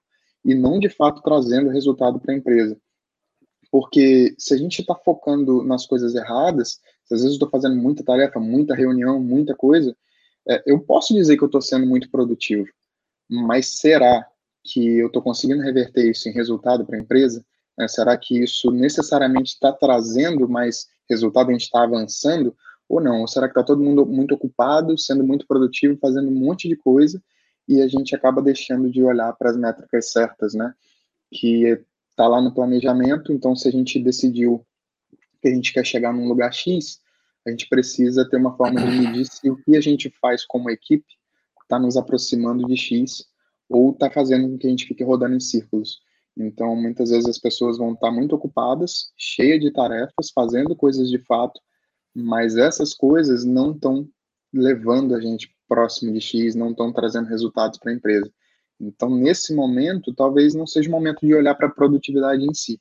e 0.44 0.54
não 0.54 0.78
de 0.78 0.88
fato 0.88 1.22
trazendo 1.22 1.70
resultado 1.70 2.18
para 2.18 2.32
a 2.32 2.36
empresa. 2.36 2.78
Porque 3.70 4.34
se 4.38 4.54
a 4.54 4.56
gente 4.56 4.80
está 4.80 4.94
focando 4.94 5.62
nas 5.62 5.86
coisas 5.86 6.14
erradas, 6.14 6.80
se 7.04 7.14
às 7.14 7.20
vezes 7.20 7.34
estou 7.34 7.50
fazendo 7.50 7.76
muita 7.76 8.02
tarefa, 8.02 8.40
muita 8.40 8.74
reunião, 8.74 9.20
muita 9.20 9.54
coisa, 9.54 9.94
é, 10.48 10.62
eu 10.66 10.80
posso 10.80 11.12
dizer 11.12 11.36
que 11.36 11.42
eu 11.42 11.46
estou 11.46 11.60
sendo 11.60 11.86
muito 11.86 12.10
produtivo, 12.10 12.68
mas 13.28 13.78
será 13.78 14.26
que 14.64 14.98
eu 14.98 15.08
estou 15.08 15.22
conseguindo 15.22 15.62
reverter 15.62 16.10
isso 16.10 16.28
em 16.28 16.32
resultado 16.32 16.86
para 16.86 16.96
a 16.96 17.00
empresa? 17.00 17.44
Né? 17.76 17.86
Será 17.86 18.16
que 18.16 18.42
isso 18.42 18.70
necessariamente 18.70 19.52
está 19.52 19.72
trazendo 19.72 20.48
mais 20.48 20.86
resultado, 21.08 21.48
a 21.48 21.52
gente 21.52 21.62
está 21.62 21.82
avançando 21.82 22.54
ou 22.88 23.00
não? 23.00 23.20
Ou 23.20 23.28
será 23.28 23.46
que 23.46 23.52
está 23.52 23.62
todo 23.62 23.82
mundo 23.82 24.06
muito 24.06 24.34
ocupado, 24.34 24.96
sendo 24.98 25.24
muito 25.24 25.46
produtivo, 25.46 25.98
fazendo 26.00 26.28
um 26.28 26.34
monte 26.34 26.68
de 26.68 26.76
coisa 26.76 27.22
e 27.68 27.82
a 27.82 27.88
gente 27.88 28.14
acaba 28.14 28.40
deixando 28.40 28.90
de 28.90 29.02
olhar 29.02 29.32
para 29.34 29.50
as 29.50 29.56
métricas 29.56 30.10
certas, 30.10 30.54
né? 30.54 30.72
Que 31.30 31.78
está 32.10 32.26
lá 32.26 32.40
no 32.40 32.52
planejamento, 32.52 33.32
então 33.32 33.54
se 33.54 33.68
a 33.68 33.70
gente 33.70 34.00
decidiu 34.00 34.66
que 35.40 35.48
a 35.48 35.54
gente 35.54 35.72
quer 35.72 35.84
chegar 35.84 36.12
num 36.12 36.26
lugar 36.26 36.52
X, 36.52 37.00
a 37.46 37.50
gente 37.50 37.68
precisa 37.68 38.28
ter 38.28 38.38
uma 38.38 38.56
forma 38.56 38.80
de 38.80 38.90
medir 38.90 39.26
se 39.26 39.48
o 39.50 39.56
que 39.56 39.76
a 39.76 39.80
gente 39.80 40.12
faz 40.20 40.44
como 40.44 40.70
equipe 40.70 41.06
está 41.62 41.78
nos 41.78 41.96
aproximando 41.96 42.66
de 42.66 42.76
X 42.76 43.26
ou 43.68 43.90
está 43.90 44.10
fazendo 44.10 44.48
com 44.48 44.58
que 44.58 44.66
a 44.66 44.70
gente 44.70 44.86
fique 44.86 45.04
rodando 45.04 45.36
em 45.36 45.40
círculos. 45.40 46.00
Então, 46.38 46.76
muitas 46.76 47.10
vezes 47.10 47.28
as 47.28 47.38
pessoas 47.38 47.76
vão 47.76 47.94
estar 47.94 48.12
muito 48.12 48.36
ocupadas, 48.36 49.12
cheias 49.16 49.60
de 49.60 49.72
tarefas, 49.72 50.30
fazendo 50.32 50.76
coisas 50.76 51.10
de 51.10 51.18
fato, 51.18 51.60
mas 52.14 52.56
essas 52.56 52.94
coisas 52.94 53.44
não 53.44 53.72
estão 53.72 54.08
levando 54.52 55.16
a 55.16 55.20
gente 55.20 55.52
próximo 55.66 56.12
de 56.12 56.20
X, 56.20 56.54
não 56.54 56.70
estão 56.70 56.92
trazendo 56.92 57.26
resultados 57.26 57.78
para 57.78 57.90
a 57.90 57.94
empresa. 57.94 58.32
Então, 58.80 59.10
nesse 59.10 59.52
momento, 59.52 60.14
talvez 60.14 60.54
não 60.54 60.66
seja 60.66 60.88
o 60.88 60.92
momento 60.92 61.26
de 61.26 61.34
olhar 61.34 61.56
para 61.56 61.66
a 61.66 61.72
produtividade 61.72 62.44
em 62.44 62.54
si, 62.54 62.80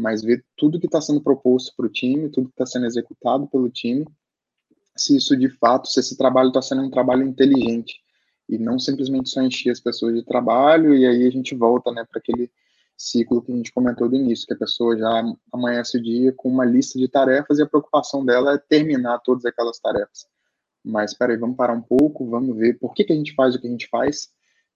mas 0.00 0.22
ver 0.22 0.42
tudo 0.56 0.80
que 0.80 0.86
está 0.86 1.00
sendo 1.00 1.22
proposto 1.22 1.74
para 1.76 1.86
o 1.86 1.90
time, 1.90 2.30
tudo 2.30 2.48
que 2.48 2.54
está 2.54 2.64
sendo 2.64 2.86
executado 2.86 3.46
pelo 3.48 3.68
time, 3.68 4.06
se 4.96 5.16
isso 5.16 5.36
de 5.36 5.50
fato, 5.50 5.88
se 5.88 6.00
esse 6.00 6.16
trabalho 6.16 6.48
está 6.48 6.62
sendo 6.62 6.82
um 6.82 6.90
trabalho 6.90 7.22
inteligente, 7.22 8.00
e 8.48 8.58
não 8.58 8.78
simplesmente 8.78 9.28
só 9.28 9.42
encher 9.42 9.70
as 9.70 9.80
pessoas 9.80 10.14
de 10.14 10.24
trabalho 10.24 10.94
e 10.94 11.06
aí 11.06 11.26
a 11.26 11.30
gente 11.30 11.54
volta, 11.54 11.90
né, 11.90 12.04
para 12.10 12.18
aquele 12.18 12.50
ciclo 12.96 13.42
que 13.42 13.52
a 13.52 13.56
gente 13.56 13.72
comentou 13.72 14.08
do 14.08 14.16
início, 14.16 14.46
que 14.46 14.54
a 14.54 14.58
pessoa 14.58 14.96
já 14.96 15.22
amanhece 15.52 15.98
o 15.98 16.02
dia 16.02 16.32
com 16.32 16.48
uma 16.48 16.64
lista 16.64 16.98
de 16.98 17.08
tarefas 17.08 17.58
e 17.58 17.62
a 17.62 17.66
preocupação 17.66 18.24
dela 18.24 18.54
é 18.54 18.58
terminar 18.58 19.18
todas 19.20 19.44
aquelas 19.44 19.78
tarefas. 19.78 20.26
Mas 20.84 21.12
espera 21.12 21.32
aí, 21.32 21.38
vamos 21.38 21.56
parar 21.56 21.72
um 21.72 21.82
pouco, 21.82 22.28
vamos 22.28 22.56
ver 22.56 22.78
por 22.78 22.94
que, 22.94 23.04
que 23.04 23.12
a 23.12 23.16
gente 23.16 23.34
faz 23.34 23.54
o 23.54 23.60
que 23.60 23.66
a 23.66 23.70
gente 23.70 23.88
faz, 23.88 24.28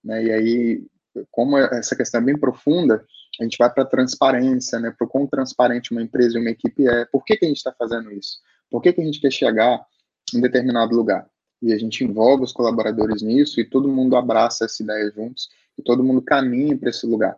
né? 0.03 0.23
E 0.23 0.31
aí, 0.31 0.87
como 1.31 1.57
essa 1.57 1.95
questão 1.95 2.21
é 2.21 2.23
bem 2.23 2.37
profunda, 2.37 3.05
a 3.39 3.43
gente 3.43 3.57
vai 3.57 3.71
para 3.71 3.83
a 3.83 3.87
transparência, 3.87 4.79
né? 4.79 4.93
Para 4.97 5.05
o 5.05 5.09
quão 5.09 5.27
transparente 5.27 5.91
uma 5.91 6.01
empresa 6.01 6.37
e 6.37 6.41
uma 6.41 6.49
equipe 6.49 6.87
é. 6.87 7.05
Por 7.05 7.23
que, 7.23 7.37
que 7.37 7.45
a 7.45 7.47
gente 7.47 7.57
está 7.57 7.71
fazendo 7.71 8.11
isso? 8.11 8.39
Por 8.71 8.81
que, 8.81 8.91
que 8.91 9.01
a 9.01 9.05
gente 9.05 9.21
quer 9.21 9.31
chegar 9.31 9.85
em 10.33 10.41
determinado 10.41 10.95
lugar? 10.95 11.29
e 11.61 11.73
a 11.73 11.77
gente 11.77 12.03
envolve 12.03 12.43
os 12.43 12.51
colaboradores 12.51 13.21
nisso 13.21 13.59
e 13.59 13.65
todo 13.65 13.89
mundo 13.89 14.15
abraça 14.15 14.65
essa 14.65 14.81
ideia 14.81 15.11
juntos 15.11 15.49
e 15.77 15.81
todo 15.81 16.03
mundo 16.03 16.21
caminha 16.21 16.77
para 16.77 16.89
esse 16.89 17.05
lugar. 17.05 17.37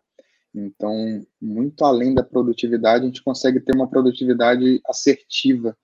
Então, 0.53 1.25
muito 1.41 1.85
além 1.85 2.13
da 2.13 2.23
produtividade, 2.23 3.03
a 3.03 3.07
gente 3.07 3.23
consegue 3.23 3.59
ter 3.59 3.75
uma 3.75 3.89
produtividade 3.89 4.81
assertiva, 4.85 5.77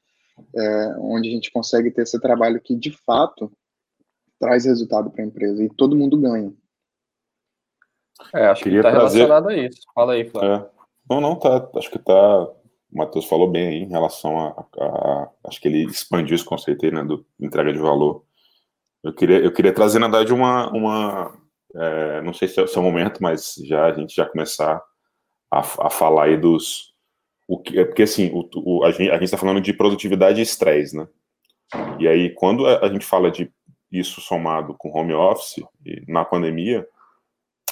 é, 0.55 0.95
onde 0.99 1.29
a 1.29 1.31
gente 1.31 1.51
consegue 1.51 1.89
ter 1.89 2.03
esse 2.03 2.19
trabalho 2.19 2.61
que 2.61 2.75
de 2.75 2.91
fato 2.91 3.51
traz 4.39 4.65
resultado 4.65 5.09
para 5.09 5.23
a 5.23 5.27
empresa 5.27 5.63
e 5.63 5.69
todo 5.69 5.95
mundo 5.95 6.17
ganha. 6.17 6.53
É, 8.33 8.47
acho 8.47 8.63
Queria 8.63 8.81
que 8.81 8.87
está 8.87 8.99
trazer... 8.99 9.19
relacionado 9.19 9.49
a 9.49 9.55
isso. 9.55 9.81
Fala 9.93 10.13
aí, 10.13 10.29
Flávio. 10.29 10.51
É. 10.51 10.69
Não, 11.09 11.21
não, 11.21 11.35
tá. 11.35 11.69
Acho 11.75 11.89
que 11.89 11.99
tá 11.99 12.51
o 12.91 12.97
Matheus 12.97 13.25
falou 13.25 13.49
bem 13.49 13.67
aí 13.67 13.83
em 13.83 13.89
relação 13.89 14.39
a, 14.39 14.65
a, 14.79 14.85
a, 14.85 15.29
Acho 15.45 15.61
que 15.61 15.67
ele 15.67 15.85
expandiu 15.85 16.35
esse 16.35 16.45
conceito 16.45 16.85
aí, 16.85 16.91
né, 16.91 17.03
do 17.03 17.25
entrega 17.39 17.71
de 17.71 17.79
valor. 17.79 18.23
Eu 19.03 19.13
queria, 19.13 19.39
eu 19.39 19.51
queria 19.51 19.73
trazer, 19.73 19.99
na 19.99 20.07
verdade, 20.07 20.33
uma. 20.33 20.69
uma 20.71 21.46
é, 21.75 22.21
não 22.21 22.33
sei 22.33 22.47
se 22.47 22.59
é 22.59 22.63
o 22.63 22.67
seu 22.67 22.81
momento, 22.81 23.21
mas 23.21 23.55
já 23.65 23.85
a 23.85 23.93
gente 23.93 24.15
já 24.15 24.25
começar 24.25 24.81
a, 25.51 25.59
a 25.59 25.89
falar 25.89 26.25
aí 26.25 26.37
dos. 26.37 26.93
O 27.47 27.59
que, 27.59 27.79
é 27.79 27.85
porque, 27.85 28.03
assim, 28.03 28.29
o, 28.33 28.49
o, 28.55 28.83
a 28.83 28.91
gente 28.91 29.23
está 29.23 29.37
falando 29.37 29.61
de 29.61 29.73
produtividade 29.73 30.39
e 30.39 30.43
estresse, 30.43 30.95
né? 30.95 31.07
E 31.99 32.07
aí, 32.07 32.29
quando 32.33 32.65
a, 32.65 32.87
gente 32.89 33.05
fala 33.05 33.31
de 33.31 33.51
isso 33.91 34.19
somado 34.21 34.75
com 34.77 34.89
home 34.89 35.13
office, 35.13 35.63
na 36.07 36.25
pandemia, 36.25 36.87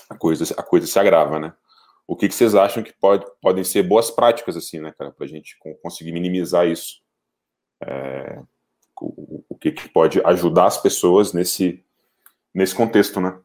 a 0.09 0.15
coisa, 0.15 0.53
a 0.57 0.63
coisa 0.63 0.87
se 0.87 0.97
agrava, 0.97 1.39
né? 1.39 1.53
O 2.07 2.15
que, 2.15 2.27
que 2.27 2.35
vocês 2.35 2.55
acham 2.55 2.83
que 2.83 2.93
pode, 2.93 3.25
podem 3.41 3.63
ser 3.63 3.83
boas 3.83 4.11
práticas, 4.11 4.55
assim, 4.55 4.79
né, 4.79 4.93
cara, 4.97 5.11
para 5.11 5.25
a 5.25 5.29
gente 5.29 5.57
conseguir 5.81 6.11
minimizar 6.11 6.67
isso? 6.67 7.01
É, 7.83 8.41
o, 9.01 9.43
o 9.49 9.57
que, 9.57 9.71
que 9.71 9.89
pode 9.89 10.21
ajudar 10.23 10.67
as 10.67 10.77
pessoas 10.77 11.33
nesse, 11.33 11.83
nesse 12.53 12.75
contexto, 12.75 13.19
né? 13.19 13.37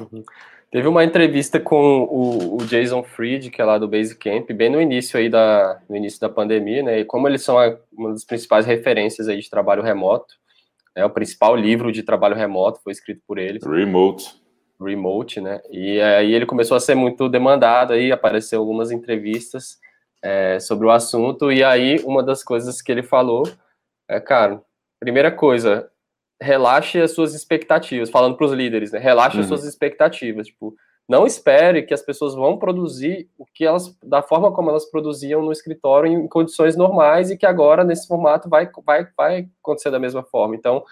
Uhum. 0.00 0.22
Teve 0.70 0.88
uma 0.88 1.04
entrevista 1.04 1.60
com 1.60 2.02
o, 2.02 2.56
o, 2.56 2.66
Jason 2.66 3.02
Fried, 3.02 3.50
que 3.50 3.62
é 3.62 3.64
lá 3.64 3.78
do 3.78 3.88
Basecamp, 3.88 4.50
bem 4.52 4.68
no 4.68 4.80
início 4.80 5.18
aí 5.18 5.28
da, 5.28 5.80
no 5.88 5.96
início 5.96 6.20
da 6.20 6.28
pandemia, 6.28 6.82
né? 6.82 7.00
E 7.00 7.04
como 7.04 7.28
eles 7.28 7.42
são 7.42 7.58
a, 7.58 7.76
uma 7.92 8.12
das 8.12 8.24
principais 8.24 8.66
referências 8.66 9.28
aí 9.28 9.40
de 9.40 9.48
trabalho 9.48 9.82
remoto, 9.82 10.34
é 10.94 11.04
o 11.04 11.10
principal 11.10 11.54
livro 11.54 11.92
de 11.92 12.02
trabalho 12.02 12.34
remoto 12.34 12.80
foi 12.82 12.92
escrito 12.92 13.22
por 13.26 13.38
eles. 13.38 13.64
Remote 13.64 14.46
remote, 14.84 15.40
né? 15.40 15.60
E 15.70 16.00
aí 16.00 16.32
ele 16.34 16.46
começou 16.46 16.76
a 16.76 16.80
ser 16.80 16.94
muito 16.94 17.28
demandado, 17.28 17.92
aí 17.92 18.12
apareceu 18.12 18.60
algumas 18.60 18.90
entrevistas 18.90 19.78
é, 20.22 20.58
sobre 20.60 20.86
o 20.86 20.90
assunto, 20.90 21.50
e 21.50 21.64
aí 21.64 21.98
uma 22.04 22.22
das 22.22 22.42
coisas 22.42 22.82
que 22.82 22.92
ele 22.92 23.02
falou 23.02 23.44
é, 24.08 24.20
cara, 24.20 24.62
primeira 25.00 25.30
coisa, 25.32 25.90
relaxe 26.40 27.00
as 27.00 27.12
suas 27.12 27.34
expectativas, 27.34 28.10
falando 28.10 28.36
para 28.36 28.46
os 28.46 28.52
líderes, 28.52 28.92
né? 28.92 28.98
Relaxe 28.98 29.36
uhum. 29.36 29.42
as 29.42 29.48
suas 29.48 29.64
expectativas, 29.64 30.48
tipo, 30.48 30.74
não 31.08 31.24
espere 31.24 31.84
que 31.84 31.94
as 31.94 32.02
pessoas 32.02 32.34
vão 32.34 32.58
produzir 32.58 33.28
o 33.38 33.46
que 33.46 33.64
elas, 33.64 33.96
da 34.02 34.22
forma 34.22 34.52
como 34.52 34.70
elas 34.70 34.90
produziam 34.90 35.40
no 35.40 35.52
escritório 35.52 36.12
em 36.12 36.26
condições 36.26 36.76
normais 36.76 37.30
e 37.30 37.36
que 37.36 37.46
agora 37.46 37.84
nesse 37.84 38.08
formato 38.08 38.48
vai, 38.48 38.68
vai, 38.84 39.06
vai 39.16 39.48
acontecer 39.62 39.90
da 39.90 40.00
mesma 40.00 40.24
forma. 40.24 40.56
Então, 40.56 40.84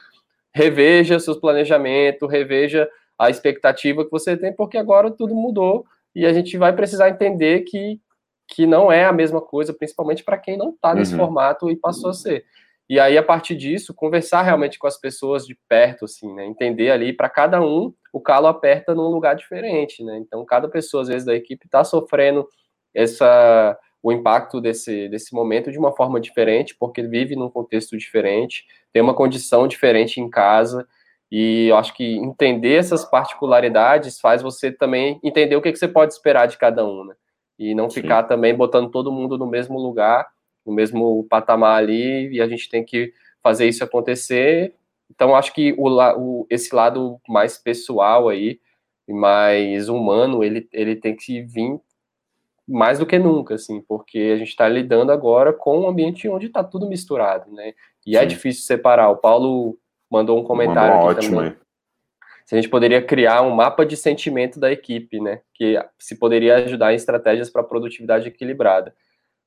reveja 0.54 1.18
seus 1.18 1.36
planejamentos, 1.36 2.30
reveja 2.30 2.88
a 3.18 3.28
expectativa 3.28 4.04
que 4.04 4.10
você 4.10 4.36
tem, 4.36 4.52
porque 4.52 4.78
agora 4.78 5.10
tudo 5.10 5.34
mudou 5.34 5.84
e 6.14 6.24
a 6.24 6.32
gente 6.32 6.56
vai 6.56 6.72
precisar 6.72 7.08
entender 7.08 7.62
que, 7.62 8.00
que 8.46 8.66
não 8.66 8.92
é 8.92 9.04
a 9.04 9.12
mesma 9.12 9.40
coisa, 9.40 9.74
principalmente 9.74 10.22
para 10.22 10.38
quem 10.38 10.56
não 10.56 10.70
está 10.70 10.94
nesse 10.94 11.12
uhum. 11.12 11.18
formato 11.18 11.68
e 11.68 11.76
passou 11.76 12.10
a 12.10 12.14
ser. 12.14 12.44
E 12.88 13.00
aí, 13.00 13.16
a 13.16 13.22
partir 13.22 13.56
disso, 13.56 13.94
conversar 13.94 14.42
realmente 14.42 14.78
com 14.78 14.86
as 14.86 14.98
pessoas 14.98 15.46
de 15.46 15.56
perto, 15.68 16.04
assim, 16.04 16.32
né? 16.34 16.44
Entender 16.44 16.90
ali, 16.90 17.12
para 17.12 17.30
cada 17.30 17.60
um, 17.62 17.92
o 18.12 18.20
calo 18.20 18.46
aperta 18.46 18.94
num 18.94 19.08
lugar 19.08 19.34
diferente, 19.34 20.04
né? 20.04 20.18
Então, 20.18 20.44
cada 20.44 20.68
pessoa, 20.68 21.02
às 21.02 21.08
vezes, 21.08 21.24
da 21.24 21.34
equipe 21.34 21.66
está 21.66 21.82
sofrendo 21.82 22.46
essa 22.94 23.78
o 24.02 24.12
impacto 24.12 24.60
desse, 24.60 25.08
desse 25.08 25.34
momento 25.34 25.72
de 25.72 25.78
uma 25.78 25.90
forma 25.96 26.20
diferente, 26.20 26.76
porque 26.78 27.02
vive 27.02 27.34
num 27.34 27.48
contexto 27.48 27.96
diferente, 27.96 28.66
tem 28.92 29.00
uma 29.00 29.14
condição 29.14 29.66
diferente 29.66 30.20
em 30.20 30.28
casa, 30.28 30.86
e 31.32 31.68
eu 31.68 31.76
acho 31.78 31.94
que 31.94 32.16
entender 32.18 32.74
essas 32.74 33.02
particularidades 33.02 34.20
faz 34.20 34.42
você 34.42 34.70
também 34.70 35.18
entender 35.24 35.56
o 35.56 35.62
que, 35.62 35.72
que 35.72 35.78
você 35.78 35.88
pode 35.88 36.12
esperar 36.12 36.46
de 36.46 36.58
cada 36.58 36.84
um, 36.86 37.02
né? 37.06 37.14
E 37.58 37.74
não 37.74 37.88
ficar 37.88 38.22
Sim. 38.22 38.28
também 38.28 38.54
botando 38.54 38.90
todo 38.90 39.10
mundo 39.10 39.38
no 39.38 39.46
mesmo 39.46 39.78
lugar, 39.78 40.26
no 40.64 40.72
mesmo 40.72 41.26
patamar 41.28 41.78
ali, 41.78 42.28
e 42.34 42.40
a 42.40 42.48
gente 42.48 42.68
tem 42.68 42.84
que 42.84 43.12
fazer 43.42 43.66
isso 43.66 43.84
acontecer. 43.84 44.74
Então, 45.10 45.34
acho 45.36 45.52
que 45.52 45.74
o, 45.76 45.88
o, 45.88 46.46
esse 46.48 46.74
lado 46.74 47.20
mais 47.28 47.58
pessoal 47.58 48.28
aí, 48.28 48.58
mais 49.08 49.88
humano, 49.88 50.42
ele, 50.42 50.68
ele 50.72 50.96
tem 50.96 51.14
que 51.14 51.42
vir 51.42 51.78
mais 52.66 52.98
do 52.98 53.06
que 53.06 53.18
nunca, 53.18 53.54
assim, 53.54 53.82
porque 53.82 54.32
a 54.34 54.38
gente 54.38 54.48
está 54.48 54.66
lidando 54.66 55.12
agora 55.12 55.52
com 55.52 55.80
um 55.80 55.88
ambiente 55.88 56.28
onde 56.28 56.46
está 56.46 56.64
tudo 56.64 56.88
misturado, 56.88 57.52
né? 57.52 57.74
E 58.06 58.16
é 58.16 58.20
Sim. 58.20 58.24
é 58.24 58.26
difícil 58.26 58.62
separar. 58.62 59.10
O 59.10 59.16
Paulo 59.16 59.78
mandou 60.10 60.40
um 60.40 60.44
comentário 60.44 60.94
mandou 60.94 61.10
aqui 61.10 61.18
ótimo, 61.18 61.36
também. 61.36 61.56
Se 62.46 62.54
a 62.54 62.60
gente 62.60 62.70
poderia 62.70 63.02
criar 63.02 63.42
um 63.42 63.50
mapa 63.50 63.84
de 63.84 63.96
sentimento 63.96 64.58
da 64.58 64.72
equipe, 64.72 65.20
né? 65.20 65.40
Que 65.52 65.78
se 65.98 66.18
poderia 66.18 66.56
ajudar 66.56 66.92
em 66.92 66.96
estratégias 66.96 67.50
para 67.50 67.62
produtividade 67.62 68.28
equilibrada. 68.28 68.94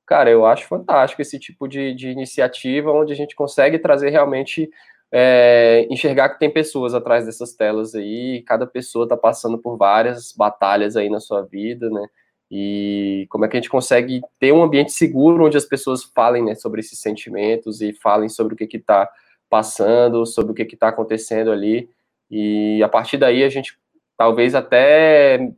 Cara, 0.08 0.30
eu 0.30 0.46
acho 0.46 0.66
fantástico 0.66 1.20
esse 1.20 1.38
tipo 1.38 1.68
de, 1.68 1.92
de 1.94 2.08
iniciativa 2.08 2.90
onde 2.90 3.12
a 3.12 3.16
gente 3.16 3.36
consegue 3.36 3.78
trazer 3.78 4.08
realmente 4.08 4.70
é, 5.12 5.86
enxergar 5.90 6.30
que 6.30 6.38
tem 6.38 6.50
pessoas 6.50 6.94
atrás 6.94 7.26
dessas 7.26 7.52
telas 7.52 7.94
aí, 7.94 8.42
cada 8.46 8.66
pessoa 8.66 9.04
está 9.04 9.18
passando 9.18 9.58
por 9.58 9.76
várias 9.76 10.32
batalhas 10.32 10.96
aí 10.96 11.10
na 11.10 11.20
sua 11.20 11.42
vida, 11.42 11.90
né? 11.90 12.06
E 12.50 13.26
como 13.28 13.44
é 13.44 13.48
que 13.48 13.58
a 13.58 13.60
gente 13.60 13.68
consegue 13.68 14.22
ter 14.40 14.50
um 14.50 14.62
ambiente 14.62 14.92
seguro 14.92 15.44
onde 15.44 15.58
as 15.58 15.66
pessoas 15.66 16.04
falem 16.04 16.42
né, 16.42 16.54
sobre 16.54 16.80
esses 16.80 16.98
sentimentos 16.98 17.82
e 17.82 17.92
falem 17.92 18.30
sobre 18.30 18.54
o 18.54 18.56
que 18.56 18.78
está 18.78 19.06
passando, 19.50 20.24
sobre 20.24 20.52
o 20.52 20.54
que 20.54 20.62
está 20.62 20.88
acontecendo 20.88 21.52
ali. 21.52 21.86
E 22.30 22.82
a 22.82 22.88
partir 22.88 23.18
daí 23.18 23.44
a 23.44 23.50
gente 23.50 23.78
talvez 24.16 24.54
até 24.54 25.50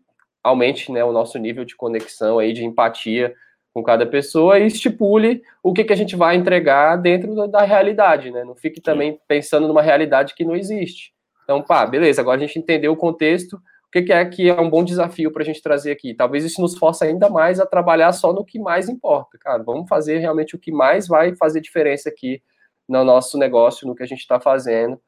aumente 0.43 0.91
né, 0.91 1.05
o 1.05 1.13
nosso 1.13 1.39
nível 1.39 1.65
de 1.65 1.77
conexão 1.77 2.41
aí, 2.41 2.53
de 2.53 2.65
empatia 2.65 3.33
com 3.73 3.83
cada 3.83 4.05
pessoa 4.05 4.59
e 4.59 4.67
estipule 4.67 5.43
o 5.63 5.73
que, 5.73 5.85
que 5.85 5.93
a 5.93 5.97
gente 5.97 6.17
vai 6.17 6.37
entregar 6.37 6.97
dentro 6.97 7.35
da, 7.35 7.47
da 7.47 7.63
realidade, 7.63 8.31
né? 8.31 8.45
Não 8.45 8.57
fique 8.57 8.81
também 8.81 9.21
pensando 9.29 9.69
numa 9.69 9.83
realidade 9.83 10.35
que 10.35 10.45
não 10.45 10.57
existe. 10.57 11.13
Então, 11.45 11.63
pá, 11.63 11.87
beleza, 11.87 12.21
agora 12.21 12.37
a 12.37 12.47
gente 12.47 12.59
entendeu 12.59 12.93
o 12.93 12.97
contexto, 12.97 13.55
o 13.57 13.91
que, 13.93 14.03
que 14.03 14.13
é 14.13 14.25
que 14.25 14.49
é 14.49 14.61
um 14.61 14.71
bom 14.71 14.85
desafio 14.85 15.33
para 15.33 15.43
a 15.43 15.45
gente 15.45 15.61
trazer 15.61 15.91
aqui? 15.91 16.15
Talvez 16.15 16.45
isso 16.45 16.61
nos 16.61 16.79
force 16.79 17.05
ainda 17.05 17.29
mais 17.29 17.59
a 17.59 17.67
trabalhar 17.67 18.13
só 18.13 18.33
no 18.33 18.45
que 18.45 18.59
mais 18.59 18.89
importa, 18.89 19.37
cara. 19.37 19.63
Vamos 19.65 19.89
fazer 19.89 20.19
realmente 20.19 20.55
o 20.55 20.59
que 20.59 20.71
mais 20.71 21.09
vai 21.09 21.35
fazer 21.35 21.61
diferença 21.61 22.09
aqui 22.09 22.41
no 22.89 23.05
nosso 23.05 23.37
negócio, 23.37 23.87
no 23.87 23.95
que 23.95 24.03
a 24.03 24.07
gente 24.07 24.21
está 24.21 24.39
fazendo, 24.39 25.01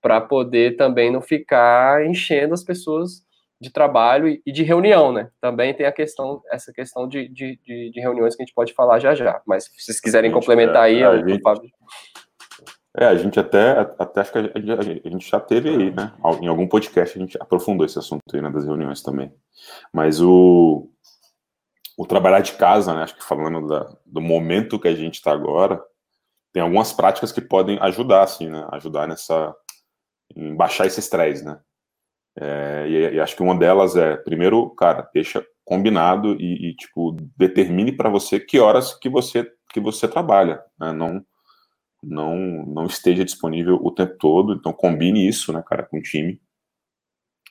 para 0.00 0.20
poder 0.22 0.76
também 0.76 1.10
não 1.10 1.20
ficar 1.20 2.06
enchendo 2.06 2.54
as 2.54 2.64
pessoas 2.64 3.22
de 3.60 3.70
trabalho 3.70 4.40
e, 4.44 4.50
de 4.50 4.62
reunião, 4.62 5.12
né? 5.12 5.28
Também 5.40 5.74
tem 5.74 5.84
a 5.84 5.92
questão, 5.92 6.42
essa 6.50 6.72
questão 6.72 7.06
de, 7.06 7.28
de, 7.28 7.60
de, 7.62 7.90
de 7.90 8.00
reuniões 8.00 8.34
que 8.34 8.42
a 8.42 8.46
gente 8.46 8.54
pode 8.54 8.72
falar 8.72 8.98
já 8.98 9.14
já. 9.14 9.42
Mas 9.46 9.64
se 9.64 9.84
vocês 9.84 10.00
quiserem 10.00 10.30
gente, 10.30 10.40
complementar 10.40 10.88
é, 10.88 10.94
aí, 10.94 11.04
a 11.04 11.16
gente, 11.18 11.42
Fábio. 11.42 11.70
É, 12.96 13.04
a 13.04 13.14
gente 13.14 13.38
até, 13.38 13.80
até 13.98 14.22
acho 14.22 14.32
que 14.32 14.38
a 14.38 14.42
gente, 14.42 15.02
a 15.04 15.10
gente, 15.10 15.30
já 15.30 15.38
teve 15.38 15.68
aí, 15.68 15.90
né? 15.90 16.12
Em 16.40 16.48
algum 16.48 16.66
podcast 16.66 17.18
a 17.18 17.20
gente 17.20 17.36
aprofundou 17.38 17.84
esse 17.84 17.98
assunto 17.98 18.22
aí, 18.32 18.40
né, 18.40 18.50
das 18.50 18.64
reuniões 18.64 19.02
também. 19.02 19.30
Mas 19.92 20.22
o, 20.22 20.88
o 21.98 22.06
trabalhar 22.06 22.40
de 22.40 22.52
casa, 22.52 22.94
né? 22.94 23.02
Acho 23.02 23.14
que 23.14 23.22
falando 23.22 23.68
da, 23.68 23.94
do 24.06 24.22
momento 24.22 24.78
que 24.78 24.88
a 24.88 24.94
gente 24.94 25.16
está 25.16 25.32
agora, 25.32 25.82
tem 26.50 26.62
algumas 26.62 26.94
práticas 26.94 27.30
que 27.30 27.42
podem 27.42 27.78
ajudar, 27.80 28.22
assim, 28.22 28.48
né? 28.48 28.66
Ajudar 28.72 29.06
nessa. 29.06 29.54
em 30.34 30.56
baixar 30.56 30.86
esse 30.86 30.98
estresse, 30.98 31.44
né? 31.44 31.60
É, 32.38 32.86
e, 32.88 33.14
e, 33.14 33.20
acho 33.20 33.36
que 33.36 33.42
uma 33.42 33.58
delas 33.58 33.96
é, 33.96 34.16
primeiro, 34.16 34.70
cara, 34.70 35.08
deixa 35.12 35.44
combinado 35.64 36.34
e, 36.40 36.70
e 36.70 36.74
tipo, 36.76 37.16
determine 37.36 37.92
para 37.92 38.08
você 38.08 38.38
que 38.40 38.58
horas 38.58 38.94
que 38.98 39.08
você 39.08 39.50
que 39.72 39.80
você 39.80 40.08
trabalha, 40.08 40.60
né? 40.78 40.92
Não, 40.92 41.24
não, 42.02 42.36
não 42.66 42.86
esteja 42.86 43.24
disponível 43.24 43.78
o 43.82 43.92
tempo 43.92 44.16
todo, 44.18 44.52
então 44.52 44.72
combine 44.72 45.28
isso, 45.28 45.52
né, 45.52 45.62
cara, 45.66 45.84
com 45.84 45.98
o 45.98 46.02
time. 46.02 46.40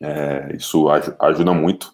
É, 0.01 0.55
isso 0.55 0.89
aj 0.89 1.13
ajuda 1.19 1.53
muito. 1.53 1.93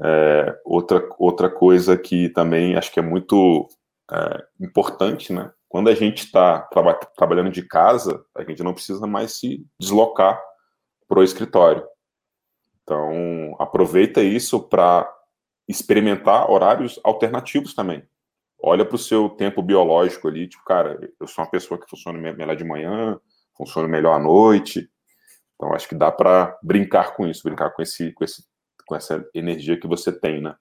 É, 0.00 0.58
outra, 0.64 1.06
outra 1.18 1.50
coisa 1.50 1.96
que 1.96 2.28
também 2.30 2.74
acho 2.76 2.92
que 2.92 3.00
é 3.00 3.02
muito 3.02 3.68
é, 4.10 4.44
importante, 4.60 5.32
né? 5.32 5.52
Quando 5.68 5.88
a 5.88 5.94
gente 5.94 6.24
está 6.24 6.60
traba 6.60 6.94
trabalhando 7.16 7.50
de 7.50 7.62
casa, 7.62 8.24
a 8.36 8.44
gente 8.44 8.62
não 8.62 8.74
precisa 8.74 9.06
mais 9.06 9.38
se 9.38 9.64
deslocar 9.80 10.38
para 11.12 11.20
o 11.20 11.22
escritório. 11.22 11.86
Então, 12.82 13.54
aproveita 13.58 14.22
isso 14.22 14.58
para 14.58 15.06
experimentar 15.68 16.50
horários 16.50 16.98
alternativos 17.04 17.74
também. 17.74 18.02
Olha 18.58 18.82
para 18.82 18.94
o 18.94 18.98
seu 18.98 19.28
tempo 19.28 19.62
biológico 19.62 20.26
ali, 20.26 20.48
tipo, 20.48 20.64
cara, 20.64 20.98
eu 21.20 21.26
sou 21.26 21.44
uma 21.44 21.50
pessoa 21.50 21.78
que 21.78 21.88
funciona 21.88 22.18
melhor 22.18 22.56
de 22.56 22.64
manhã, 22.64 23.20
funciona 23.54 23.86
melhor 23.86 24.14
à 24.14 24.18
noite. 24.18 24.88
Então, 25.54 25.74
acho 25.74 25.86
que 25.86 25.94
dá 25.94 26.10
para 26.10 26.58
brincar 26.62 27.14
com 27.14 27.26
isso, 27.26 27.42
brincar 27.44 27.68
com, 27.72 27.82
esse, 27.82 28.10
com, 28.12 28.24
esse, 28.24 28.46
com 28.86 28.96
essa 28.96 29.22
energia 29.34 29.78
que 29.78 29.86
você 29.86 30.18
tem, 30.18 30.40
né? 30.40 30.56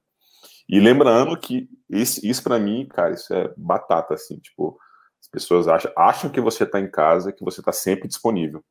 E 0.67 0.81
lembrando 0.81 1.39
que 1.39 1.69
isso, 1.89 2.19
isso 2.25 2.43
para 2.43 2.59
mim, 2.59 2.85
cara, 2.89 3.13
isso 3.13 3.33
é 3.33 3.53
batata, 3.55 4.15
assim, 4.15 4.37
tipo, 4.37 4.77
as 5.21 5.29
pessoas 5.29 5.69
acham, 5.69 5.93
acham 5.95 6.29
que 6.29 6.41
você 6.41 6.65
está 6.65 6.77
em 6.77 6.91
casa, 6.91 7.31
que 7.31 7.45
você 7.45 7.61
está 7.61 7.71
sempre 7.71 8.09
disponível. 8.09 8.61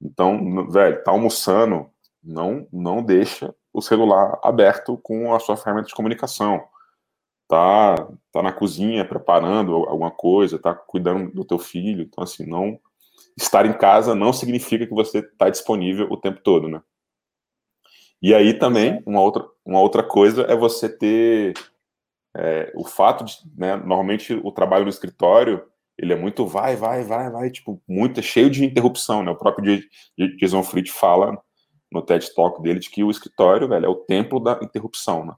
Então, 0.00 0.68
velho, 0.70 1.02
tá 1.02 1.10
almoçando, 1.10 1.90
não, 2.22 2.66
não 2.72 3.02
deixa 3.02 3.54
o 3.72 3.82
celular 3.82 4.38
aberto 4.42 4.98
com 4.98 5.34
a 5.34 5.40
sua 5.40 5.56
ferramenta 5.56 5.88
de 5.88 5.94
comunicação. 5.94 6.64
Tá, 7.48 8.08
tá 8.32 8.42
na 8.42 8.52
cozinha 8.52 9.04
preparando 9.04 9.74
alguma 9.74 10.10
coisa, 10.10 10.58
tá 10.58 10.74
cuidando 10.74 11.32
do 11.32 11.44
teu 11.44 11.58
filho. 11.58 12.02
Então, 12.02 12.22
assim, 12.24 12.46
não 12.46 12.78
estar 13.36 13.66
em 13.66 13.72
casa 13.72 14.14
não 14.14 14.32
significa 14.32 14.86
que 14.86 14.94
você 14.94 15.18
está 15.18 15.48
disponível 15.48 16.06
o 16.10 16.16
tempo 16.16 16.40
todo, 16.42 16.68
né? 16.68 16.80
E 18.22 18.34
aí 18.34 18.54
também, 18.54 19.02
uma 19.06 19.20
outra, 19.20 19.46
uma 19.64 19.80
outra 19.80 20.02
coisa 20.02 20.42
é 20.42 20.54
você 20.54 20.88
ter 20.88 21.54
é, 22.36 22.70
o 22.74 22.84
fato 22.84 23.24
de, 23.24 23.38
né, 23.56 23.76
normalmente 23.76 24.34
o 24.34 24.52
trabalho 24.52 24.84
no 24.84 24.90
escritório, 24.90 25.66
ele 26.00 26.14
é 26.14 26.16
muito 26.16 26.46
vai, 26.46 26.76
vai, 26.76 27.04
vai, 27.04 27.30
vai, 27.30 27.50
tipo, 27.50 27.80
muito, 27.86 28.22
cheio 28.22 28.48
de 28.50 28.64
interrupção, 28.64 29.22
né? 29.22 29.30
O 29.30 29.36
próprio 29.36 29.82
Jason 30.38 30.62
Fried 30.62 30.90
fala 30.90 31.38
no 31.92 32.00
TED 32.00 32.34
Talk 32.34 32.62
dele 32.62 32.80
de 32.80 32.88
que 32.88 33.04
o 33.04 33.10
escritório, 33.10 33.68
velho, 33.68 33.84
é 33.84 33.88
o 33.88 33.96
templo 33.96 34.40
da 34.40 34.58
interrupção, 34.62 35.26
né? 35.26 35.34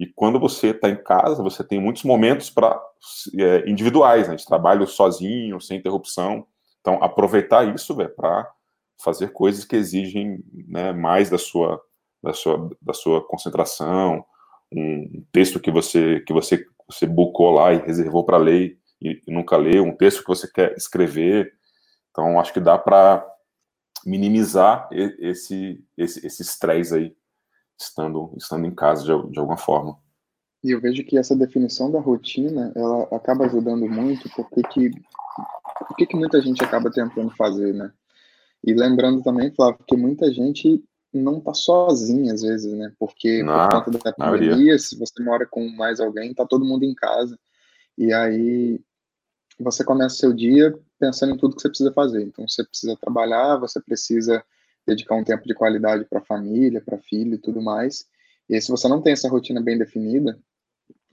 E 0.00 0.06
quando 0.06 0.40
você 0.40 0.68
está 0.70 0.88
em 0.88 1.00
casa, 1.00 1.42
você 1.42 1.62
tem 1.62 1.80
muitos 1.80 2.02
momentos 2.02 2.50
para 2.50 2.80
é, 3.38 3.70
individuais, 3.70 4.28
né? 4.28 4.34
De 4.34 4.44
trabalho 4.44 4.86
sozinho, 4.88 5.60
sem 5.60 5.78
interrupção. 5.78 6.46
Então, 6.80 6.98
aproveitar 7.00 7.72
isso, 7.72 7.94
velho, 7.94 8.12
para 8.16 8.50
fazer 9.00 9.32
coisas 9.32 9.64
que 9.64 9.76
exigem 9.76 10.42
né, 10.68 10.92
mais 10.92 11.30
da 11.30 11.38
sua 11.38 11.80
da 12.20 12.32
sua, 12.32 12.70
da 12.80 12.92
sua 12.92 13.26
concentração, 13.26 14.24
um 14.72 15.24
texto 15.32 15.58
que 15.58 15.72
você 15.72 16.20
que 16.20 16.32
você 16.32 16.64
você 16.88 17.06
bucou 17.06 17.52
lá 17.52 17.72
e 17.72 17.84
reservou 17.84 18.24
para 18.24 18.36
ler 18.36 18.76
e, 19.02 19.22
e 19.26 19.32
nunca 19.32 19.56
leu, 19.56 19.84
um 19.84 19.96
texto 19.96 20.20
que 20.20 20.28
você 20.28 20.50
quer 20.50 20.74
escrever. 20.76 21.52
Então, 22.10 22.38
acho 22.38 22.52
que 22.52 22.60
dá 22.60 22.78
para 22.78 23.26
minimizar 24.04 24.88
esse 24.90 25.84
esse 25.96 26.26
esse 26.26 26.42
estresse 26.42 26.94
aí 26.94 27.16
estando 27.78 28.32
estando 28.36 28.66
em 28.66 28.74
casa 28.74 29.02
de, 29.02 29.30
de 29.30 29.38
alguma 29.38 29.56
forma. 29.56 29.98
E 30.64 30.70
eu 30.70 30.80
vejo 30.80 31.04
que 31.04 31.18
essa 31.18 31.34
definição 31.34 31.90
da 31.90 31.98
rotina, 31.98 32.72
ela 32.76 33.02
acaba 33.16 33.46
ajudando 33.46 33.88
muito, 33.88 34.30
porque 34.30 34.62
que, 34.62 34.90
porque 35.88 36.06
que 36.06 36.16
muita 36.16 36.40
gente 36.40 36.62
acaba 36.62 36.90
tentando 36.90 37.30
fazer, 37.30 37.74
né? 37.74 37.92
E 38.64 38.72
lembrando 38.72 39.22
também, 39.22 39.52
Flávio, 39.52 39.80
que 39.84 39.96
muita 39.96 40.32
gente 40.32 40.82
não 41.12 41.40
tá 41.40 41.52
sozinha 41.52 42.32
às 42.32 42.42
vezes, 42.42 42.72
né? 42.72 42.92
Porque 42.96 43.42
não, 43.42 43.68
por 43.68 43.84
conta 43.84 43.98
da 43.98 44.12
pandemia, 44.12 44.78
se 44.78 44.96
você 44.96 45.20
mora 45.22 45.46
com 45.50 45.68
mais 45.70 45.98
alguém, 45.98 46.32
tá 46.32 46.46
todo 46.46 46.64
mundo 46.64 46.84
em 46.84 46.94
casa. 46.94 47.36
E 47.98 48.12
aí 48.12 48.80
você 49.62 49.84
começa 49.84 50.16
seu 50.16 50.32
dia 50.32 50.74
pensando 50.98 51.34
em 51.34 51.38
tudo 51.38 51.54
que 51.56 51.62
você 51.62 51.68
precisa 51.68 51.92
fazer. 51.92 52.22
Então 52.22 52.46
você 52.46 52.64
precisa 52.64 52.96
trabalhar, 52.96 53.56
você 53.56 53.80
precisa 53.80 54.44
dedicar 54.86 55.14
um 55.14 55.24
tempo 55.24 55.46
de 55.46 55.54
qualidade 55.54 56.04
para 56.04 56.18
a 56.18 56.24
família, 56.24 56.82
para 56.84 56.98
filho 56.98 57.34
e 57.34 57.38
tudo 57.38 57.62
mais. 57.62 58.06
E 58.48 58.54
aí, 58.54 58.60
se 58.60 58.70
você 58.70 58.88
não 58.88 59.00
tem 59.00 59.12
essa 59.12 59.28
rotina 59.28 59.60
bem 59.60 59.78
definida 59.78 60.38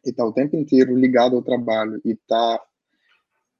e 0.05 0.11
tá 0.11 0.25
o 0.25 0.33
tempo 0.33 0.55
inteiro 0.55 0.95
ligado 0.95 1.35
ao 1.35 1.41
trabalho 1.41 2.01
e 2.03 2.15
tá 2.15 2.59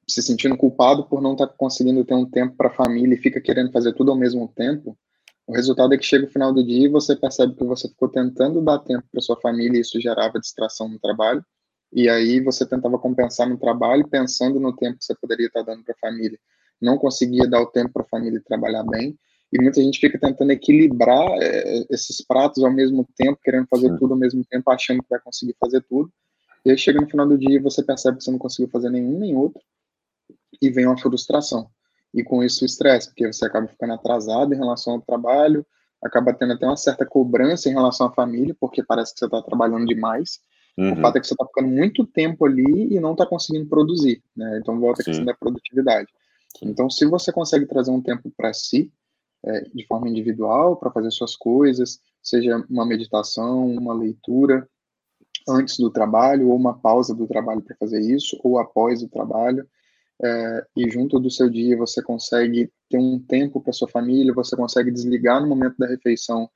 se 0.08 0.22
sentindo 0.24 0.58
culpado 0.58 1.06
por 1.06 1.22
não 1.22 1.34
estar 1.34 1.48
tá 1.48 1.54
conseguindo 1.56 2.04
ter 2.04 2.16
um 2.16 2.26
tempo 2.26 2.56
para 2.56 2.70
a 2.70 2.74
família 2.74 3.14
e 3.14 3.22
fica 3.22 3.40
querendo 3.40 3.72
fazer 3.72 3.94
tudo 3.94 4.12
ao 4.12 4.18
mesmo 4.18 4.48
tempo, 4.48 4.98
o 5.46 5.54
resultado 5.54 5.94
é 5.94 5.98
que 5.98 6.06
chega 6.06 6.26
o 6.26 6.30
final 6.30 6.54
do 6.54 6.64
dia 6.64 6.86
e 6.86 6.90
você 6.90 7.16
percebe 7.16 7.56
que 7.56 7.64
você 7.64 7.88
ficou 7.88 8.08
tentando 8.08 8.62
dar 8.62 8.80
tempo 8.80 9.04
para 9.12 9.22
sua 9.22 9.40
família 9.40 9.78
e 9.78 9.82
isso 9.82 10.00
gerava 10.00 10.40
distração 10.40 10.88
no 10.88 11.00
trabalho. 11.00 11.44
E 11.92 12.08
aí 12.10 12.40
você 12.40 12.66
tentava 12.66 12.98
compensar 13.00 13.50
no 13.50 13.58
trabalho, 13.58 14.08
pensando 14.08 14.60
no 14.60 14.76
tempo 14.76 15.00
que 15.00 15.06
você 15.06 15.16
poderia 15.16 15.48
estar 15.48 15.64
dando 15.64 15.84
para 15.84 15.94
a 15.94 16.00
família. 16.00 16.40
Não 16.82 16.98
conseguia 16.98 17.48
dar 17.48 17.62
o 17.62 17.66
tempo 17.66 17.92
para 17.94 18.04
a 18.04 18.08
família 18.08 18.42
trabalhar 18.46 18.84
bem, 18.84 19.18
e 19.52 19.62
muita 19.62 19.82
gente 19.82 20.00
fica 20.00 20.20
tentando 20.20 20.52
equilibrar 20.52 21.28
é, 21.42 21.86
esses 21.90 22.22
pratos 22.22 22.64
ao 22.64 22.72
mesmo 22.72 23.08
tempo, 23.16 23.40
querendo 23.44 23.68
fazer 23.68 23.90
Sim. 23.90 23.98
tudo 23.98 24.14
ao 24.14 24.20
mesmo 24.20 24.46
tempo, 24.46 24.70
achando 24.70 25.02
que 25.02 25.10
vai 25.10 25.20
conseguir 25.20 25.56
fazer 25.60 25.82
tudo. 25.90 26.12
E 26.64 26.70
aí 26.70 26.78
chega 26.78 27.02
no 27.02 27.10
final 27.10 27.28
do 27.28 27.38
dia 27.38 27.62
você 27.62 27.84
percebe 27.84 28.18
que 28.18 28.24
você 28.24 28.32
não 28.32 28.38
conseguiu 28.38 28.70
fazer 28.70 28.90
nenhum 28.90 29.18
nem 29.20 29.36
outro, 29.36 29.62
e 30.62 30.70
vem 30.70 30.86
uma 30.86 30.98
frustração. 30.98 31.70
E 32.14 32.24
com 32.24 32.44
isso 32.44 32.64
o 32.64 32.66
estresse, 32.66 33.08
porque 33.08 33.32
você 33.32 33.46
acaba 33.46 33.68
ficando 33.68 33.94
atrasado 33.94 34.54
em 34.54 34.58
relação 34.58 34.94
ao 34.94 35.02
trabalho, 35.02 35.66
acaba 36.02 36.34
tendo 36.34 36.54
até 36.54 36.66
uma 36.66 36.78
certa 36.78 37.06
cobrança 37.06 37.70
em 37.70 37.74
relação 37.74 38.08
à 38.08 38.12
família, 38.12 38.56
porque 38.60 38.84
parece 38.84 39.14
que 39.14 39.20
você 39.20 39.26
está 39.26 39.42
trabalhando 39.42 39.86
demais. 39.86 40.40
Uhum. 40.80 40.94
O 40.94 40.96
fato 41.02 41.18
é 41.18 41.20
que 41.20 41.28
você 41.28 41.34
está 41.34 41.46
ficando 41.46 41.68
muito 41.68 42.08
tempo 42.08 42.46
ali 42.46 42.96
e 42.96 43.02
não 43.02 43.12
está 43.12 43.26
conseguindo 43.26 43.68
produzir, 43.68 44.24
né? 44.34 44.60
Então 44.62 44.80
volta 44.80 45.02
a 45.02 45.06
questão 45.06 45.26
da 45.26 45.34
produtividade. 45.34 46.08
Então, 46.64 46.90
se 46.90 47.06
você 47.06 47.34
consegue 47.34 47.66
trazer 47.66 47.92
um 47.92 48.02
tempo 48.02 48.32
para 48.36 48.54
si, 48.54 48.90
é, 49.46 49.62
de 49.74 49.86
forma 49.86 50.08
individual, 50.08 50.78
para 50.78 50.90
fazer 50.90 51.12
suas 51.12 51.36
coisas, 51.36 52.00
seja 52.24 52.66
uma 52.70 52.86
meditação, 52.86 53.68
uma 53.68 53.94
leitura 53.94 54.68
antes 55.50 55.78
do 55.78 55.90
trabalho, 55.90 56.48
ou 56.48 56.56
uma 56.56 56.80
pausa 56.80 57.14
do 57.14 57.28
trabalho 57.28 57.62
para 57.62 57.76
fazer 57.76 58.00
isso, 58.00 58.40
ou 58.42 58.58
após 58.58 59.04
o 59.04 59.10
trabalho, 59.10 59.68
é, 60.24 60.66
e 60.78 60.90
junto 60.90 61.20
do 61.20 61.30
seu 61.30 61.50
dia 61.50 61.78
você 61.78 62.02
consegue 62.02 62.72
ter 62.90 62.98
um 62.98 63.20
tempo 63.20 63.60
para 63.62 63.74
sua 63.74 63.88
família, 63.88 64.34
você 64.34 64.56
consegue 64.56 64.92
desligar 64.92 65.42
no 65.42 65.48
momento 65.48 65.76
da 65.78 65.88
refeição 65.88 66.50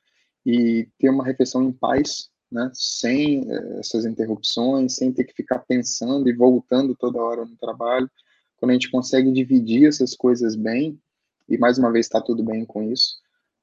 e 0.46 0.88
ter 0.98 1.10
uma 1.10 1.26
refeição 1.26 1.62
em 1.64 1.74
paz, 1.74 2.30
né, 2.54 2.70
sem 2.74 3.52
é, 3.52 3.80
essas 3.80 4.06
interrupções, 4.06 4.96
sem 4.96 5.12
ter 5.12 5.24
que 5.24 5.34
ficar 5.34 5.60
pensando 5.60 6.30
e 6.30 6.34
voltando 6.34 6.96
toda 6.96 7.22
hora 7.22 7.44
no 7.44 7.58
trabalho. 7.58 8.10
Quando 8.58 8.70
a 8.70 8.74
gente 8.74 8.92
consegue 8.92 9.32
dividir 9.32 9.88
essas 9.88 10.16
coisas 10.16 10.56
bem, 10.56 11.00
e 11.50 11.58
mais 11.58 11.78
uma 11.78 11.92
vez 11.92 12.06
está 12.06 12.22
tudo 12.22 12.44
bem 12.44 12.64
com 12.64 12.84
isso, 12.84 13.16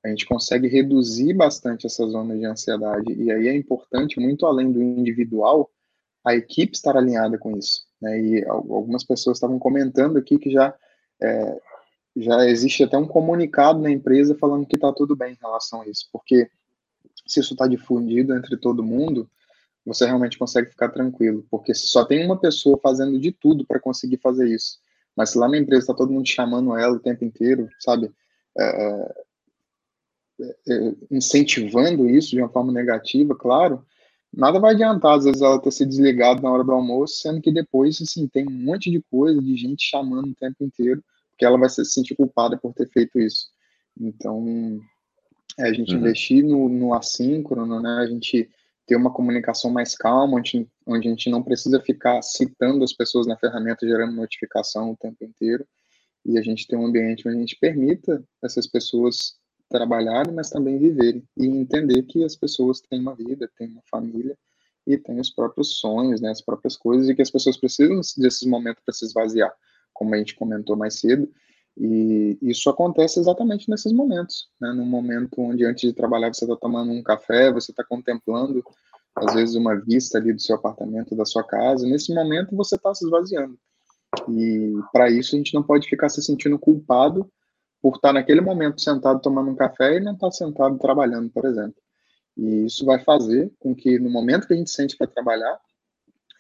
a 0.05 0.09
gente 0.09 0.27
consegue 0.27 0.67
reduzir 0.67 1.33
bastante 1.35 1.87
essas 1.87 2.11
zonas 2.11 2.39
de 2.39 2.45
ansiedade. 2.45 3.13
E 3.13 3.31
aí 3.31 3.49
é 3.49 3.55
importante, 3.55 4.19
muito 4.19 4.45
além 4.45 4.73
do 4.73 4.83
individual, 4.83 5.71
a 6.25 6.35
equipe 6.35 6.75
estar 6.75 6.97
alinhada 6.97 7.39
com 7.39 7.57
isso. 7.57 7.83
Né? 8.01 8.21
E 8.21 8.45
algumas 8.45 9.05
pessoas 9.05 9.37
estavam 9.37 9.59
comentando 9.59 10.17
aqui 10.17 10.39
que 10.39 10.51
já, 10.51 10.75
é, 11.23 11.61
já 12.17 12.47
existe 12.47 12.83
até 12.83 12.97
um 12.97 13.07
comunicado 13.07 13.79
na 13.79 13.91
empresa 13.91 14.37
falando 14.39 14.67
que 14.67 14.77
está 14.77 14.93
tudo 14.93 15.15
bem 15.15 15.33
em 15.33 15.39
relação 15.41 15.83
a 15.83 15.89
isso, 15.89 16.09
porque 16.13 16.51
se 17.31 17.41
isso 17.41 17.55
está 17.55 17.67
difundido 17.67 18.35
entre 18.35 18.57
todo 18.57 18.83
mundo, 18.83 19.31
você 19.85 20.05
realmente 20.05 20.39
consegue 20.39 20.71
ficar 20.71 20.91
tranquilo, 20.91 21.47
porque 21.51 21.75
se 21.75 21.87
só 21.87 22.05
tem 22.05 22.25
uma 22.25 22.39
pessoa 22.39 22.79
fazendo 22.83 23.19
de 23.19 23.33
tudo 23.33 23.65
para 23.65 23.81
conseguir 23.81 24.19
fazer 24.19 24.49
isso, 24.49 24.79
mas 25.17 25.31
se 25.31 25.39
lá 25.39 25.49
na 25.49 25.59
empresa 25.59 25.83
está 25.83 25.95
todo 25.95 26.13
mundo 26.13 26.29
chamando 26.29 26.77
ela 26.77 26.95
o 26.95 27.01
tempo 27.01 27.25
inteiro, 27.25 27.69
sabe, 27.79 28.13
é, 28.59 29.15
é, 30.41 30.57
é, 30.69 30.95
incentivando 31.11 32.09
isso 32.09 32.31
de 32.31 32.41
uma 32.41 32.49
forma 32.49 32.73
negativa, 32.73 33.35
claro, 33.35 33.85
nada 34.33 34.59
vai 34.59 34.75
adiantar, 34.75 35.19
às 35.19 35.25
vezes, 35.25 35.43
ela 35.43 35.61
ter 35.61 35.71
se 35.71 35.87
desligado 35.87 36.43
na 36.43 36.51
hora 36.51 36.65
do 36.65 36.73
almoço, 36.73 37.21
sendo 37.21 37.41
que 37.41 37.53
depois, 37.53 38.01
assim, 38.01 38.27
tem 38.29 38.47
um 38.47 38.65
monte 38.65 38.91
de 38.91 39.03
coisa, 39.11 39.41
de 39.41 39.57
gente 39.57 39.85
chamando 39.85 40.31
o 40.31 40.35
tempo 40.35 40.65
inteiro, 40.65 41.03
porque 41.31 41.45
ela 41.45 41.59
vai 41.59 41.69
se 41.69 41.85
sentir 41.85 42.15
culpada 42.15 42.57
por 42.57 42.73
ter 42.75 42.89
feito 42.89 43.19
isso. 43.19 43.49
Então, 43.99 44.81
é 45.61 45.69
a 45.69 45.73
gente 45.73 45.93
uhum. 45.93 46.01
investir 46.01 46.45
no, 46.45 46.69
no 46.69 46.95
assíncrono, 46.95 47.81
né, 47.81 47.99
a 48.01 48.07
gente 48.07 48.49
ter 48.87 48.97
uma 48.97 49.13
comunicação 49.13 49.71
mais 49.71 49.95
calma, 49.95 50.39
onde, 50.39 50.67
onde 50.87 51.07
a 51.07 51.11
gente 51.11 51.31
não 51.31 51.43
precisa 51.43 51.81
ficar 51.81 52.21
citando 52.23 52.83
as 52.83 52.93
pessoas 52.93 53.27
na 53.27 53.37
ferramenta, 53.37 53.87
gerando 53.87 54.13
notificação 54.13 54.91
o 54.91 54.97
tempo 54.97 55.25
inteiro, 55.25 55.65
e 56.25 56.39
a 56.39 56.43
gente 56.43 56.67
ter 56.67 56.77
um 56.77 56.87
ambiente 56.87 57.27
onde 57.27 57.37
a 57.37 57.41
gente 57.41 57.57
permita 57.61 58.23
essas 58.43 58.67
pessoas 58.67 59.35
trabalharem, 59.69 60.35
mas 60.35 60.51
também 60.51 60.79
viverem 60.79 61.23
e 61.37 61.47
entender 61.47 62.03
que 62.03 62.25
as 62.25 62.35
pessoas 62.35 62.81
têm 62.81 63.01
uma 63.01 63.15
vida, 63.15 63.49
têm 63.57 63.69
uma 63.69 63.83
família 63.89 64.37
e 64.87 64.99
têm 64.99 65.21
os 65.21 65.31
próprios 65.31 65.79
sonhos, 65.79 66.21
né, 66.21 66.31
as 66.31 66.43
próprias 66.43 66.77
coisas 66.77 67.09
e 67.09 67.15
que 67.15 67.23
as 67.23 67.31
pessoas 67.31 67.57
precisam 67.57 68.01
desses 68.19 68.43
momentos 68.43 68.83
para 68.85 68.93
se 68.93 69.05
esvaziar, 69.05 69.53
como 69.95 70.15
a 70.15 70.19
gente 70.19 70.35
comentou 70.35 70.77
mais 70.77 70.99
cedo. 70.99 71.31
E 71.77 72.39
isso 72.43 72.69
acontece 72.69 73.19
exatamente 73.21 73.71
nesses 73.71 73.93
momentos, 73.93 74.49
né? 74.61 74.73
No 74.73 74.85
momento 74.85 75.41
onde 75.41 75.65
antes 75.65 75.89
de 75.89 75.95
trabalhar 75.95 76.33
você 76.33 76.45
está 76.45 76.57
tomando 76.57 76.93
um 76.93 77.03
café, 77.03 77.53
você 77.53 77.71
está 77.71 77.85
contemplando 77.85 78.63
às 79.17 79.35
vezes 79.35 79.55
uma 79.55 79.75
vista 79.77 80.19
ali 80.19 80.33
do 80.33 80.41
seu 80.41 80.57
apartamento, 80.57 81.17
da 81.17 81.25
sua 81.25 81.45
casa. 81.45 81.87
Nesse 81.87 82.15
momento 82.15 82.57
você 82.57 82.77
está 82.77 82.95
se 82.95 83.05
esvaziando. 83.05 83.59
E 84.29 84.73
para 84.93 85.11
isso 85.11 85.35
a 85.35 85.39
gente 85.39 85.55
não 85.55 85.63
pode 85.63 85.89
ficar 85.89 86.09
se 86.09 86.23
sentindo 86.23 86.59
culpado 86.59 87.31
por 87.81 87.97
estar 87.97 88.13
naquele 88.13 88.41
momento 88.41 88.81
sentado 88.81 89.21
tomando 89.21 89.51
um 89.51 89.57
café 89.57 89.97
e 89.97 90.01
não 90.01 90.13
estar 90.13 90.31
sentado 90.31 90.79
trabalhando, 90.79 91.31
por 91.31 91.45
exemplo. 91.45 91.77
E 92.37 92.67
isso 92.67 92.85
vai 92.85 93.03
fazer 93.03 93.51
com 93.59 93.75
que 93.75 93.99
no 93.99 94.11
momento 94.11 94.47
que 94.47 94.55
a 94.55 94.57
gente 94.57 94.71
sente 94.71 94.97
para 94.97 95.07
trabalhar, 95.07 95.59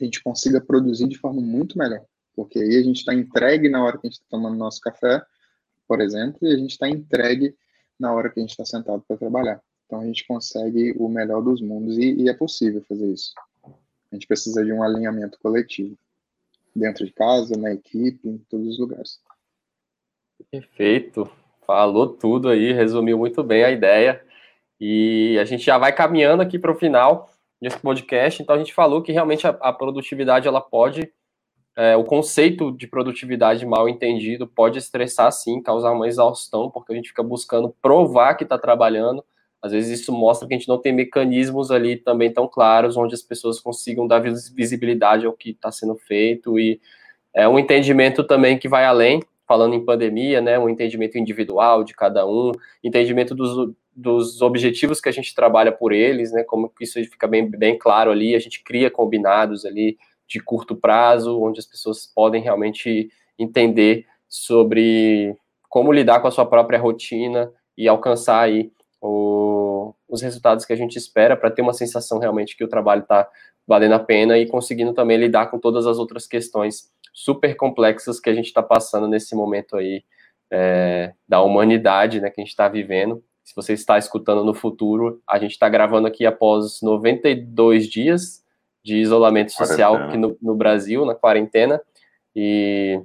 a 0.00 0.04
gente 0.04 0.22
consiga 0.22 0.60
produzir 0.60 1.08
de 1.08 1.18
forma 1.18 1.40
muito 1.40 1.78
melhor. 1.78 2.04
Porque 2.34 2.58
aí 2.58 2.76
a 2.76 2.82
gente 2.82 2.98
está 2.98 3.14
entregue 3.14 3.68
na 3.68 3.82
hora 3.82 3.98
que 3.98 4.06
a 4.06 4.10
gente 4.10 4.20
está 4.20 4.26
tomando 4.30 4.56
nosso 4.56 4.80
café, 4.80 5.22
por 5.86 6.00
exemplo, 6.00 6.38
e 6.42 6.54
a 6.54 6.56
gente 6.56 6.70
está 6.70 6.88
entregue 6.88 7.54
na 7.98 8.12
hora 8.12 8.30
que 8.30 8.40
a 8.40 8.42
gente 8.42 8.50
está 8.50 8.64
sentado 8.64 9.02
para 9.06 9.16
trabalhar. 9.16 9.60
Então 9.86 10.00
a 10.00 10.06
gente 10.06 10.26
consegue 10.26 10.94
o 10.96 11.08
melhor 11.08 11.42
dos 11.42 11.60
mundos 11.60 11.98
e, 11.98 12.14
e 12.14 12.28
é 12.28 12.34
possível 12.34 12.82
fazer 12.88 13.12
isso. 13.12 13.32
A 13.64 14.14
gente 14.14 14.26
precisa 14.26 14.64
de 14.64 14.72
um 14.72 14.82
alinhamento 14.82 15.38
coletivo 15.40 15.96
dentro 16.74 17.04
de 17.04 17.12
casa, 17.12 17.56
na 17.56 17.72
equipe, 17.72 18.28
em 18.28 18.38
todos 18.38 18.68
os 18.68 18.78
lugares. 18.78 19.20
Perfeito. 20.50 21.30
Falou 21.66 22.08
tudo 22.08 22.48
aí, 22.48 22.72
resumiu 22.72 23.18
muito 23.18 23.42
bem 23.42 23.64
a 23.64 23.70
ideia. 23.70 24.24
E 24.80 25.38
a 25.38 25.44
gente 25.44 25.64
já 25.64 25.76
vai 25.76 25.92
caminhando 25.92 26.42
aqui 26.42 26.58
para 26.58 26.72
o 26.72 26.78
final 26.78 27.30
desse 27.60 27.78
podcast. 27.78 28.42
Então 28.42 28.54
a 28.54 28.58
gente 28.58 28.72
falou 28.72 29.02
que 29.02 29.12
realmente 29.12 29.46
a, 29.46 29.50
a 29.50 29.72
produtividade 29.72 30.48
ela 30.48 30.60
pode, 30.60 31.12
é, 31.76 31.96
o 31.96 32.04
conceito 32.04 32.72
de 32.72 32.86
produtividade 32.86 33.64
mal 33.64 33.88
entendido 33.88 34.46
pode 34.46 34.78
estressar 34.78 35.30
sim, 35.32 35.62
causar 35.62 35.92
uma 35.92 36.08
exaustão, 36.08 36.70
porque 36.70 36.92
a 36.92 36.96
gente 36.96 37.08
fica 37.08 37.22
buscando 37.22 37.74
provar 37.80 38.34
que 38.34 38.44
está 38.44 38.58
trabalhando. 38.58 39.24
Às 39.62 39.72
vezes 39.72 40.00
isso 40.00 40.12
mostra 40.12 40.48
que 40.48 40.54
a 40.54 40.58
gente 40.58 40.68
não 40.68 40.78
tem 40.78 40.92
mecanismos 40.92 41.70
ali 41.70 41.96
também 41.96 42.32
tão 42.32 42.48
claros 42.48 42.96
onde 42.96 43.14
as 43.14 43.22
pessoas 43.22 43.60
consigam 43.60 44.06
dar 44.06 44.20
visibilidade 44.20 45.26
ao 45.26 45.32
que 45.32 45.50
está 45.50 45.70
sendo 45.70 45.96
feito 45.96 46.58
e 46.58 46.80
é 47.34 47.48
um 47.48 47.58
entendimento 47.58 48.24
também 48.24 48.58
que 48.58 48.68
vai 48.68 48.84
além 48.84 49.22
falando 49.46 49.74
em 49.74 49.84
pandemia, 49.84 50.40
né, 50.40 50.58
um 50.60 50.68
entendimento 50.68 51.18
individual 51.18 51.82
de 51.82 51.92
cada 51.92 52.24
um, 52.24 52.52
entendimento 52.84 53.34
dos, 53.34 53.74
dos 53.94 54.42
objetivos 54.42 55.00
que 55.00 55.08
a 55.08 55.12
gente 55.12 55.34
trabalha 55.34 55.72
por 55.72 55.92
eles, 55.92 56.30
né, 56.30 56.44
como 56.44 56.68
que 56.68 56.84
isso 56.84 57.02
fica 57.04 57.26
bem, 57.26 57.50
bem 57.50 57.76
claro 57.76 58.12
ali, 58.12 58.36
a 58.36 58.38
gente 58.38 58.62
cria 58.62 58.88
combinados 58.88 59.64
ali 59.64 59.98
de 60.30 60.40
curto 60.40 60.76
prazo, 60.76 61.42
onde 61.42 61.58
as 61.58 61.66
pessoas 61.66 62.06
podem 62.06 62.40
realmente 62.40 63.10
entender 63.36 64.06
sobre 64.28 65.36
como 65.68 65.92
lidar 65.92 66.20
com 66.20 66.28
a 66.28 66.30
sua 66.30 66.46
própria 66.46 66.78
rotina 66.78 67.52
e 67.76 67.88
alcançar 67.88 68.40
aí 68.40 68.70
o, 69.00 69.92
os 70.08 70.22
resultados 70.22 70.64
que 70.64 70.72
a 70.72 70.76
gente 70.76 70.96
espera 70.96 71.36
para 71.36 71.50
ter 71.50 71.62
uma 71.62 71.72
sensação 71.72 72.18
realmente 72.18 72.56
que 72.56 72.62
o 72.62 72.68
trabalho 72.68 73.02
está 73.02 73.28
valendo 73.66 73.94
a 73.94 73.98
pena 73.98 74.38
e 74.38 74.46
conseguindo 74.46 74.92
também 74.94 75.16
lidar 75.16 75.50
com 75.50 75.58
todas 75.58 75.86
as 75.86 75.98
outras 75.98 76.26
questões 76.26 76.90
super 77.12 77.56
complexas 77.56 78.20
que 78.20 78.30
a 78.30 78.34
gente 78.34 78.46
está 78.46 78.62
passando 78.62 79.08
nesse 79.08 79.34
momento 79.34 79.76
aí 79.76 80.04
é, 80.50 81.12
da 81.28 81.42
humanidade, 81.42 82.20
né, 82.20 82.30
que 82.30 82.40
a 82.40 82.44
gente 82.44 82.50
está 82.50 82.68
vivendo. 82.68 83.22
Se 83.42 83.54
você 83.54 83.72
está 83.72 83.98
escutando 83.98 84.44
no 84.44 84.54
futuro, 84.54 85.20
a 85.28 85.38
gente 85.38 85.52
está 85.52 85.68
gravando 85.68 86.06
aqui 86.06 86.24
após 86.24 86.80
92 86.82 87.88
dias 87.88 88.39
de 88.82 88.96
isolamento 88.96 89.52
social 89.52 89.96
aqui 89.96 90.16
no, 90.16 90.36
no 90.40 90.54
Brasil, 90.54 91.04
na 91.04 91.14
quarentena, 91.14 91.80
e 92.34 93.00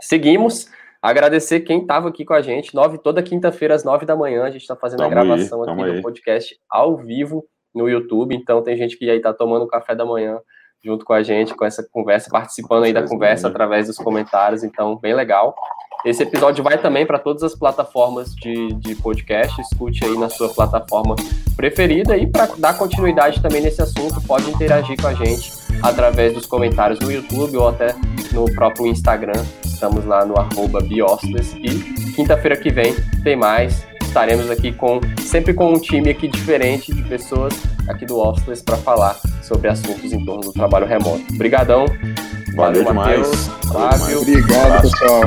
seguimos. 0.00 0.68
Agradecer 1.02 1.60
quem 1.60 1.82
estava 1.82 2.08
aqui 2.08 2.24
com 2.24 2.32
a 2.32 2.40
gente. 2.40 2.74
Nove, 2.74 2.96
toda 2.96 3.22
quinta-feira, 3.22 3.74
às 3.74 3.84
nove 3.84 4.06
da 4.06 4.16
manhã, 4.16 4.44
a 4.44 4.50
gente 4.50 4.62
está 4.62 4.74
fazendo 4.74 5.00
tamo 5.00 5.10
a 5.10 5.14
gravação 5.14 5.62
aí, 5.62 5.70
aqui 5.70 5.96
do 5.96 6.02
podcast 6.02 6.58
ao 6.70 6.96
vivo 6.96 7.46
no 7.74 7.88
YouTube. 7.88 8.34
Então 8.34 8.62
tem 8.62 8.74
gente 8.76 8.96
que 8.96 9.10
aí 9.10 9.18
está 9.18 9.32
tomando 9.34 9.66
café 9.66 9.94
da 9.94 10.06
manhã 10.06 10.40
junto 10.84 11.04
com 11.04 11.12
a 11.12 11.22
gente, 11.22 11.54
com 11.54 11.64
essa 11.64 11.82
conversa, 11.82 12.28
participando 12.30 12.84
aí 12.84 12.92
da 12.92 13.02
conversa 13.02 13.48
através 13.48 13.86
dos 13.86 13.96
comentários, 13.96 14.62
então, 14.62 14.96
bem 14.96 15.14
legal. 15.14 15.54
Esse 16.04 16.22
episódio 16.22 16.62
vai 16.62 16.76
também 16.76 17.06
para 17.06 17.18
todas 17.18 17.42
as 17.42 17.54
plataformas 17.54 18.34
de, 18.34 18.74
de 18.74 18.94
podcast, 18.96 19.58
escute 19.62 20.04
aí 20.04 20.18
na 20.18 20.28
sua 20.28 20.52
plataforma 20.52 21.16
preferida 21.56 22.14
e 22.14 22.26
para 22.26 22.46
dar 22.58 22.76
continuidade 22.76 23.40
também 23.40 23.62
nesse 23.62 23.80
assunto, 23.80 24.20
pode 24.26 24.50
interagir 24.50 25.00
com 25.00 25.06
a 25.06 25.14
gente 25.14 25.50
através 25.82 26.34
dos 26.34 26.44
comentários 26.44 27.00
no 27.00 27.10
YouTube 27.10 27.56
ou 27.56 27.68
até 27.68 27.94
no 28.32 28.44
próprio 28.54 28.86
Instagram, 28.86 29.42
estamos 29.64 30.04
lá 30.04 30.26
no 30.26 30.38
arroba 30.38 30.80
Biostless 30.80 31.56
e 31.56 32.12
quinta-feira 32.12 32.56
que 32.56 32.70
vem 32.70 32.94
tem 33.22 33.34
mais, 33.34 33.86
estaremos 34.14 34.48
aqui 34.48 34.70
com 34.70 35.00
sempre 35.18 35.52
com 35.52 35.72
um 35.72 35.78
time 35.78 36.08
aqui 36.08 36.28
diferente 36.28 36.94
de 36.94 37.02
pessoas 37.02 37.52
aqui 37.88 38.06
do 38.06 38.16
Officeless 38.20 38.62
para 38.62 38.76
falar 38.76 39.18
sobre 39.42 39.66
assuntos 39.66 40.12
em 40.12 40.24
torno 40.24 40.40
do 40.40 40.52
trabalho 40.52 40.86
remoto. 40.86 41.24
Obrigadão. 41.34 41.86
Valeu, 42.54 42.84
valeu 42.84 42.84
demais. 42.84 43.18
Mateus, 43.18 43.46
valeu 43.64 43.90
Demais. 43.98 44.16
Obrigado, 44.16 44.82
pessoal. 44.82 45.22